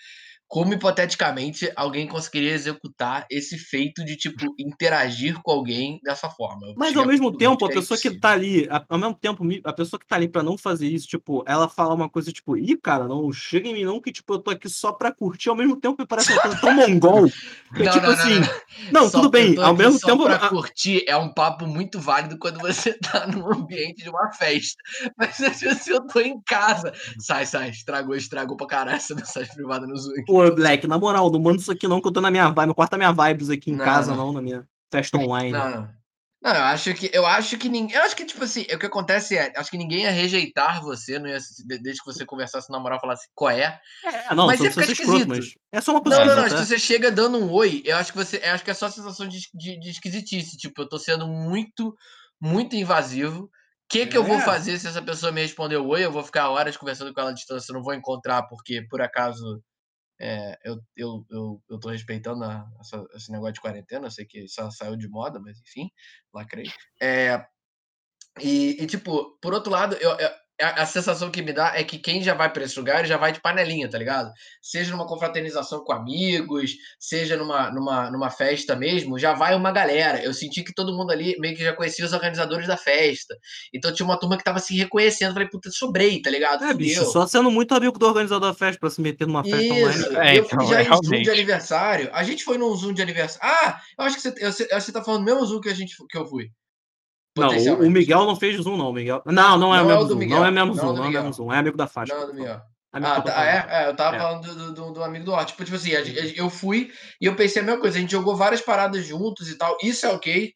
como 0.52 0.74
hipoteticamente 0.74 1.72
alguém 1.74 2.06
conseguiria 2.06 2.52
executar 2.52 3.24
esse 3.30 3.56
feito 3.56 4.04
de, 4.04 4.16
tipo, 4.18 4.54
interagir 4.58 5.40
com 5.42 5.50
alguém 5.50 5.98
dessa 6.04 6.28
forma. 6.28 6.74
Mas 6.76 6.94
ao 6.94 7.06
mesmo 7.06 7.34
tempo, 7.34 7.64
a 7.64 7.70
é 7.70 7.72
pessoa 7.72 7.98
que 7.98 8.10
tá 8.20 8.32
ali, 8.32 8.68
a- 8.70 8.84
ao 8.86 8.98
mesmo 8.98 9.14
tempo, 9.14 9.42
a 9.64 9.72
pessoa 9.72 9.98
que 9.98 10.06
tá 10.06 10.16
ali 10.16 10.28
pra 10.28 10.42
não 10.42 10.58
fazer 10.58 10.86
isso, 10.88 11.06
tipo, 11.08 11.42
ela 11.46 11.70
fala 11.70 11.94
uma 11.94 12.06
coisa 12.06 12.30
tipo, 12.30 12.54
ih, 12.54 12.76
cara, 12.76 13.08
não 13.08 13.32
chega 13.32 13.66
em 13.66 13.72
mim 13.72 13.84
não, 13.84 13.98
que 13.98 14.12
tipo, 14.12 14.34
eu 14.34 14.40
tô 14.40 14.50
aqui 14.50 14.68
só 14.68 14.92
pra 14.92 15.10
curtir, 15.10 15.48
ao 15.48 15.56
mesmo 15.56 15.74
tempo 15.74 15.96
me 15.98 16.06
parece 16.06 16.30
uma 16.30 16.42
coisa 16.42 16.60
tão 16.60 16.74
mongol, 16.76 17.30
que 17.74 17.82
Não, 17.84 17.92
tipo 17.92 18.06
não, 18.06 18.12
assim, 18.12 18.40
não, 18.92 19.02
não, 19.04 19.10
tudo 19.10 19.30
bem, 19.30 19.56
ao 19.58 19.74
mesmo 19.74 19.98
só 19.98 20.08
tempo, 20.08 20.24
pra 20.24 20.34
a- 20.36 20.48
curtir 20.50 21.02
é 21.08 21.16
um 21.16 21.32
papo 21.32 21.66
muito 21.66 21.98
válido 21.98 22.36
quando 22.38 22.58
você 22.58 22.92
tá 23.00 23.26
num 23.26 23.50
ambiente 23.50 24.02
de 24.02 24.10
uma 24.10 24.30
festa. 24.34 24.76
Mas 25.16 25.36
se 25.36 25.90
eu 25.90 26.06
tô 26.06 26.20
em 26.20 26.38
casa, 26.42 26.92
sai, 27.18 27.46
sai, 27.46 27.70
estragou, 27.70 28.14
estragou 28.14 28.54
pra 28.54 28.66
caralho 28.66 28.96
essa 28.98 29.14
mensagem 29.14 29.50
privada 29.54 29.86
no 29.86 29.96
Zoom. 29.96 30.12
pô, 30.26 30.41
Black, 30.50 30.86
na 30.86 30.98
moral, 30.98 31.30
não 31.30 31.38
manda 31.40 31.60
isso 31.60 31.70
aqui 31.70 31.86
não, 31.86 32.00
que 32.00 32.08
eu 32.08 32.12
tô 32.12 32.20
na 32.20 32.30
minha 32.30 32.48
vibe, 32.50 32.66
não 32.68 32.74
corta 32.74 32.96
minha 32.96 33.12
vibes 33.12 33.48
aqui 33.50 33.70
em 33.70 33.76
Não, 33.76 33.84
casa 33.84 34.10
não. 34.14 34.26
não, 34.26 34.32
na 34.32 34.42
minha 34.42 34.66
festa 34.90 35.16
online. 35.18 35.52
Não, 35.52 35.70
não. 35.70 36.02
Não, 36.42 36.50
eu 36.52 36.62
acho 36.64 36.92
que 36.94 37.08
eu 37.12 37.24
acho 37.24 37.56
que 37.56 37.68
ninguém. 37.68 37.96
Eu 37.96 38.02
acho 38.02 38.16
que, 38.16 38.24
tipo 38.24 38.42
assim, 38.42 38.62
o 38.62 38.76
que 38.76 38.86
acontece 38.86 39.38
é, 39.38 39.52
acho 39.56 39.70
que 39.70 39.78
ninguém 39.78 40.00
ia 40.02 40.10
rejeitar 40.10 40.82
você, 40.82 41.16
não 41.16 41.28
ia, 41.28 41.38
de- 41.38 41.78
desde 41.78 42.02
que 42.02 42.12
você 42.12 42.26
conversasse 42.26 42.68
na 42.68 42.80
moral 42.80 42.98
e 42.98 43.00
falasse 43.00 43.28
qual 43.32 43.52
é. 43.52 43.80
É, 44.04 44.34
não, 44.34 44.46
Mas 44.48 44.58
você 44.58 44.64
ia 44.64 44.70
ficar 44.72 44.86
ser 44.86 44.92
escroto, 44.92 45.18
esquisito. 45.20 45.28
mas 45.28 45.54
é 45.70 45.80
só 45.80 45.92
uma 45.92 46.02
coisa 46.02 46.18
Não, 46.18 46.26
não, 46.34 46.42
não. 46.42 46.48
Se 46.48 46.56
é. 46.56 46.64
você 46.64 46.78
chega 46.80 47.12
dando 47.12 47.38
um 47.38 47.48
oi, 47.52 47.82
eu 47.84 47.96
acho 47.96 48.10
que 48.10 48.18
você. 48.18 48.40
Eu 48.42 48.54
acho 48.54 48.64
que 48.64 48.72
é 48.72 48.74
só 48.74 48.86
a 48.86 48.90
sensação 48.90 49.28
de, 49.28 49.38
de, 49.54 49.78
de 49.78 49.90
esquisitice. 49.90 50.56
Tipo, 50.56 50.82
eu 50.82 50.88
tô 50.88 50.98
sendo 50.98 51.28
muito, 51.28 51.94
muito 52.40 52.74
invasivo. 52.74 53.44
O 53.44 53.48
que, 53.88 54.06
que 54.06 54.16
eu 54.18 54.24
vou 54.24 54.38
É. 54.38 54.40
fazer 54.40 54.76
se 54.80 54.88
essa 54.88 55.00
pessoa 55.00 55.30
me 55.30 55.42
responder 55.42 55.76
oi? 55.76 56.04
Eu 56.04 56.10
vou 56.10 56.24
ficar 56.24 56.48
horas 56.48 56.76
conversando 56.76 57.14
com 57.14 57.20
ela 57.20 57.30
à 57.30 57.34
distância, 57.34 57.70
eu 57.70 57.74
não 57.76 57.84
vou 57.84 57.94
encontrar, 57.94 58.42
porque 58.48 58.82
por 58.90 59.00
acaso 59.00 59.62
é, 60.22 60.58
eu, 60.64 60.80
eu, 60.96 61.26
eu, 61.30 61.62
eu 61.70 61.80
tô 61.80 61.88
respeitando 61.90 62.44
a- 62.44 62.66
essa- 62.80 63.06
esse 63.14 63.32
negócio 63.32 63.54
de 63.54 63.60
quarentena. 63.60 64.06
Eu 64.06 64.10
sei 64.10 64.24
que 64.26 64.48
só 64.48 64.70
saiu 64.70 64.96
de 64.96 65.08
moda, 65.08 65.40
mas 65.40 65.60
enfim, 65.60 65.90
lacrei. 66.32 66.66
É, 67.00 67.44
e, 68.40 68.82
e, 68.82 68.86
tipo, 68.86 69.38
por 69.42 69.52
outro 69.52 69.70
lado, 69.70 69.94
eu, 69.96 70.10
eu- 70.18 70.30
a, 70.62 70.82
a 70.82 70.86
sensação 70.86 71.30
que 71.30 71.42
me 71.42 71.52
dá 71.52 71.72
é 71.74 71.84
que 71.84 71.98
quem 71.98 72.22
já 72.22 72.34
vai 72.34 72.50
para 72.50 72.64
esse 72.64 72.78
lugar 72.78 73.04
já 73.04 73.16
vai 73.16 73.32
de 73.32 73.40
panelinha, 73.40 73.90
tá 73.90 73.98
ligado? 73.98 74.32
Seja 74.60 74.92
numa 74.92 75.06
confraternização 75.06 75.84
com 75.84 75.92
amigos, 75.92 76.72
seja 76.98 77.36
numa, 77.36 77.70
numa, 77.70 78.10
numa 78.10 78.30
festa 78.30 78.76
mesmo, 78.76 79.18
já 79.18 79.34
vai 79.34 79.54
uma 79.54 79.72
galera. 79.72 80.22
Eu 80.22 80.32
senti 80.32 80.62
que 80.62 80.74
todo 80.74 80.96
mundo 80.96 81.10
ali 81.10 81.36
meio 81.38 81.56
que 81.56 81.62
já 81.62 81.72
conhecia 81.72 82.04
os 82.04 82.12
organizadores 82.12 82.66
da 82.66 82.76
festa. 82.76 83.36
Então 83.74 83.92
tinha 83.92 84.06
uma 84.06 84.18
turma 84.18 84.36
que 84.36 84.44
tava 84.44 84.58
se 84.58 84.76
reconhecendo. 84.76 85.32
Falei, 85.32 85.48
puta, 85.48 85.70
sobrei, 85.70 86.22
tá 86.22 86.30
ligado? 86.30 86.64
É, 86.64 86.72
bicho, 86.72 87.04
só 87.06 87.26
sendo 87.26 87.50
muito 87.50 87.74
amigo 87.74 87.98
do 87.98 88.06
organizador 88.06 88.48
da 88.48 88.54
festa 88.54 88.78
pra 88.78 88.90
se 88.90 89.00
meter 89.00 89.26
numa 89.26 89.42
festa 89.42 89.74
online. 89.74 90.00
Isso, 90.00 90.16
É, 90.16 90.34
e 90.34 90.38
eu 90.38 90.44
então, 90.44 90.60
fui 90.60 90.68
já 90.68 90.80
é, 90.80 90.84
em 90.84 91.04
Zoom 91.04 91.22
de 91.22 91.30
aniversário. 91.30 92.10
A 92.12 92.22
gente 92.22 92.44
foi 92.44 92.58
num 92.58 92.74
Zoom 92.74 92.92
de 92.92 93.02
aniversário. 93.02 93.40
Ah, 93.42 93.80
eu 93.98 94.04
acho 94.04 94.16
que 94.16 94.22
você, 94.22 94.34
eu 94.38 94.48
acho 94.48 94.56
que 94.58 94.80
você 94.80 94.92
tá 94.92 95.02
falando 95.02 95.20
do 95.20 95.24
mesmo 95.24 95.44
Zoom 95.44 95.60
que, 95.60 95.68
a 95.68 95.74
gente, 95.74 95.96
que 96.08 96.16
eu 96.16 96.26
fui. 96.26 96.50
Não, 97.36 97.48
o-. 97.48 97.90
Miguel 97.90 98.24
não 98.26 98.36
fez 98.36 98.56
Zoom, 98.62 98.76
não, 98.76 98.90
o 98.90 98.92
Miguel. 98.92 99.22
Não, 99.26 99.56
não 99.58 99.74
é 99.74 99.78
Não 99.78 99.86
o 99.86 99.90
é 99.90 99.94
o 99.94 99.96
mesmo 99.96 100.08
Zoom. 100.08 100.18
Miguel, 100.18 100.38
Não 100.38 100.46
é 100.46 100.50
mesmo 100.50 100.74
não 100.74 100.74
é 100.74 100.76
Zoom, 100.86 100.94
do 100.94 101.00
não 101.00 101.06
é 101.06 101.10
mesmo. 101.10 101.32
Zoom. 101.32 101.52
É 101.52 101.58
amigo 101.58 101.76
da 101.76 101.86
faixa. 101.86 102.14
Não, 102.14 102.26
do 102.26 102.34
Miguel. 102.34 102.60
Ah, 102.94 103.22
tá, 103.22 103.46
é, 103.46 103.66
é, 103.84 103.88
eu 103.88 103.96
tava 103.96 104.16
É. 104.16 104.18
falando 104.18 104.54
do, 104.54 104.72
do, 104.74 104.92
do 104.92 105.02
amigo 105.02 105.24
do 105.24 105.32
Hot. 105.32 105.46
Tipo, 105.46 105.64
tipo 105.64 105.76
assim, 105.76 105.92
eu 106.36 106.50
fui 106.50 106.92
e 107.18 107.24
eu 107.24 107.34
pensei 107.34 107.62
a 107.62 107.64
mesma 107.64 107.80
coisa. 107.80 107.96
A 107.96 108.00
gente 108.02 108.10
jogou 108.12 108.36
várias 108.36 108.60
paradas 108.60 109.06
juntos 109.06 109.48
e 109.48 109.56
tal. 109.56 109.78
Isso 109.82 110.04
é 110.04 110.10
ok. 110.12 110.52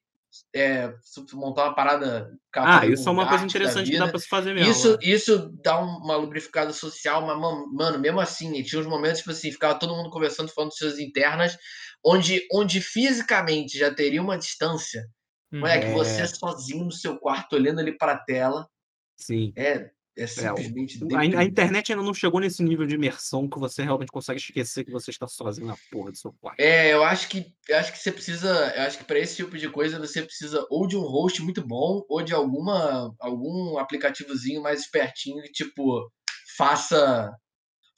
É, 0.54 0.92
montar 1.32 1.64
uma 1.64 1.74
parada. 1.74 2.30
Ah, 2.54 2.84
isso 2.84 3.08
é 3.08 3.12
uma 3.12 3.24
um 3.24 3.28
coisa 3.28 3.44
interessante 3.46 3.90
que 3.90 3.98
dá 3.98 4.06
pra 4.08 4.18
se 4.18 4.28
fazer 4.28 4.52
mesmo. 4.52 4.70
Isso, 4.70 4.98
é. 5.00 5.06
isso 5.08 5.50
dá 5.64 5.80
um- 5.80 5.96
uma 5.96 6.14
lubrificada 6.16 6.74
social, 6.74 7.26
mas, 7.26 7.38
mano, 7.40 7.72
mano, 7.72 7.98
mesmo 7.98 8.20
assim, 8.20 8.62
tinha 8.62 8.78
uns 8.82 8.86
momentos, 8.86 9.18
tipo 9.20 9.30
assim, 9.30 9.50
ficava 9.50 9.78
todo 9.78 9.96
mundo 9.96 10.10
conversando, 10.10 10.50
falando 10.52 10.72
de 10.72 10.76
suas 10.76 10.98
internas, 10.98 11.56
onde, 12.04 12.46
onde 12.52 12.82
fisicamente 12.82 13.78
já 13.78 13.90
teria 13.94 14.20
uma 14.20 14.36
distância. 14.36 15.06
Moleque, 15.60 15.88
É. 15.88 15.90
você 15.90 16.26
sozinho 16.26 16.84
no 16.86 16.92
seu 16.92 17.18
quarto, 17.18 17.54
olhando 17.56 17.80
ali 17.80 17.96
pra 17.96 18.18
tela, 18.18 18.68
Sim. 19.16 19.56
é, 19.56 19.90
é 20.16 20.26
É, 20.38 20.48
simplesmente 20.48 20.98
a, 21.14 21.20
a 21.20 21.44
deprimente. 21.44 21.44
internet 21.44 21.92
ainda 21.92 22.04
não 22.04 22.14
chegou 22.14 22.40
nesse 22.40 22.62
nível 22.62 22.86
de 22.86 22.94
imersão 22.94 23.48
que 23.48 23.58
você 23.58 23.82
realmente 23.82 24.12
consegue 24.12 24.40
esquecer 24.40 24.84
que 24.84 24.90
você 24.90 25.10
está 25.10 25.26
sozinho 25.28 25.66
na 25.68 25.78
porra 25.90 26.12
do 26.12 26.18
seu 26.18 26.32
quarto. 26.32 26.58
É, 26.58 26.92
eu 26.92 27.04
acho 27.04 27.28
que 27.28 27.46
eu 27.68 27.76
acho 27.78 27.92
que 27.92 27.98
você 27.98 28.10
precisa, 28.12 28.48
eu 28.74 28.82
acho 28.82 28.98
que 28.98 29.04
para 29.04 29.18
esse 29.18 29.36
tipo 29.36 29.58
de 29.58 29.68
coisa 29.68 29.98
você 29.98 30.22
precisa 30.22 30.66
ou 30.70 30.86
de 30.86 30.96
um 30.96 31.02
host 31.02 31.42
muito 31.42 31.66
bom 31.66 32.02
ou 32.08 32.22
de 32.22 32.32
alguma 32.34 33.14
algum 33.20 33.76
aplicativozinho 33.78 34.62
mais 34.62 34.80
espertinho 34.80 35.42
que 35.42 35.52
tipo 35.52 36.10
faça 36.56 37.30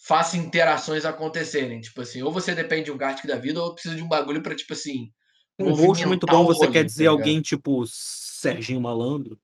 faça 0.06 0.36
interações 0.36 1.04
acontecerem, 1.04 1.80
tipo 1.80 2.00
assim, 2.02 2.22
ou 2.22 2.32
você 2.32 2.54
depende 2.54 2.84
de 2.86 2.92
um 2.92 2.98
Gartic 2.98 3.26
da 3.26 3.36
vida 3.36 3.62
ou 3.62 3.74
precisa 3.74 3.96
de 3.96 4.02
um 4.02 4.08
bagulho 4.08 4.42
para 4.42 4.56
tipo 4.56 4.72
assim, 4.74 5.12
Um 5.58 5.72
host 5.72 6.06
muito 6.06 6.26
bom, 6.26 6.44
você 6.44 6.66
quer 6.68 6.80
tá 6.80 6.86
dizer 6.86 7.02
ligado? 7.04 7.18
alguém 7.18 7.40
tipo 7.42 7.84
Serginho 7.86 8.80
Malandro? 8.80 9.38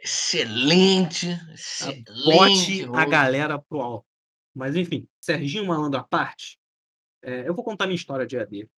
excelente, 0.00 1.28
Bote 1.28 1.52
excelente. 1.54 2.84
a 2.84 2.88
host. 2.88 3.10
galera 3.10 3.58
pro 3.58 3.80
alto. 3.80 4.06
Mas 4.54 4.76
enfim, 4.76 5.08
Serginho 5.20 5.66
Malandro 5.66 5.98
à 5.98 6.04
parte, 6.04 6.58
é, 7.22 7.48
eu 7.48 7.54
vou 7.54 7.64
contar 7.64 7.86
minha 7.86 7.96
história 7.96 8.26
de 8.26 8.38
AD. 8.38 8.68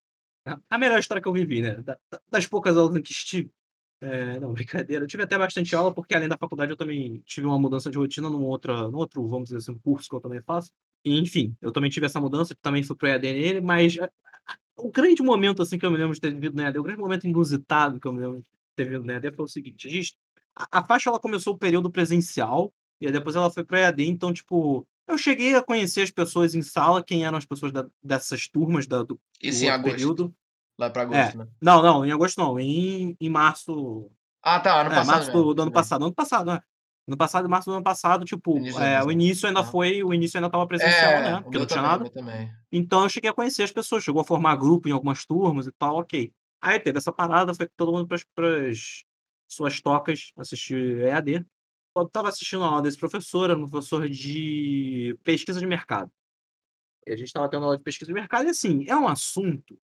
A- 0.45 0.59
A 0.69 0.77
melhor 0.77 0.97
história 0.99 1.21
que 1.21 1.27
eu 1.27 1.33
vivi, 1.33 1.61
né? 1.61 1.75
Da- 1.81 1.97
da- 2.09 2.21
Das 2.31 2.47
poucas 2.47 2.77
aulas 2.77 2.95
em 2.95 3.01
que 3.01 3.11
estive. 3.11 3.51
É, 3.99 4.39
não, 4.39 4.53
brincadeira. 4.85 5.03
Eu 5.03 5.07
tive 5.07 5.23
até 5.23 5.37
bastante 5.37 5.75
aula, 5.75 5.93
porque 5.93 6.15
além 6.15 6.29
da 6.29 6.37
faculdade 6.37 6.71
eu 6.71 6.77
também 6.77 7.21
tive 7.25 7.45
uma 7.47 7.59
mudança 7.59 7.89
de 7.91 7.97
rotina 7.97 8.29
num, 8.29 8.43
outra, 8.45 8.87
num 8.89 8.97
outro, 8.97 9.27
vamos 9.27 9.49
dizer 9.49 9.57
assim, 9.57 9.71
um 9.73 9.79
curso 9.79 10.07
que 10.09 10.15
eu 10.15 10.21
também 10.21 10.41
faço. 10.41 10.71
E, 11.03 11.19
enfim, 11.19 11.55
eu 11.61 11.71
também 11.71 11.89
tive 11.89 12.05
essa 12.05 12.19
mudança, 12.21 12.55
também 12.61 12.83
fui 12.83 12.95
pro 12.95 13.07
EAD 13.07 13.23
nele, 13.33 13.61
mas 13.61 13.97
a- 13.99 14.05
a- 14.05 14.36
o 14.77 14.91
grande 14.91 15.21
momento 15.23 15.61
assim 15.61 15.77
que 15.77 15.85
eu 15.85 15.91
me 15.91 15.97
lembro 15.97 16.13
de 16.13 16.21
ter 16.21 16.33
vivido 16.33 16.55
no 16.55 16.61
EAD, 16.61 16.79
o 16.79 16.83
grande 16.83 17.01
momento 17.01 17.27
inusitado 17.27 17.99
que 17.99 18.07
eu 18.07 18.13
me 18.13 18.21
lembro 18.21 18.37
de 18.39 18.45
ter 18.75 18.83
vivido 18.85 19.03
no 19.05 19.11
EAD 19.11 19.31
foi 19.31 19.45
o 19.45 19.47
seguinte, 19.47 19.87
a, 19.87 19.91
gente, 19.91 20.15
a, 20.55 20.79
a 20.79 20.83
faixa 20.83 21.09
ela 21.09 21.19
começou 21.19 21.53
o 21.53 21.57
período 21.57 21.91
presencial, 21.91 22.71
e 23.01 23.07
aí 23.07 23.11
depois 23.11 23.35
ela 23.35 23.49
foi 23.49 23.63
pro 23.63 23.77
EAD, 23.77 24.05
então, 24.05 24.31
tipo, 24.33 24.87
eu 25.07 25.17
cheguei 25.17 25.55
a 25.55 25.63
conhecer 25.63 26.01
as 26.01 26.11
pessoas 26.11 26.53
em 26.55 26.61
sala, 26.61 27.03
quem 27.03 27.25
eram 27.25 27.37
as 27.37 27.45
pessoas 27.45 27.71
da- 27.71 27.87
dessas 28.03 28.47
turmas 28.47 28.87
da- 28.87 28.99
do, 29.03 29.15
do 29.15 29.19
Isso 29.41 29.63
em 29.63 29.67
outro 29.67 29.79
agosto, 29.79 29.95
período. 29.95 30.35
lá 30.77 30.89
para 30.89 31.01
É, 31.03 31.05
agosto, 31.05 31.37
né? 31.37 31.47
não, 31.61 31.81
não, 31.81 32.05
em 32.05 32.11
agosto 32.11 32.37
não, 32.37 32.59
em, 32.59 33.15
em 33.19 33.29
março, 33.29 34.11
Ah, 34.43 34.59
tá, 34.59 34.79
ano 34.81 34.91
é, 34.91 34.95
passado 34.95 35.07
março 35.07 35.31
do, 35.31 35.53
do 35.53 35.61
ano 35.63 35.71
passado. 35.71 36.05
Ano 36.05 36.13
passado, 36.13 36.51
né? 36.51 36.59
Ano 37.07 37.15
passado, 37.15 37.47
março 37.47 37.69
do 37.69 37.75
ano 37.75 37.83
passado, 37.83 38.25
tipo, 38.25 38.57
Início 38.57 38.81
é, 38.81 39.01
o 39.01 39.09
início 39.09 39.47
ainda 39.47 39.63
foi, 39.63 40.03
o 40.03 40.13
início 40.13 40.37
ainda 40.37 40.49
tava 40.49 40.67
presencial, 40.67 41.11
É, 41.11 41.21
né? 41.21 41.41
Porque 41.41 41.57
não 41.57 41.65
tinha 41.65 41.81
nada. 41.81 42.11
Então 42.69 43.03
eu 43.03 43.09
cheguei 43.09 43.29
a 43.29 43.33
conhecer 43.33 43.63
as 43.63 43.71
pessoas, 43.71 44.03
chegou 44.03 44.21
a 44.21 44.25
formar 44.25 44.57
grupo 44.57 44.89
em 44.89 44.91
algumas 44.91 45.25
turmas 45.25 45.67
e 45.67 45.71
tal, 45.71 45.95
ok. 45.97 46.33
Aí 46.61 46.79
teve 46.79 46.97
essa 46.97 47.11
parada, 47.13 47.53
foi 47.53 47.69
todo 47.77 47.93
mundo 47.93 48.07
para 48.07 48.69
as 48.69 49.05
suas 49.47 49.79
tocas 49.79 50.31
assistir 50.37 50.99
EAD. 50.99 51.45
Quando 51.93 52.09
tava 52.09 52.27
assistindo 52.27 52.63
a 52.63 52.67
aula 52.67 52.81
desse 52.81 52.97
professor, 52.97 53.49
era 53.49 53.57
um 53.57 53.69
professor 53.69 54.09
de 54.09 55.17
pesquisa 55.23 55.59
de 55.59 55.65
mercado. 55.65 56.11
E 57.07 57.13
a 57.13 57.15
gente 57.15 57.27
estava 57.27 57.47
tendo 57.49 57.63
aula 57.63 57.77
de 57.77 57.83
pesquisa 57.83 58.11
de 58.11 58.13
mercado, 58.13 58.47
e 58.47 58.49
assim, 58.49 58.85
é 58.85 58.95
um 58.97 59.07
assunto 59.07 59.79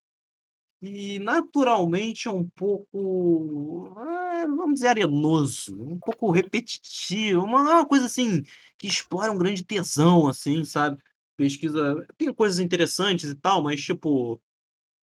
e 0.86 1.17
naturalmente 1.19 2.28
é 2.28 2.32
um 2.32 2.43
pouco, 2.50 3.93
ah, 3.98 4.46
vamos 4.46 4.76
dizer, 4.76 4.89
arenoso, 4.89 5.82
um 5.82 5.98
pouco 5.98 6.30
repetitivo, 6.30 7.41
uma, 7.41 7.62
uma 7.62 7.86
coisa 7.86 8.08
assim 8.08 8.43
que 8.78 8.88
explora 8.88 9.32
um 9.32 9.38
grande 9.38 9.63
tesão, 9.63 10.28
assim, 10.28 10.65
sabe? 10.65 11.02
Pesquisa, 11.38 12.06
tem 12.17 12.34
coisas 12.34 12.60
interessantes 12.60 13.30
e 13.30 13.36
tal, 13.36 13.63
mas 13.63 13.82
tipo, 13.82 14.41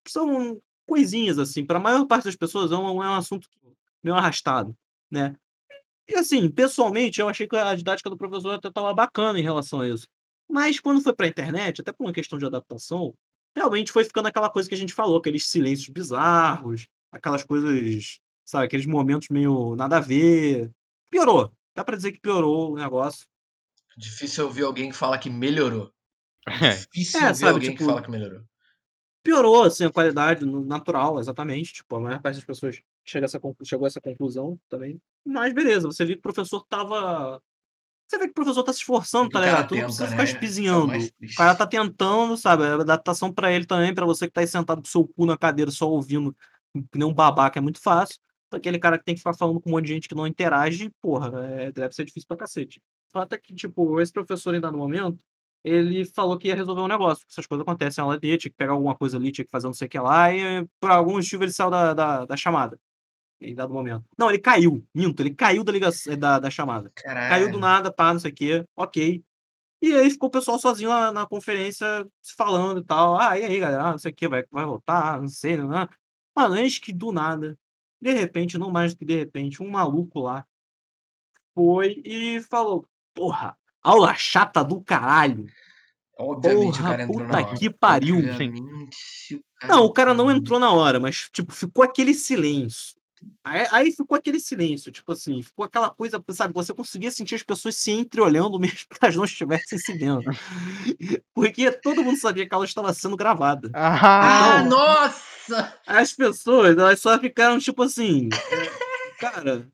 são 0.07 0.61
coisinhas 0.85 1.39
assim, 1.39 1.65
para 1.65 1.79
a 1.79 1.81
maior 1.81 2.05
parte 2.05 2.25
das 2.25 2.35
pessoas 2.35 2.71
é 2.71 2.75
um, 2.75 3.03
é 3.03 3.09
um 3.09 3.15
assunto 3.15 3.49
meio 4.03 4.15
arrastado, 4.15 4.77
né? 5.09 5.35
E 6.07 6.13
assim, 6.13 6.47
pessoalmente, 6.47 7.19
eu 7.19 7.27
achei 7.27 7.47
que 7.47 7.55
a 7.55 7.73
didática 7.73 8.09
do 8.09 8.17
professor 8.17 8.53
até 8.53 8.67
estava 8.67 8.93
bacana 8.93 9.39
em 9.39 9.43
relação 9.43 9.81
a 9.81 9.89
isso. 9.89 10.07
Mas 10.47 10.79
quando 10.79 11.01
foi 11.01 11.13
para 11.13 11.25
a 11.25 11.29
internet, 11.29 11.81
até 11.81 11.91
por 11.91 12.05
uma 12.05 12.13
questão 12.13 12.37
de 12.37 12.45
adaptação, 12.45 13.15
realmente 13.55 13.91
foi 13.91 14.03
ficando 14.03 14.27
aquela 14.27 14.49
coisa 14.49 14.67
que 14.69 14.75
a 14.75 14.77
gente 14.77 14.93
falou, 14.93 15.17
aqueles 15.17 15.47
silêncios 15.47 15.89
bizarros, 15.89 16.87
aquelas 17.11 17.43
coisas, 17.43 18.19
sabe, 18.45 18.65
aqueles 18.65 18.85
momentos 18.85 19.29
meio 19.29 19.75
nada 19.75 19.97
a 19.97 20.01
ver. 20.01 20.71
Piorou. 21.09 21.51
Dá 21.75 21.83
para 21.83 21.95
dizer 21.97 22.11
que 22.13 22.19
piorou 22.19 22.73
o 22.73 22.75
negócio. 22.77 23.25
Difícil 23.97 24.45
ouvir 24.45 24.63
alguém 24.63 24.89
que 24.89 24.95
fala 24.95 25.17
que 25.17 25.29
melhorou. 25.29 25.91
É. 26.47 26.73
Difícil 26.93 27.19
É, 27.21 27.27
ouvir 27.27 27.35
sabe, 27.39 27.51
alguém 27.53 27.69
tipo, 27.71 27.79
que 27.79 27.85
fala 27.85 28.01
que 28.01 28.09
melhorou. 28.09 28.41
piorou 29.23 29.63
assim, 29.63 29.85
a 29.85 29.91
qualidade 29.91 30.45
natural, 30.45 31.19
exatamente. 31.19 31.73
Tipo, 31.73 31.97
a 31.97 31.99
maior 31.99 32.21
parte 32.21 32.35
das 32.35 32.43
pessoas 32.45 32.81
chega 33.05 33.25
a 33.25 33.27
essa, 33.27 33.39
chegou 33.63 33.85
a 33.85 33.87
essa 33.87 34.01
conclusão 34.01 34.59
também. 34.67 34.99
Mas 35.25 35.53
beleza, 35.53 35.87
você 35.87 36.03
viu 36.03 36.15
que 36.15 36.19
o 36.19 36.23
professor 36.23 36.65
tava 36.67 37.41
Você 38.11 38.17
vê 38.17 38.25
que 38.25 38.31
o 38.31 38.33
professor 38.33 38.61
tá 38.61 38.73
se 38.73 38.79
esforçando, 38.79 39.29
tá 39.29 39.39
ligado? 39.39 39.69
Tu 39.69 39.75
não 39.75 39.83
precisa 39.83 40.03
né? 40.03 40.09
ficar 40.09 40.23
é 40.23 40.25
o 40.25 40.27
espizinhando. 40.27 40.87
mais 40.87 41.07
O 41.07 41.35
cara 41.37 41.55
tá 41.55 41.65
tentando, 41.65 42.35
sabe? 42.35 42.65
A 42.65 42.73
adaptação 42.73 43.31
pra 43.31 43.53
ele 43.53 43.65
também, 43.65 43.95
pra 43.95 44.05
você 44.05 44.27
que 44.27 44.33
tá 44.33 44.41
aí 44.41 44.47
sentado 44.47 44.81
com 44.81 44.87
seu 44.87 45.07
cu 45.07 45.25
na 45.25 45.37
cadeira 45.37 45.71
só 45.71 45.89
ouvindo, 45.89 46.35
que 46.91 46.99
nem 46.99 47.07
um 47.07 47.13
babaca, 47.13 47.57
é 47.57 47.61
muito 47.61 47.81
fácil. 47.81 48.19
Pra 48.49 48.59
aquele 48.59 48.77
cara 48.79 48.97
que 48.97 49.05
tem 49.05 49.15
que 49.15 49.21
ficar 49.21 49.33
falando 49.33 49.61
com 49.61 49.69
um 49.69 49.73
monte 49.73 49.85
de 49.85 49.93
gente 49.93 50.09
que 50.09 50.15
não 50.15 50.27
interage, 50.27 50.91
porra, 51.01 51.31
é, 51.41 51.71
deve 51.71 51.95
ser 51.95 52.03
difícil 52.03 52.27
pra 52.27 52.35
cacete. 52.35 52.81
O 53.07 53.11
fato 53.13 53.31
é 53.31 53.37
que, 53.37 53.55
tipo, 53.55 54.01
esse 54.01 54.11
professor 54.11 54.53
ainda 54.53 54.69
no 54.69 54.77
momento, 54.77 55.17
ele 55.63 56.03
falou 56.03 56.37
que 56.37 56.49
ia 56.49 56.55
resolver 56.55 56.81
um 56.81 56.89
negócio. 56.89 57.25
Essas 57.29 57.47
coisas 57.47 57.61
acontecem 57.61 58.05
dele, 58.19 58.37
tinha 58.37 58.51
que 58.51 58.57
pegar 58.57 58.73
alguma 58.73 58.93
coisa 58.93 59.15
ali, 59.15 59.31
tinha 59.31 59.45
que 59.45 59.51
fazer 59.51 59.67
não 59.67 59.73
sei 59.73 59.87
o 59.87 59.89
que 59.89 59.99
lá, 59.99 60.35
e 60.35 60.67
por 60.81 60.91
algum 60.91 61.13
motivo 61.13 61.45
ele 61.45 61.53
saiu 61.53 61.69
da, 61.69 61.93
da, 61.93 62.25
da 62.25 62.35
chamada. 62.35 62.77
Em 63.41 63.55
dado 63.55 63.73
momento. 63.73 64.05
Não, 64.17 64.29
ele 64.29 64.37
caiu, 64.39 64.85
minto, 64.93 65.21
ele 65.21 65.33
caiu 65.33 65.63
da, 65.63 65.71
ligação, 65.71 66.15
da, 66.17 66.39
da 66.39 66.49
chamada. 66.51 66.91
Caiu 66.95 67.47
do 67.51 67.59
Caralho. 67.59 67.59
nada, 67.59 67.91
pá, 67.91 68.13
não 68.13 68.19
sei 68.19 68.31
o 68.31 68.35
quê, 68.35 68.65
ok. 68.75 69.23
E 69.81 69.93
aí 69.95 70.11
ficou 70.11 70.29
o 70.29 70.31
pessoal 70.31 70.59
sozinho 70.59 70.89
na, 70.91 71.11
na 71.11 71.25
conferência, 71.25 72.07
se 72.21 72.35
falando 72.35 72.81
e 72.81 72.83
tal. 72.85 73.17
Ah, 73.19 73.39
e 73.39 73.43
aí, 73.43 73.59
galera, 73.59 73.83
ah, 73.83 73.91
não 73.91 73.97
sei 73.97 74.11
o 74.11 74.15
que, 74.15 74.27
vai, 74.27 74.43
vai 74.51 74.63
voltar, 74.65 75.19
não 75.19 75.27
sei, 75.27 75.57
não, 75.57 75.67
não. 75.67 75.89
Mano, 76.35 76.55
eis 76.57 76.77
que 76.77 76.93
do 76.93 77.11
nada, 77.11 77.57
de 77.99 78.11
repente, 78.13 78.57
não 78.59 78.69
mais 78.69 78.93
do 78.93 78.99
que 78.99 79.05
de 79.05 79.15
repente, 79.17 79.61
um 79.63 79.69
maluco 79.69 80.19
lá 80.19 80.45
foi 81.55 82.01
e 82.05 82.41
falou: 82.43 82.87
Porra, 83.13 83.57
aula 83.81 84.13
chata 84.15 84.63
do 84.63 84.81
caralho. 84.81 85.47
Obviamente 86.17 86.77
Porra, 86.77 86.79
o 86.79 86.83
cara 86.83 87.03
entrou 87.03 87.25
puta 87.25 87.27
na 87.27 87.47
hora. 87.47 87.57
que 87.57 87.69
pariu. 87.69 88.17
Obviamente 88.17 89.43
Não, 89.63 89.83
o 89.85 89.91
cara 89.91 90.13
não 90.13 90.25
entrou. 90.25 90.37
entrou 90.37 90.59
na 90.59 90.71
hora, 90.71 90.99
mas, 90.99 91.27
tipo, 91.31 91.51
ficou 91.53 91.83
aquele 91.83 92.13
silêncio. 92.13 93.00
Aí, 93.43 93.67
aí 93.71 93.91
ficou 93.91 94.15
aquele 94.17 94.39
silêncio, 94.39 94.91
tipo 94.91 95.11
assim, 95.11 95.41
ficou 95.41 95.65
aquela 95.65 95.89
coisa, 95.89 96.23
sabe, 96.29 96.53
você 96.53 96.73
conseguia 96.73 97.09
sentir 97.11 97.35
as 97.35 97.43
pessoas 97.43 97.75
se 97.75 97.91
entreolhando 97.91 98.57
mesmo 98.59 98.77
que 98.89 98.97
elas 99.01 99.15
não 99.15 99.23
estivessem 99.25 99.79
se 99.79 99.93
vendo. 99.97 100.23
Porque 101.33 101.71
todo 101.71 102.03
mundo 102.03 102.17
sabia 102.19 102.47
que 102.47 102.53
ela 102.53 102.65
estava 102.65 102.93
sendo 102.93 103.17
gravada. 103.17 103.69
Ah, 103.73 104.63
Então- 104.65 104.69
nossa! 104.69 105.77
As 105.87 106.13
pessoas, 106.13 106.77
elas 106.77 106.99
só 106.99 107.19
ficaram, 107.19 107.57
tipo 107.59 107.81
assim, 107.83 108.29
cara, 109.19 109.67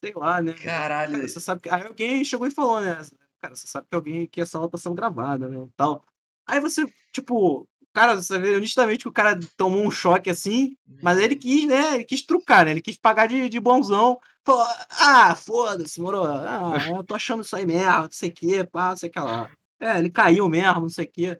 sei 0.00 0.12
lá, 0.14 0.42
né? 0.42 0.52
Caralho. 0.54 1.12
Cara, 1.14 1.28
você 1.28 1.40
sabe 1.40 1.62
que. 1.62 1.70
Aí 1.70 1.82
alguém 1.86 2.24
chegou 2.24 2.46
e 2.46 2.50
falou, 2.50 2.80
né? 2.80 3.00
Cara, 3.40 3.54
você 3.54 3.66
sabe 3.66 3.86
que 3.88 3.94
alguém 3.94 4.26
que 4.26 4.40
essa 4.40 4.58
aula 4.58 4.68
tá 4.70 4.76
sendo 4.76 4.94
gravada, 4.96 5.48
né? 5.48 5.66
Tal. 5.76 6.04
Aí 6.46 6.60
você, 6.60 6.84
tipo, 7.12 7.66
cara, 7.92 8.16
você 8.16 8.38
vê 8.38 8.58
nitidamente 8.58 9.02
que 9.02 9.08
o 9.08 9.12
cara 9.12 9.38
tomou 9.56 9.84
um 9.84 9.90
choque 9.90 10.30
assim, 10.30 10.76
mas 11.02 11.18
ele 11.18 11.36
quis, 11.36 11.66
né? 11.66 11.96
Ele 11.96 12.04
quis 12.04 12.22
trucar, 12.22 12.64
né? 12.64 12.72
Ele 12.72 12.82
quis 12.82 12.96
pagar 12.96 13.26
de, 13.26 13.48
de 13.48 13.60
bonzão. 13.60 14.18
Falou, 14.44 14.66
ah, 14.90 15.34
foda-se, 15.34 16.00
moro. 16.00 16.24
Ah, 16.24 16.72
eu 16.96 17.04
tô 17.04 17.14
achando 17.14 17.42
isso 17.42 17.54
aí 17.54 17.66
mesmo, 17.66 18.02
não 18.02 18.08
sei 18.10 18.30
o 18.30 18.32
que, 18.32 18.64
pá, 18.64 18.90
não 18.90 18.96
sei 18.96 19.08
o 19.08 19.12
que 19.12 19.20
lá. 19.20 19.50
É, 19.80 19.98
ele 19.98 20.10
caiu 20.10 20.48
mesmo, 20.48 20.80
não 20.82 20.88
sei 20.88 21.04
o 21.04 21.10
que. 21.10 21.38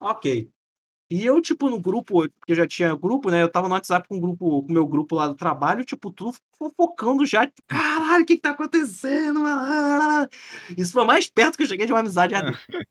Ok. 0.00 0.48
E 1.10 1.24
eu, 1.24 1.40
tipo, 1.40 1.68
no 1.68 1.78
grupo, 1.78 2.28
porque 2.28 2.52
eu 2.52 2.56
já 2.56 2.66
tinha 2.66 2.94
grupo, 2.94 3.30
né? 3.30 3.42
Eu 3.42 3.50
tava 3.50 3.68
no 3.68 3.74
WhatsApp 3.74 4.08
com 4.08 4.16
o 4.16 4.20
grupo, 4.20 4.62
com 4.62 4.68
o 4.68 4.72
meu 4.72 4.86
grupo 4.86 5.14
lá 5.14 5.28
do 5.28 5.34
trabalho, 5.34 5.84
tipo, 5.84 6.10
tudo 6.10 6.36
fofocando 6.58 7.26
já. 7.26 7.46
tipo, 7.46 7.62
Caralho, 7.66 8.22
o 8.22 8.26
que 8.26 8.36
que 8.36 8.42
tá 8.42 8.50
acontecendo? 8.50 9.40
Isso 10.76 10.92
foi 10.92 11.04
mais 11.04 11.28
perto 11.28 11.56
que 11.56 11.62
eu 11.62 11.68
cheguei 11.68 11.86
de 11.86 11.92
uma 11.92 12.00
amizade. 12.00 12.34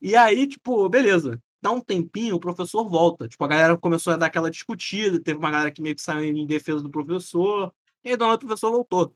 E 0.00 0.14
aí, 0.16 0.46
tipo, 0.46 0.88
beleza. 0.88 1.40
Dá 1.60 1.70
um 1.70 1.80
tempinho, 1.80 2.36
o 2.36 2.40
professor 2.40 2.88
volta. 2.88 3.28
Tipo, 3.28 3.44
a 3.44 3.48
galera 3.48 3.76
começou 3.76 4.12
a 4.12 4.16
dar 4.16 4.26
aquela 4.26 4.50
discutida, 4.50 5.20
teve 5.20 5.38
uma 5.38 5.50
galera 5.50 5.70
que 5.70 5.82
meio 5.82 5.94
que 5.94 6.02
saiu 6.02 6.24
em 6.24 6.46
defesa 6.46 6.82
do 6.82 6.90
professor, 6.90 7.72
e 8.04 8.10
aí, 8.10 8.16
do 8.16 8.24
nada, 8.24 8.36
o 8.36 8.38
professor 8.38 8.70
voltou. 8.70 9.12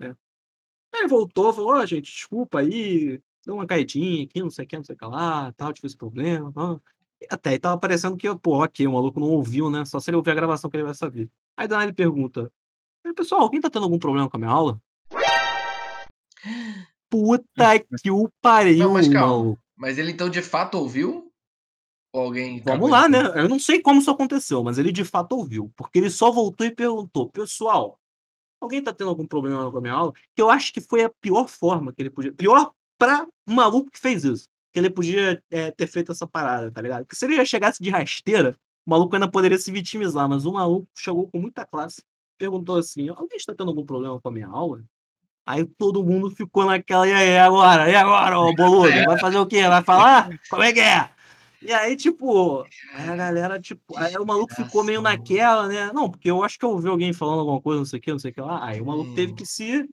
Né? 0.00 0.16
Aí 0.92 1.02
ele 1.02 1.08
voltou, 1.08 1.52
falou, 1.52 1.74
ó, 1.74 1.86
gente, 1.86 2.10
desculpa 2.10 2.58
aí, 2.58 3.20
deu 3.44 3.54
uma 3.54 3.66
caidinha 3.66 4.24
aqui, 4.24 4.42
não 4.42 4.50
sei 4.50 4.64
o 4.64 4.68
que, 4.68 4.76
não 4.76 4.84
sei 4.84 4.96
o 4.96 4.98
que 4.98 5.04
lá, 5.04 5.52
tal, 5.52 5.72
tive 5.72 5.86
esse 5.86 5.96
problema, 5.96 6.52
tal. 6.52 6.82
Até 7.30 7.50
aí 7.50 7.58
tava 7.58 7.78
parecendo 7.78 8.16
que, 8.16 8.34
pô, 8.36 8.62
ok, 8.62 8.86
o 8.86 8.92
maluco 8.92 9.20
não 9.20 9.28
ouviu, 9.28 9.70
né? 9.70 9.84
Só 9.84 10.00
se 10.00 10.10
ele 10.10 10.16
ouvir 10.16 10.32
a 10.32 10.34
gravação 10.34 10.68
que 10.68 10.76
ele 10.76 10.84
vai 10.84 10.94
saber. 10.94 11.30
Aí 11.56 11.66
daí 11.66 11.84
ele 11.84 11.92
pergunta: 11.92 12.52
"Ei, 13.04 13.14
pessoal, 13.14 13.42
alguém 13.42 13.60
tá 13.60 13.70
tendo 13.70 13.84
algum 13.84 13.98
problema 13.98 14.28
com 14.28 14.36
a 14.36 14.40
minha 14.40 14.50
aula? 14.50 14.80
Puta 17.08 17.78
que 18.02 18.10
o 18.10 18.28
pariu, 18.42 18.84
Não, 18.84 18.92
mas 18.92 19.08
calma. 19.08 19.56
Mas 19.76 19.98
ele 19.98 20.12
então 20.12 20.28
de 20.28 20.42
fato 20.42 20.76
ouviu? 20.76 21.32
Alguém. 22.18 22.62
Vamos 22.64 22.90
lá, 22.90 23.08
né? 23.08 23.18
Eu 23.36 23.48
não 23.48 23.58
sei 23.58 23.80
como 23.80 24.00
isso 24.00 24.10
aconteceu, 24.10 24.62
mas 24.62 24.78
ele 24.78 24.90
de 24.90 25.04
fato 25.04 25.32
ouviu. 25.32 25.72
Porque 25.76 25.98
ele 25.98 26.10
só 26.10 26.30
voltou 26.30 26.66
e 26.66 26.70
perguntou: 26.70 27.28
pessoal, 27.28 27.98
alguém 28.60 28.82
tá 28.82 28.92
tendo 28.92 29.10
algum 29.10 29.26
problema 29.26 29.70
com 29.70 29.78
a 29.78 29.80
minha 29.80 29.92
aula? 29.92 30.12
Que 30.34 30.40
eu 30.40 30.50
acho 30.50 30.72
que 30.72 30.80
foi 30.80 31.04
a 31.04 31.10
pior 31.10 31.48
forma 31.48 31.92
que 31.92 32.02
ele 32.02 32.10
podia. 32.10 32.32
Pior 32.32 32.72
pra 32.98 33.26
um 33.46 33.54
maluco 33.54 33.90
que 33.90 33.98
fez 33.98 34.24
isso. 34.24 34.48
Que 34.72 34.80
ele 34.80 34.90
podia 34.90 35.42
é, 35.50 35.70
ter 35.70 35.86
feito 35.86 36.12
essa 36.12 36.26
parada, 36.26 36.70
tá 36.70 36.80
ligado? 36.80 37.04
Porque 37.04 37.16
se 37.16 37.24
ele 37.24 37.36
já 37.36 37.44
chegasse 37.44 37.82
de 37.82 37.90
rasteira, 37.90 38.56
o 38.86 38.90
maluco 38.90 39.14
ainda 39.14 39.30
poderia 39.30 39.58
se 39.58 39.70
vitimizar. 39.70 40.28
Mas 40.28 40.46
o 40.46 40.52
maluco 40.52 40.88
chegou 40.96 41.28
com 41.28 41.38
muita 41.38 41.66
classe, 41.66 42.02
perguntou 42.38 42.78
assim: 42.78 43.08
alguém 43.10 43.36
está 43.36 43.54
tendo 43.54 43.68
algum 43.68 43.84
problema 43.84 44.20
com 44.20 44.28
a 44.28 44.32
minha 44.32 44.48
aula? 44.48 44.82
Aí 45.44 45.64
todo 45.64 46.02
mundo 46.02 46.28
ficou 46.28 46.64
naquela, 46.64 47.06
e 47.06 47.12
aí, 47.12 47.38
agora? 47.38 47.88
E 47.88 47.94
agora, 47.94 48.40
ô 48.40 48.52
boludo? 48.56 49.04
Vai 49.04 49.18
fazer 49.18 49.38
o 49.38 49.46
quê? 49.46 49.68
Vai 49.68 49.82
falar? 49.84 50.28
Como 50.50 50.62
é 50.62 50.72
que 50.72 50.80
é? 50.80 51.08
E 51.66 51.72
aí, 51.72 51.96
tipo, 51.96 52.62
aí 52.94 53.08
a 53.08 53.16
galera, 53.16 53.60
tipo, 53.60 53.96
aí 53.96 54.16
o 54.16 54.24
maluco 54.24 54.54
ficou 54.54 54.84
meio 54.84 55.02
naquela, 55.02 55.66
né? 55.68 55.92
Não, 55.92 56.08
porque 56.10 56.30
eu 56.30 56.42
acho 56.44 56.58
que 56.58 56.64
eu 56.64 56.70
ouvi 56.70 56.88
alguém 56.88 57.12
falando 57.12 57.40
alguma 57.40 57.60
coisa, 57.60 57.78
não 57.80 57.84
sei 57.84 57.98
o 57.98 58.02
que, 58.02 58.12
não 58.12 58.18
sei 58.18 58.30
o 58.30 58.34
que 58.34 58.40
lá. 58.40 58.64
Aí 58.64 58.80
o 58.80 58.86
maluco 58.86 59.14
teve 59.14 59.32
Hum. 59.32 59.34
que 59.34 59.46
se. 59.46 59.88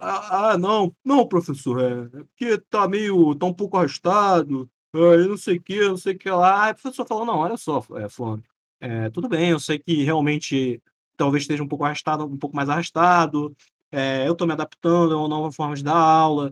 Ah, 0.00 0.52
ah, 0.52 0.58
não, 0.58 0.94
não, 1.04 1.26
professor, 1.28 1.80
é, 1.80 2.18
é 2.20 2.24
porque 2.24 2.58
tá 2.70 2.88
meio. 2.88 3.34
tá 3.34 3.46
um 3.46 3.52
pouco 3.54 3.76
arrastado, 3.76 4.68
aí 4.94 5.26
não 5.28 5.36
sei 5.36 5.56
o 5.58 5.62
que, 5.62 5.88
não 5.88 5.96
sei 5.96 6.14
o 6.14 6.18
que 6.18 6.30
lá. 6.30 6.64
Aí 6.64 6.72
o 6.72 6.74
professor 6.76 7.06
falou, 7.06 7.26
não, 7.26 7.36
olha 7.38 7.56
só, 7.56 7.82
é, 7.96 8.08
fulano, 8.08 8.42
é, 8.80 9.10
tudo 9.10 9.28
bem, 9.28 9.50
eu 9.50 9.60
sei 9.60 9.78
que 9.78 10.02
realmente 10.04 10.82
talvez 11.16 11.42
esteja 11.44 11.62
um 11.62 11.68
pouco 11.68 11.84
arrastado, 11.84 12.24
um 12.24 12.38
pouco 12.38 12.56
mais 12.56 12.68
arrastado. 12.68 13.54
é, 13.92 14.26
eu 14.28 14.34
tô 14.34 14.46
me 14.46 14.52
adaptando 14.52 15.14
a 15.14 15.18
uma 15.18 15.28
nova 15.28 15.52
forma 15.52 15.74
de 15.74 15.82
dar 15.84 15.96
aula. 15.96 16.50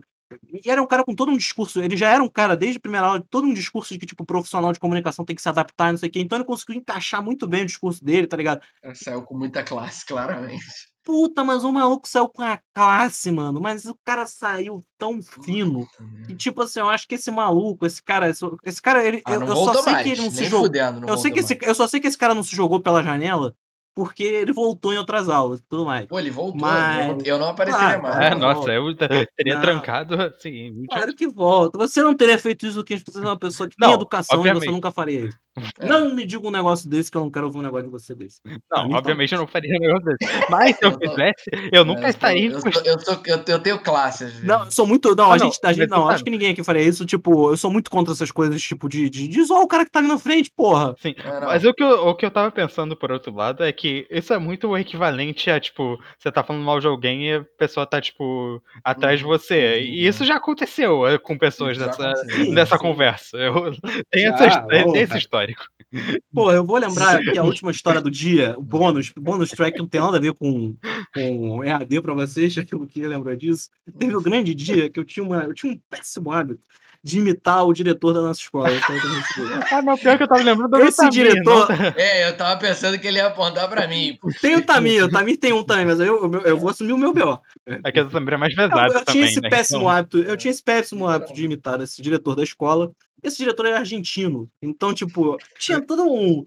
E 0.63 0.69
era 0.69 0.81
um 0.81 0.87
cara 0.87 1.03
com 1.03 1.15
todo 1.15 1.31
um 1.31 1.37
discurso, 1.37 1.81
ele 1.81 1.95
já 1.95 2.09
era 2.09 2.21
um 2.21 2.27
cara 2.29 2.55
desde 2.57 2.77
a 2.77 2.81
primeira 2.81 3.07
aula, 3.07 3.23
todo 3.29 3.45
um 3.47 3.53
discurso 3.53 3.93
de 3.93 3.99
que, 3.99 4.05
tipo, 4.05 4.25
profissional 4.25 4.73
de 4.73 4.79
comunicação 4.79 5.23
tem 5.23 5.35
que 5.35 5.41
se 5.41 5.47
adaptar, 5.49 5.91
não 5.91 5.97
sei 5.97 6.09
o 6.09 6.11
quê. 6.11 6.19
Então 6.19 6.37
ele 6.37 6.45
conseguiu 6.45 6.75
encaixar 6.75 7.23
muito 7.23 7.47
bem 7.47 7.63
o 7.63 7.65
discurso 7.65 8.03
dele, 8.03 8.27
tá 8.27 8.35
ligado? 8.35 8.61
Ele 8.83 8.95
Saiu 8.95 9.23
com 9.23 9.37
muita 9.37 9.63
classe, 9.63 10.05
claramente. 10.05 10.65
Puta, 11.03 11.41
mas 11.41 11.63
o 11.63 11.71
maluco 11.71 12.05
saiu 12.05 12.27
com 12.27 12.41
a 12.41 12.59
classe, 12.73 13.31
mano. 13.31 13.61
Mas 13.61 13.85
o 13.85 13.97
cara 14.03 14.25
saiu 14.25 14.85
tão 14.97 15.21
fino. 15.21 15.87
E, 16.27 16.35
tipo 16.35 16.61
assim, 16.63 16.81
eu 16.81 16.89
acho 16.89 17.07
que 17.07 17.15
esse 17.15 17.31
maluco, 17.31 17.85
esse 17.85 18.03
cara, 18.03 18.29
esse, 18.29 18.43
esse 18.65 18.81
cara, 18.81 19.05
ele, 19.05 19.21
Ah, 19.23 19.35
eu, 19.35 19.41
eu 19.43 19.55
só 19.55 19.81
sei 19.83 19.93
mais. 19.93 20.03
que 20.03 20.11
ele 20.11 20.21
não 20.23 20.31
se 20.31 20.43
jogou. 20.43 20.65
fudendo, 20.65 20.99
não 20.99 21.07
Eu, 21.07 21.17
sei 21.17 21.31
que 21.31 21.39
esse, 21.39 21.57
eu 21.61 21.73
só 21.73 21.87
sei 21.87 22.01
que 22.01 22.07
esse 22.07 22.17
cara 22.17 22.33
não 22.35 22.43
se 22.43 22.53
jogou 22.53 22.81
pela 22.81 23.01
janela 23.01 23.55
porque 23.97 24.21
ele 24.21 24.53
voltou 24.53 24.93
em 24.93 24.97
outras 24.99 25.27
aulas 25.27 25.59
e 25.59 25.63
tudo 25.67 25.83
mais. 25.83 26.05
Pô, 26.05 26.19
ele 26.19 26.29
voltou. 26.29 26.61
Mas- 26.61 27.25
Eu, 27.25 27.39
não, 27.39 27.47
apareceria 27.49 27.97
Claro, 27.99 28.03
mais. 28.03 28.31
É, 28.31 28.35
nossa, 28.35 28.71
eu 28.71 28.83
teria 29.35 29.55
Não. 29.55 29.61
trancado 29.61 30.21
assim. 30.21 30.85
Claro 30.87 31.15
que 31.15 31.27
volta. 31.27 31.79
Você 31.79 32.03
não 32.03 32.15
teria 32.15 32.37
feito 32.37 32.67
isso 32.67 32.75
porque 32.77 32.99
você 32.99 33.17
é 33.17 33.21
uma 33.21 33.39
pessoa 33.39 33.67
que 33.67 33.75
tem 33.75 33.87
Não, 33.87 33.95
educação 33.95 34.37
e 34.37 34.43
você 34.43 34.49
obviamente. 34.49 34.71
nunca 34.71 34.91
faria 34.91 35.21
isso. 35.21 35.37
Não 35.81 36.13
me 36.13 36.25
diga 36.25 36.47
um 36.47 36.51
negócio 36.51 36.89
desse 36.89 37.09
que 37.11 37.17
eu 37.17 37.21
não 37.21 37.31
quero 37.31 37.47
ouvir 37.47 37.59
um 37.59 37.61
negócio 37.63 37.85
de 37.85 37.91
você 37.91 38.13
desse. 38.15 38.39
Não, 38.71 38.87
mim, 38.87 38.93
obviamente 38.93 39.31
eu 39.33 39.37
tá 39.37 39.41
não 39.43 39.47
faria 39.47 39.75
um 39.75 39.79
negócio 39.79 40.05
desse. 40.05 40.45
Mas 40.49 40.77
se 40.77 40.85
eu 40.85 40.91
fizesse, 40.99 41.49
eu 41.71 41.85
nunca 41.85 42.01
É, 42.01 42.05
eu, 42.05 42.09
estaria 42.09 42.51
sou, 42.51 42.71
eu, 42.71 42.81
eu, 42.93 42.99
sou- 42.99 43.21
eu, 43.25 43.43
eu 43.47 43.59
tenho 43.59 43.79
classe, 43.79 44.23
às 44.25 44.31
vezes. 44.31 44.45
Não, 44.45 44.65
eu 44.65 44.71
sou 44.71 44.85
muito. 44.87 45.15
Não, 45.15 45.31
Ah, 45.31 45.33
a 45.33 45.37
não, 45.37 45.45
gente, 45.45 45.59
a 45.63 45.73
gente 45.73 45.89
não, 45.89 46.07
acho 46.09 46.23
que 46.23 46.29
ninguém 46.29 46.51
aqui 46.51 46.63
faria 46.63 46.81
isso. 46.83 47.05
Tipo, 47.05 47.51
eu 47.51 47.57
sou 47.57 47.71
muito 47.71 47.89
contra 47.89 48.13
essas 48.13 48.31
coisas, 48.31 48.61
tipo, 48.61 48.87
de, 48.87 49.09
de, 49.09 49.27
de 49.27 49.43
zoar 49.43 49.61
o 49.61 49.67
cara 49.67 49.85
que 49.85 49.91
tá 49.91 49.99
ali 49.99 50.07
na 50.07 50.17
frente, 50.19 50.51
porra. 50.55 50.95
Sim, 51.01 51.15
mas 51.45 51.63
o 51.65 51.73
que, 51.73 51.83
eu, 51.83 52.07
o 52.07 52.15
que 52.15 52.25
eu 52.25 52.31
tava 52.31 52.51
pensando 52.51 52.95
por 52.95 53.11
outro 53.11 53.33
lado 53.33 53.63
é 53.63 53.71
que 53.71 54.07
isso 54.09 54.33
é 54.33 54.37
muito 54.39 54.67
o 54.67 54.77
equivalente 54.77 55.49
a, 55.49 55.59
tipo, 55.59 55.97
você 56.17 56.31
tá 56.31 56.43
falando 56.43 56.63
mal 56.63 56.79
de 56.79 56.87
alguém 56.87 57.27
e 57.29 57.33
a 57.35 57.43
pessoa 57.57 57.85
tá, 57.85 57.99
tipo, 58.01 58.61
atrás 58.83 59.19
de 59.19 59.25
Uhum, 59.25 59.31
você. 59.31 59.55
uhum, 59.77 59.83
E 59.83 60.07
isso 60.07 60.25
já 60.25 60.35
aconteceu 60.35 61.07
é, 61.07 61.17
com 61.17 61.37
pessoas 61.37 61.77
dessa, 61.77 62.13
sim. 62.15 62.77
conversa. 62.79 63.37
Eu 63.37 63.71
Já, 64.13 64.29
essa, 64.45 64.61
porra. 64.61 64.67
tenho 64.69 64.95
esse 65.03 65.17
histórico. 65.47 65.65
Porra, 66.33 66.53
eu 66.55 66.65
vou 66.65 66.77
lembrar 66.77 67.21
que 67.21 67.37
a 67.37 67.43
última 67.43 67.71
história 67.71 68.01
do 68.01 68.11
dia, 68.11 68.55
o 68.57 68.61
bônus, 68.61 69.11
o 69.15 69.21
bônus 69.21 69.51
track 69.51 69.77
não 69.77 69.87
tem 69.87 70.01
nada 70.01 70.17
a 70.17 70.21
ver 70.21 70.33
com, 70.33 70.75
com 71.13 71.63
EAD 71.63 72.01
pra 72.01 72.13
vocês, 72.13 72.53
já 72.53 72.63
que 72.65 72.75
eu 72.75 72.85
queria 72.87 73.09
lembrar 73.09 73.35
disso. 73.35 73.69
Teve 73.97 74.15
um 74.15 74.21
grande 74.21 74.53
dia 74.53 74.89
que 74.89 74.99
eu 74.99 75.05
tinha, 75.05 75.25
uma, 75.25 75.43
eu 75.43 75.53
tinha 75.53 75.73
um 75.73 75.79
péssimo 75.89 76.31
hábito 76.31 76.61
de 77.07 77.19
imitar 77.19 77.65
o 77.65 77.73
diretor 77.73 78.13
da 78.13 78.21
nossa 78.21 78.41
escola. 78.41 78.69
Eu. 78.69 78.77
Ah, 79.71 79.81
não, 79.81 79.97
pior 79.97 80.17
que 80.17 80.23
eu 80.23 80.27
tava 80.27 80.41
lembrando 80.43 80.69
do 80.71 80.83
Esse 80.83 80.97
Tamir, 80.97 81.11
diretor- 81.11 81.69
não- 81.69 81.85
É, 81.95 82.27
eu 82.29 82.35
tava 82.37 82.59
pensando 82.59 82.99
que 82.99 83.07
ele 83.07 83.17
ia 83.17 83.27
apontar 83.27 83.69
pra 83.69 83.87
mim. 83.87 84.17
Tem 84.41 84.55
o 84.55 84.65
Tamir, 84.65 85.03
o 85.05 85.09
Tamir 85.09 85.37
tem 85.39 85.53
um 85.53 85.63
também, 85.63 85.85
mas 85.85 85.99
eu, 85.99 86.31
eu, 86.31 86.41
eu 86.41 86.57
vou 86.57 86.69
assumir 86.69 86.93
o 86.93 86.97
meu 86.97 87.13
B.O. 87.13 87.39
É 87.65 87.91
que 87.91 87.99
a 87.99 88.03
do 88.03 88.09
Tamir 88.09 88.33
é 88.33 88.37
mais 88.37 88.53
Eu, 88.53 88.57
pesada 88.69 88.85
eu 88.87 88.91
tinha 88.91 89.03
também, 89.05 89.23
esse 89.29 89.41
né? 89.41 89.49
péssimo 89.49 89.79
Então, 89.79 89.89
hábito, 89.89 90.17
eu 90.19 90.37
tinha 90.37 90.51
esse 90.51 90.63
péssimo 90.63 91.07
hábito 91.07 91.33
de 91.33 91.45
imitar 91.45 91.81
esse 91.81 92.01
diretor 92.01 92.35
da 92.35 92.43
escola. 92.43 92.91
Esse 93.23 93.37
diretor 93.37 93.65
era 93.65 93.79
argentino, 93.79 94.49
então, 94.61 94.93
tipo, 94.93 95.37
tinha 95.57 95.81
todo 95.81 96.03
um. 96.03 96.43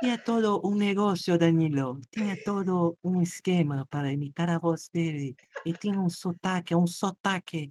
Tinha 0.00 0.18
todo 0.18 0.60
um 0.66 0.74
negócio, 0.74 1.38
Danilo. 1.38 2.00
Tinha 2.10 2.36
todo 2.44 2.96
um 3.02 3.20
esquema 3.22 3.86
para 3.90 4.12
imitar 4.12 4.48
a 4.50 4.58
voz 4.58 4.88
dele. 4.92 5.34
E 5.64 5.72
tinha 5.72 5.98
um 6.00 6.08
sotaque, 6.10 6.74
um 6.74 6.86
sotaque 6.86 7.70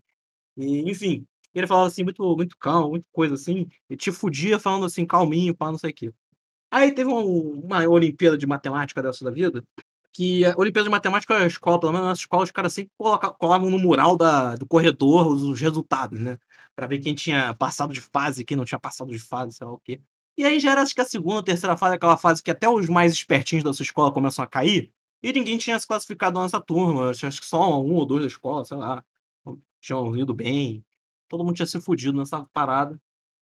E, 0.57 0.89
enfim, 0.89 1.25
ele 1.60 1.68
falava 1.68 1.88
assim, 1.88 2.03
muito, 2.03 2.36
muito 2.36 2.58
calmo, 2.58 2.91
muita 2.91 3.06
coisa 3.12 3.36
assim, 3.36 3.68
e 3.89 3.95
te 3.97 4.12
fudia 4.12 4.60
falando 4.60 4.86
assim, 4.86 5.06
calminho, 5.06 5.56
pá, 5.56 5.72
não 5.72 5.78
sei 5.78 5.91
o 5.91 5.93
quê. 5.93 6.14
Aí 6.72 6.91
teve 6.91 7.10
um- 7.10 7.62
uma 7.62 7.88
Olimpíada 7.88 8.38
de 8.38 8.45
Matemática 8.47 9.01
dessa 9.01 9.24
da 9.26 9.32
vida, 9.32 9.64
que 10.14 10.45
a 10.45 10.53
Olimpíada 10.58 10.86
de 10.86 10.91
Matemática, 10.91 11.38
a 11.38 11.47
escola, 11.47 11.80
pelo 11.80 11.91
menos 11.93 12.08
na 12.08 12.14
escola, 12.14 12.43
os 12.43 12.51
caras 12.51 12.74
sempre 12.74 12.91
colavam 13.38 13.70
no 13.70 13.80
mural 13.80 14.18
da, 14.18 14.56
do 14.56 14.66
corredor 14.68 15.28
os, 15.28 15.43
os 15.43 15.60
resultados, 15.62 16.20
né? 16.20 16.38
Pra 16.76 16.88
ver 16.88 16.99
quem 16.99 17.14
tinha 17.16 17.53
passado 17.53 17.93
de 17.93 18.01
fase, 18.01 18.43
quem 18.45 18.58
não 18.58 18.66
tinha 18.66 18.80
passado 18.80 19.12
de 19.12 19.20
fase, 19.20 19.53
sei 19.58 19.68
lá 19.68 19.74
o 19.74 19.80
quê. 19.80 20.01
E 20.38 20.43
aí 20.45 20.60
já 20.60 20.72
era, 20.72 20.82
acho 20.82 20.93
que 20.95 21.01
a 21.01 21.06
segunda, 21.06 21.43
terceira 21.43 21.78
fase, 21.78 21.95
aquela 21.95 22.18
fase 22.18 22.43
que 22.43 22.51
até 22.51 22.68
os 22.70 22.88
mais 22.89 23.14
espertinhos 23.14 23.64
da 23.64 23.74
sua 23.74 23.84
escola 23.84 24.12
começam 24.12 24.43
a 24.43 24.47
cair, 24.47 24.91
e 25.24 25.32
ninguém 25.34 25.58
tinha 25.58 25.80
se 25.80 25.88
classificado 25.88 26.39
nessa 26.41 26.60
turma. 26.62 27.10
Acho 27.12 27.30
que 27.41 27.45
só 27.45 27.82
um 27.82 27.93
ou 27.95 28.06
dois 28.06 28.22
da 28.22 28.28
escola, 28.28 28.66
sei 28.66 28.78
lá, 28.78 29.03
tinham 29.82 30.16
ido 30.18 30.34
bem. 30.34 30.84
Todo 31.28 31.43
mundo 31.43 31.55
tinha 31.55 31.65
se 31.65 31.80
fudido 31.82 32.17
nessa 32.17 32.45
parada. 32.53 32.99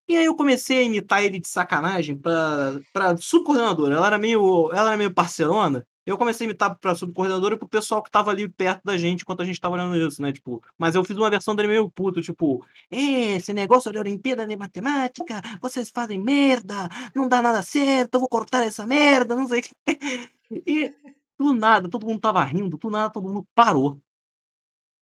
E 0.08 0.18
aí 0.18 0.26
eu 0.26 0.36
comecei 0.36 0.80
a 0.80 0.84
imitar 0.84 1.24
ele 1.24 1.40
de 1.40 1.48
sacanagem 1.48 2.18
pra, 2.18 2.80
pra 2.92 3.16
subcoordenadora. 3.18 3.96
Ela 3.96 4.08
era 4.08 4.18
meio, 4.18 4.70
ela 4.74 4.90
era 4.90 4.98
meio 4.98 5.14
parceirona. 5.14 5.86
Eu 6.06 6.18
comecei 6.18 6.46
a 6.46 6.50
imitar 6.50 6.78
pra 6.78 6.94
subcoordenadora 6.96 7.56
e 7.56 7.58
pro 7.58 7.68
pessoal 7.68 8.04
que 8.04 8.12
tava 8.12 8.30
ali 8.30 8.50
perto 8.50 8.84
da 8.84 8.98
gente 8.98 9.22
enquanto 9.22 9.42
a 9.42 9.46
gente 9.46 9.60
tava 9.62 9.76
olhando 9.76 9.96
isso, 9.96 10.22
né? 10.22 10.34
Tipo, 10.34 10.62
mas 10.78 10.96
eu 10.96 11.04
fiz 11.06 11.16
uma 11.18 11.30
versão 11.30 11.56
dele 11.56 11.70
meio 11.70 11.90
puto, 11.90 12.22
tipo, 12.22 12.66
"É, 12.92 13.38
esse 13.38 13.54
negócio 13.54 13.90
de 13.92 13.98
Olimpíada 13.98 14.46
de 14.46 14.56
Matemática, 14.58 15.42
vocês 15.62 15.90
fazem 15.90 16.20
merda, 16.20 16.90
não 17.16 17.28
dá 17.30 17.42
nada 17.42 17.62
certo, 17.64 18.16
eu 18.16 18.20
vou 18.20 18.30
cortar 18.30 18.66
essa 18.66 18.86
merda, 18.86 19.36
não 19.36 19.48
sei 19.48 19.62
o 19.62 19.64
que. 19.64 19.72
E 20.68 20.94
do 21.40 21.54
nada, 21.54 21.90
todo 21.90 22.06
mundo 22.06 22.20
tava 22.22 22.44
rindo, 22.44 22.78
do 22.78 22.90
nada 22.90 23.10
todo 23.12 23.28
mundo 23.28 23.48
parou. 23.56 24.00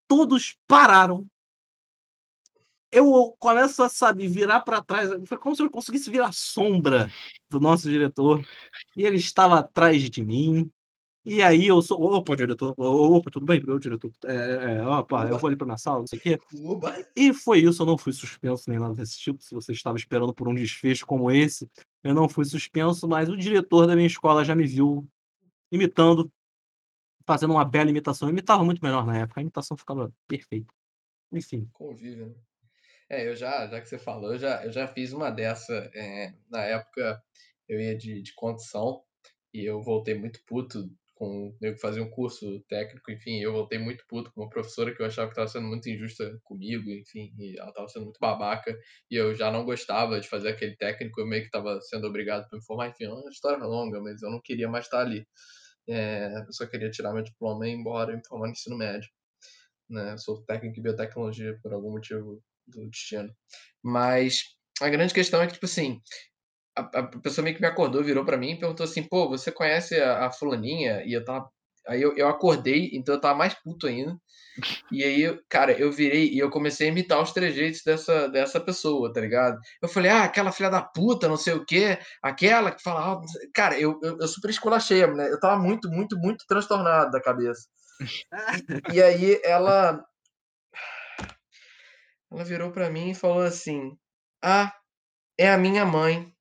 Todos 0.08 0.56
pararam. 0.66 1.26
Eu 2.92 3.34
começo 3.38 3.82
a, 3.82 3.88
sabe, 3.88 4.28
virar 4.28 4.60
pra 4.60 4.82
trás. 4.82 5.10
Foi 5.26 5.38
como 5.38 5.56
se 5.56 5.62
eu 5.62 5.70
conseguisse 5.70 6.10
virar 6.10 6.28
a 6.28 6.32
sombra 6.32 7.10
do 7.50 7.58
nosso 7.58 7.88
diretor. 7.88 8.46
E 8.94 9.04
ele 9.04 9.16
estava 9.16 9.60
atrás 9.60 10.10
de 10.10 10.22
mim. 10.22 10.70
E 11.24 11.40
aí 11.40 11.68
eu 11.68 11.80
sou. 11.80 12.02
Opa, 12.02 12.36
diretor. 12.36 12.74
Opa, 12.76 13.30
tudo 13.30 13.46
bem? 13.46 13.62
Meu 13.64 13.78
diretor. 13.78 14.10
É, 14.26 14.76
é, 14.76 14.86
opa, 14.86 15.26
eu 15.26 15.38
vou 15.38 15.48
ali 15.48 15.56
pra 15.56 15.64
minha 15.64 15.78
sala, 15.78 16.00
não 16.00 16.06
sei 16.06 16.18
o 16.18 16.22
quê. 16.22 16.38
E 17.16 17.32
foi 17.32 17.60
isso, 17.60 17.82
eu 17.82 17.86
não 17.86 17.96
fui 17.96 18.12
suspenso 18.12 18.68
nem 18.68 18.78
nada 18.78 18.94
desse 18.94 19.18
tipo. 19.18 19.42
Se 19.42 19.54
você 19.54 19.72
estava 19.72 19.96
esperando 19.96 20.34
por 20.34 20.46
um 20.46 20.54
desfecho 20.54 21.06
como 21.06 21.30
esse, 21.30 21.70
eu 22.02 22.12
não 22.12 22.28
fui 22.28 22.44
suspenso, 22.44 23.08
mas 23.08 23.28
o 23.28 23.36
diretor 23.36 23.86
da 23.86 23.94
minha 23.94 24.06
escola 24.06 24.44
já 24.44 24.54
me 24.54 24.66
viu 24.66 25.08
imitando, 25.70 26.30
fazendo 27.24 27.54
uma 27.54 27.64
bela 27.64 27.88
imitação. 27.88 28.28
Eu 28.28 28.32
imitava 28.32 28.64
muito 28.64 28.84
melhor 28.84 29.06
na 29.06 29.18
época, 29.18 29.40
a 29.40 29.42
imitação 29.42 29.76
ficava 29.76 30.12
perfeita. 30.26 30.74
Enfim. 31.30 31.68
Convívio, 31.72 32.26
né? 32.26 32.34
É, 33.12 33.28
eu 33.28 33.36
já, 33.36 33.66
já 33.66 33.78
que 33.78 33.88
você 33.88 33.98
falou, 33.98 34.32
eu 34.32 34.38
já, 34.38 34.64
eu 34.64 34.72
já 34.72 34.88
fiz 34.88 35.12
uma 35.12 35.30
dessa. 35.30 35.90
é, 35.94 36.32
na 36.50 36.62
época 36.64 37.22
eu 37.68 37.78
ia 37.78 37.96
de, 37.96 38.22
de 38.22 38.34
condução 38.34 39.02
e 39.52 39.64
eu 39.66 39.82
voltei 39.82 40.14
muito 40.14 40.40
puto 40.46 40.90
com 41.14 41.54
eu 41.60 41.76
fazia 41.78 42.02
um 42.02 42.10
curso 42.10 42.60
técnico, 42.68 43.10
enfim, 43.12 43.40
eu 43.40 43.52
voltei 43.52 43.78
muito 43.78 44.04
puto 44.08 44.32
com 44.32 44.42
uma 44.42 44.48
professora 44.48 44.94
que 44.94 45.02
eu 45.02 45.06
achava 45.06 45.28
que 45.28 45.32
estava 45.32 45.48
sendo 45.48 45.68
muito 45.68 45.88
injusta 45.90 46.40
comigo, 46.42 46.90
enfim, 46.90 47.32
e 47.38 47.58
ela 47.58 47.68
estava 47.68 47.88
sendo 47.88 48.04
muito 48.04 48.18
babaca 48.18 48.76
e 49.10 49.16
eu 49.16 49.34
já 49.34 49.50
não 49.50 49.64
gostava 49.64 50.18
de 50.20 50.28
fazer 50.28 50.48
aquele 50.50 50.74
técnico, 50.76 51.20
eu 51.20 51.26
meio 51.26 51.42
que 51.42 51.48
estava 51.48 51.80
sendo 51.82 52.06
obrigado 52.06 52.48
para 52.48 52.58
me 52.58 52.64
formar, 52.64 52.88
enfim, 52.88 53.04
é 53.04 53.10
uma 53.10 53.30
história 53.30 53.62
longa, 53.64 54.00
mas 54.00 54.22
eu 54.22 54.30
não 54.30 54.40
queria 54.40 54.68
mais 54.68 54.86
estar 54.86 55.00
ali. 55.00 55.26
É, 55.88 56.44
eu 56.48 56.52
só 56.52 56.66
queria 56.66 56.90
tirar 56.90 57.12
meu 57.12 57.22
diploma 57.22 57.66
e 57.68 57.70
ir 57.72 57.74
embora 57.74 58.12
e 58.12 58.16
me 58.16 58.26
formar 58.26 58.46
no 58.46 58.52
ensino 58.52 58.76
médio. 58.76 59.10
Né? 59.90 60.12
Eu 60.12 60.18
sou 60.18 60.42
técnico 60.44 60.80
em 60.80 60.82
biotecnologia 60.82 61.58
por 61.62 61.72
algum 61.72 61.92
motivo 61.92 62.42
do 62.80 62.88
destino. 62.90 63.28
Mas 63.82 64.42
a 64.80 64.88
grande 64.88 65.14
questão 65.14 65.40
é 65.42 65.46
que, 65.46 65.54
tipo 65.54 65.66
assim, 65.66 66.00
a, 66.76 66.82
a 67.00 67.02
pessoa 67.20 67.44
meio 67.44 67.56
que 67.56 67.62
me 67.62 67.68
acordou, 67.68 68.02
virou 68.02 68.24
pra 68.24 68.36
mim 68.36 68.52
e 68.52 68.58
perguntou 68.58 68.84
assim: 68.84 69.02
pô, 69.02 69.28
você 69.28 69.50
conhece 69.52 70.00
a, 70.00 70.26
a 70.26 70.32
Fulaninha? 70.32 71.02
E 71.04 71.12
eu 71.12 71.24
tava. 71.24 71.48
Aí 71.88 72.00
eu, 72.00 72.16
eu 72.16 72.28
acordei, 72.28 72.90
então 72.92 73.14
eu 73.14 73.20
tava 73.20 73.36
mais 73.36 73.54
puto 73.54 73.88
ainda. 73.88 74.16
E 74.90 75.02
aí, 75.02 75.40
cara, 75.48 75.72
eu 75.72 75.90
virei 75.90 76.28
e 76.30 76.38
eu 76.38 76.50
comecei 76.50 76.86
a 76.88 76.90
imitar 76.90 77.20
os 77.20 77.32
trejeitos 77.32 77.82
dessa, 77.84 78.28
dessa 78.28 78.60
pessoa, 78.60 79.12
tá 79.12 79.20
ligado? 79.20 79.58
Eu 79.82 79.88
falei, 79.88 80.10
ah, 80.10 80.24
aquela 80.24 80.52
filha 80.52 80.70
da 80.70 80.82
puta, 80.82 81.26
não 81.28 81.36
sei 81.36 81.54
o 81.54 81.64
quê, 81.64 81.98
aquela 82.22 82.70
que 82.70 82.82
fala 82.82 83.20
sei- 83.26 83.50
Cara, 83.52 83.78
eu, 83.80 83.98
eu, 84.02 84.18
eu 84.20 84.28
super 84.28 84.50
esculachei, 84.50 85.04
né? 85.08 85.28
Eu 85.30 85.40
tava 85.40 85.60
muito, 85.60 85.88
muito, 85.90 86.16
muito 86.18 86.44
transtornado 86.46 87.10
da 87.10 87.20
cabeça. 87.20 87.62
E 88.92 89.02
aí 89.02 89.40
ela. 89.44 90.04
Ela 92.32 92.44
virou 92.44 92.72
pra 92.72 92.90
mim 92.90 93.10
e 93.10 93.14
falou 93.14 93.42
assim: 93.42 93.96
Ah, 94.42 94.74
é 95.38 95.50
a 95.52 95.58
minha 95.58 95.84
mãe. 95.86 96.31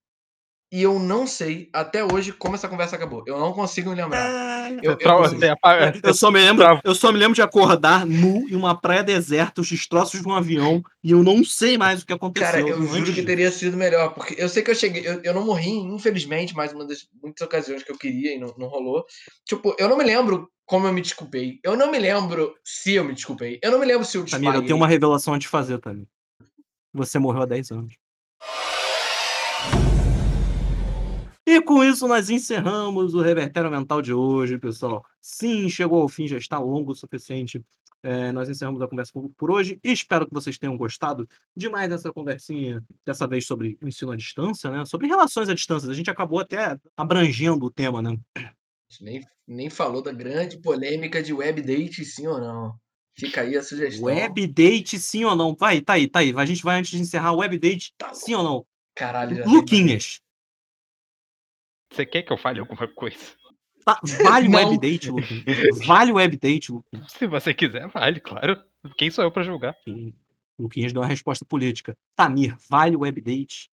E 0.73 0.83
eu 0.83 0.97
não 0.97 1.27
sei 1.27 1.69
até 1.73 2.01
hoje 2.01 2.31
como 2.31 2.55
essa 2.55 2.69
conversa 2.69 2.95
acabou. 2.95 3.23
Eu 3.27 3.37
não 3.37 3.51
consigo 3.51 3.89
me 3.89 3.95
lembrar. 3.97 4.71
Eu, 4.81 4.95
trau- 4.97 5.25
eu- 5.25 5.51
apaga- 5.51 5.99
Eu 6.01 6.13
só 6.13 6.31
me 6.31 6.39
lembro, 6.39 6.65
eu 6.85 6.95
só 6.95 7.11
me 7.11 7.17
lembro 7.19 7.35
de 7.35 7.41
acordar 7.41 8.05
nu 8.05 8.47
em 8.49 8.55
uma 8.55 8.73
praia 8.79 9.03
deserta, 9.03 9.59
os 9.59 9.67
destroços 9.69 10.21
de 10.21 10.27
um 10.27 10.33
avião, 10.33 10.81
e 11.03 11.11
eu 11.11 11.21
não 11.23 11.43
sei 11.43 11.77
mais 11.77 12.01
o 12.01 12.05
que 12.05 12.13
aconteceu. 12.13 12.49
Cara, 12.49 12.61
eu 12.61 12.81
juro 12.87 13.03
que 13.03 13.11
disso. 13.11 13.25
teria 13.25 13.51
sido 13.51 13.75
melhor, 13.75 14.13
porque 14.13 14.33
eu 14.37 14.47
sei 14.47 14.63
que 14.63 14.71
eu 14.71 14.75
cheguei, 14.75 15.05
eu, 15.05 15.19
eu 15.21 15.33
não 15.33 15.45
morri, 15.45 15.71
infelizmente, 15.71 16.55
mais 16.55 16.71
uma 16.71 16.85
das 16.85 17.05
muitas 17.21 17.45
ocasiões 17.45 17.83
que 17.83 17.91
eu 17.91 17.97
queria 17.97 18.33
e 18.33 18.39
não, 18.39 18.55
não 18.57 18.67
rolou. 18.67 19.05
Tipo, 19.45 19.75
eu 19.77 19.89
não 19.89 19.97
me 19.97 20.05
lembro 20.05 20.49
como 20.65 20.87
eu 20.87 20.93
me 20.93 21.01
desculpei. 21.01 21.59
Eu 21.65 21.75
não 21.75 21.91
me 21.91 21.99
lembro 21.99 22.55
se 22.63 22.95
eu 22.95 23.03
me 23.03 23.13
desculpei. 23.13 23.59
Eu 23.61 23.71
não 23.71 23.79
me 23.79 23.85
lembro 23.85 24.05
se 24.05 24.17
eu 24.17 24.25
Samira, 24.25 24.35
eu 24.35 24.39
desmaiei. 24.61 24.67
tenho 24.67 24.77
uma 24.77 24.87
revelação 24.87 25.33
a 25.33 25.39
te 25.39 25.49
fazer 25.49 25.79
também. 25.79 26.07
Você 26.93 27.19
morreu 27.19 27.41
há 27.41 27.45
10 27.45 27.71
anos. 27.71 27.93
E 31.51 31.61
com 31.61 31.83
isso 31.83 32.07
nós 32.07 32.29
encerramos 32.29 33.13
o 33.13 33.19
Revertério 33.19 33.69
Mental 33.69 34.01
de 34.01 34.13
hoje, 34.13 34.57
pessoal. 34.57 35.03
Sim, 35.21 35.67
chegou 35.67 36.01
ao 36.01 36.07
fim, 36.07 36.25
já 36.25 36.37
está 36.37 36.57
longo 36.57 36.93
o 36.93 36.95
suficiente. 36.95 37.61
É, 38.01 38.31
nós 38.31 38.47
encerramos 38.47 38.81
a 38.81 38.87
conversa 38.87 39.11
por, 39.35 39.51
hoje 39.51 39.77
e 39.83 39.91
espero 39.91 40.25
que 40.25 40.33
vocês 40.33 40.57
tenham 40.57 40.77
gostado 40.77 41.27
demais 41.53 41.89
dessa 41.89 42.09
conversinha, 42.09 42.81
dessa 43.05 43.27
vez 43.27 43.45
sobre 43.45 43.77
o 43.83 43.87
ensino 43.89 44.13
à 44.13 44.15
distância, 44.15 44.71
né? 44.71 44.85
Sobre 44.85 45.07
relações 45.07 45.49
à 45.49 45.53
distância. 45.53 45.89
A 45.89 45.93
gente 45.93 46.09
acabou 46.09 46.39
até 46.39 46.77
abrangendo 46.95 47.65
o 47.65 47.69
tema, 47.69 48.01
né? 48.01 48.17
Nem, 49.01 49.21
nem 49.45 49.69
falou 49.69 50.01
da 50.01 50.13
grande 50.13 50.57
polêmica 50.57 51.21
de 51.21 51.33
web 51.33 51.61
date, 51.61 52.05
sim 52.05 52.27
ou 52.27 52.39
não. 52.39 52.73
Fica 53.13 53.41
aí 53.41 53.57
a 53.57 53.61
sugestão. 53.61 54.05
Web 54.05 54.47
date, 54.47 54.97
sim 54.97 55.25
ou 55.25 55.35
não? 55.35 55.53
Vai, 55.53 55.81
tá 55.81 55.93
aí, 55.93 56.07
tá 56.07 56.19
aí. 56.19 56.33
A 56.33 56.45
gente 56.45 56.63
vai 56.63 56.79
antes 56.79 56.91
de 56.91 57.01
encerrar 57.01 57.33
web 57.33 57.59
date, 57.59 57.93
Tá 57.97 58.13
sim 58.13 58.33
ou 58.35 58.41
não? 58.41 58.65
Caralho, 58.95 59.45
Luquinhas. 59.45 60.21
Você 61.91 62.05
quer 62.05 62.23
que 62.23 62.31
eu 62.31 62.37
fale 62.37 62.59
alguma 62.59 62.87
coisa? 62.87 63.19
Tá, 63.85 63.99
vale 64.23 64.47
Não. 64.49 64.57
web 64.59 64.77
date, 64.79 65.09
Luquinhas. 65.09 65.85
Vale 65.85 66.11
web 66.13 66.37
date, 66.37 66.71
Luquinhas. 66.71 67.11
Se 67.11 67.27
você 67.27 67.53
quiser, 67.53 67.87
vale, 67.89 68.19
claro. 68.19 68.63
Quem 68.97 69.11
sou 69.11 69.23
eu 69.23 69.31
pra 69.31 69.43
julgar? 69.43 69.75
Luquinhas. 69.85 70.13
Luquinhas 70.57 70.93
deu 70.93 71.01
uma 71.01 71.07
resposta 71.07 71.43
política. 71.43 71.97
Tamir, 72.15 72.55
vale 72.69 72.95
web 72.95 73.19
date? 73.19 73.69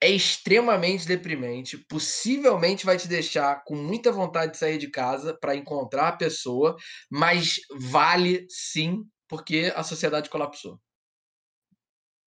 é 0.00 0.08
extremamente 0.08 1.06
deprimente, 1.06 1.76
possivelmente 1.76 2.86
vai 2.86 2.96
te 2.96 3.06
deixar 3.06 3.62
com 3.64 3.76
muita 3.76 4.10
vontade 4.10 4.52
de 4.52 4.58
sair 4.58 4.78
de 4.78 4.88
casa 4.88 5.34
para 5.34 5.54
encontrar 5.54 6.08
a 6.08 6.16
pessoa, 6.16 6.76
mas 7.10 7.56
vale 7.90 8.46
sim, 8.48 9.04
porque 9.28 9.72
a 9.76 9.82
sociedade 9.82 10.30
colapsou. 10.30 10.80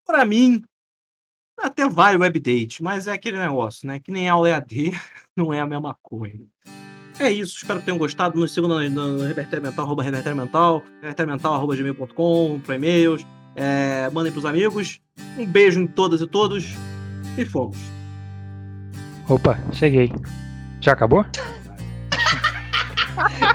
Pra 0.05 0.23
mim, 0.23 0.61
até 1.57 1.87
vale 1.87 2.17
web 2.17 2.39
date, 2.39 2.83
mas 2.83 3.07
é 3.07 3.13
aquele 3.13 3.37
negócio, 3.37 3.87
né? 3.87 3.99
Que 3.99 4.11
nem 4.11 4.27
aula 4.27 4.49
EAD, 4.49 4.91
não 5.35 5.53
é 5.53 5.59
a 5.59 5.67
mesma 5.67 5.95
coisa. 6.01 6.43
É 7.19 7.31
isso, 7.31 7.57
espero 7.57 7.79
que 7.79 7.85
tenham 7.85 7.97
gostado. 7.97 8.39
Nos 8.39 8.53
sigam 8.53 8.67
no, 8.67 8.89
no 8.89 9.23
Revertério 9.23 9.63
Mental, 9.63 9.85
arroba 9.85 10.03
Mental, 10.03 10.83
revertériomental, 10.99 11.53
arroba 11.53 11.75
gmail.com, 11.75 12.59
para 12.65 12.75
e-mails. 12.75 13.25
É, 13.55 14.09
mandem 14.11 14.31
pros 14.31 14.45
amigos. 14.45 14.99
Um 15.37 15.45
beijo 15.45 15.79
em 15.79 15.85
todas 15.85 16.21
e 16.21 16.27
todos. 16.27 16.65
E 17.37 17.45
fomos. 17.45 17.77
Opa, 19.29 19.59
cheguei. 19.71 20.11
Já 20.81 20.93
acabou? 20.93 21.25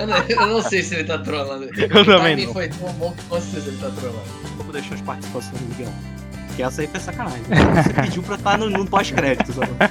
Eu 0.01 0.07
não, 0.07 0.16
eu 0.16 0.46
não 0.46 0.62
sei 0.62 0.82
se 0.82 0.94
ele 0.94 1.05
tá 1.05 1.18
trolando. 1.18 1.64
Eu 1.64 2.05
também 2.05 2.46
não. 2.46 2.53
foi 2.53 2.68
tão 2.68 2.92
bom 2.94 3.12
que 3.12 3.24
com 3.24 3.40
certeza 3.40 3.68
ele 3.68 3.78
tá 3.78 3.90
trolando. 3.90 4.28
Vou 4.57 4.72
deixar 4.72 4.94
as 4.94 5.01
participações 5.01 5.61
do 5.61 5.68
Miguel. 5.68 5.92
Que 6.59 6.64
essa 6.64 6.80
aí 6.80 6.88
foi 6.88 6.98
sacanagem. 6.98 7.40
Você 7.44 7.94
pediu 7.94 8.20
pra 8.20 8.34
estar 8.34 8.59
no, 8.59 8.68
no 8.68 8.84
pós-créditos 8.84 9.54
agora. 9.62 9.88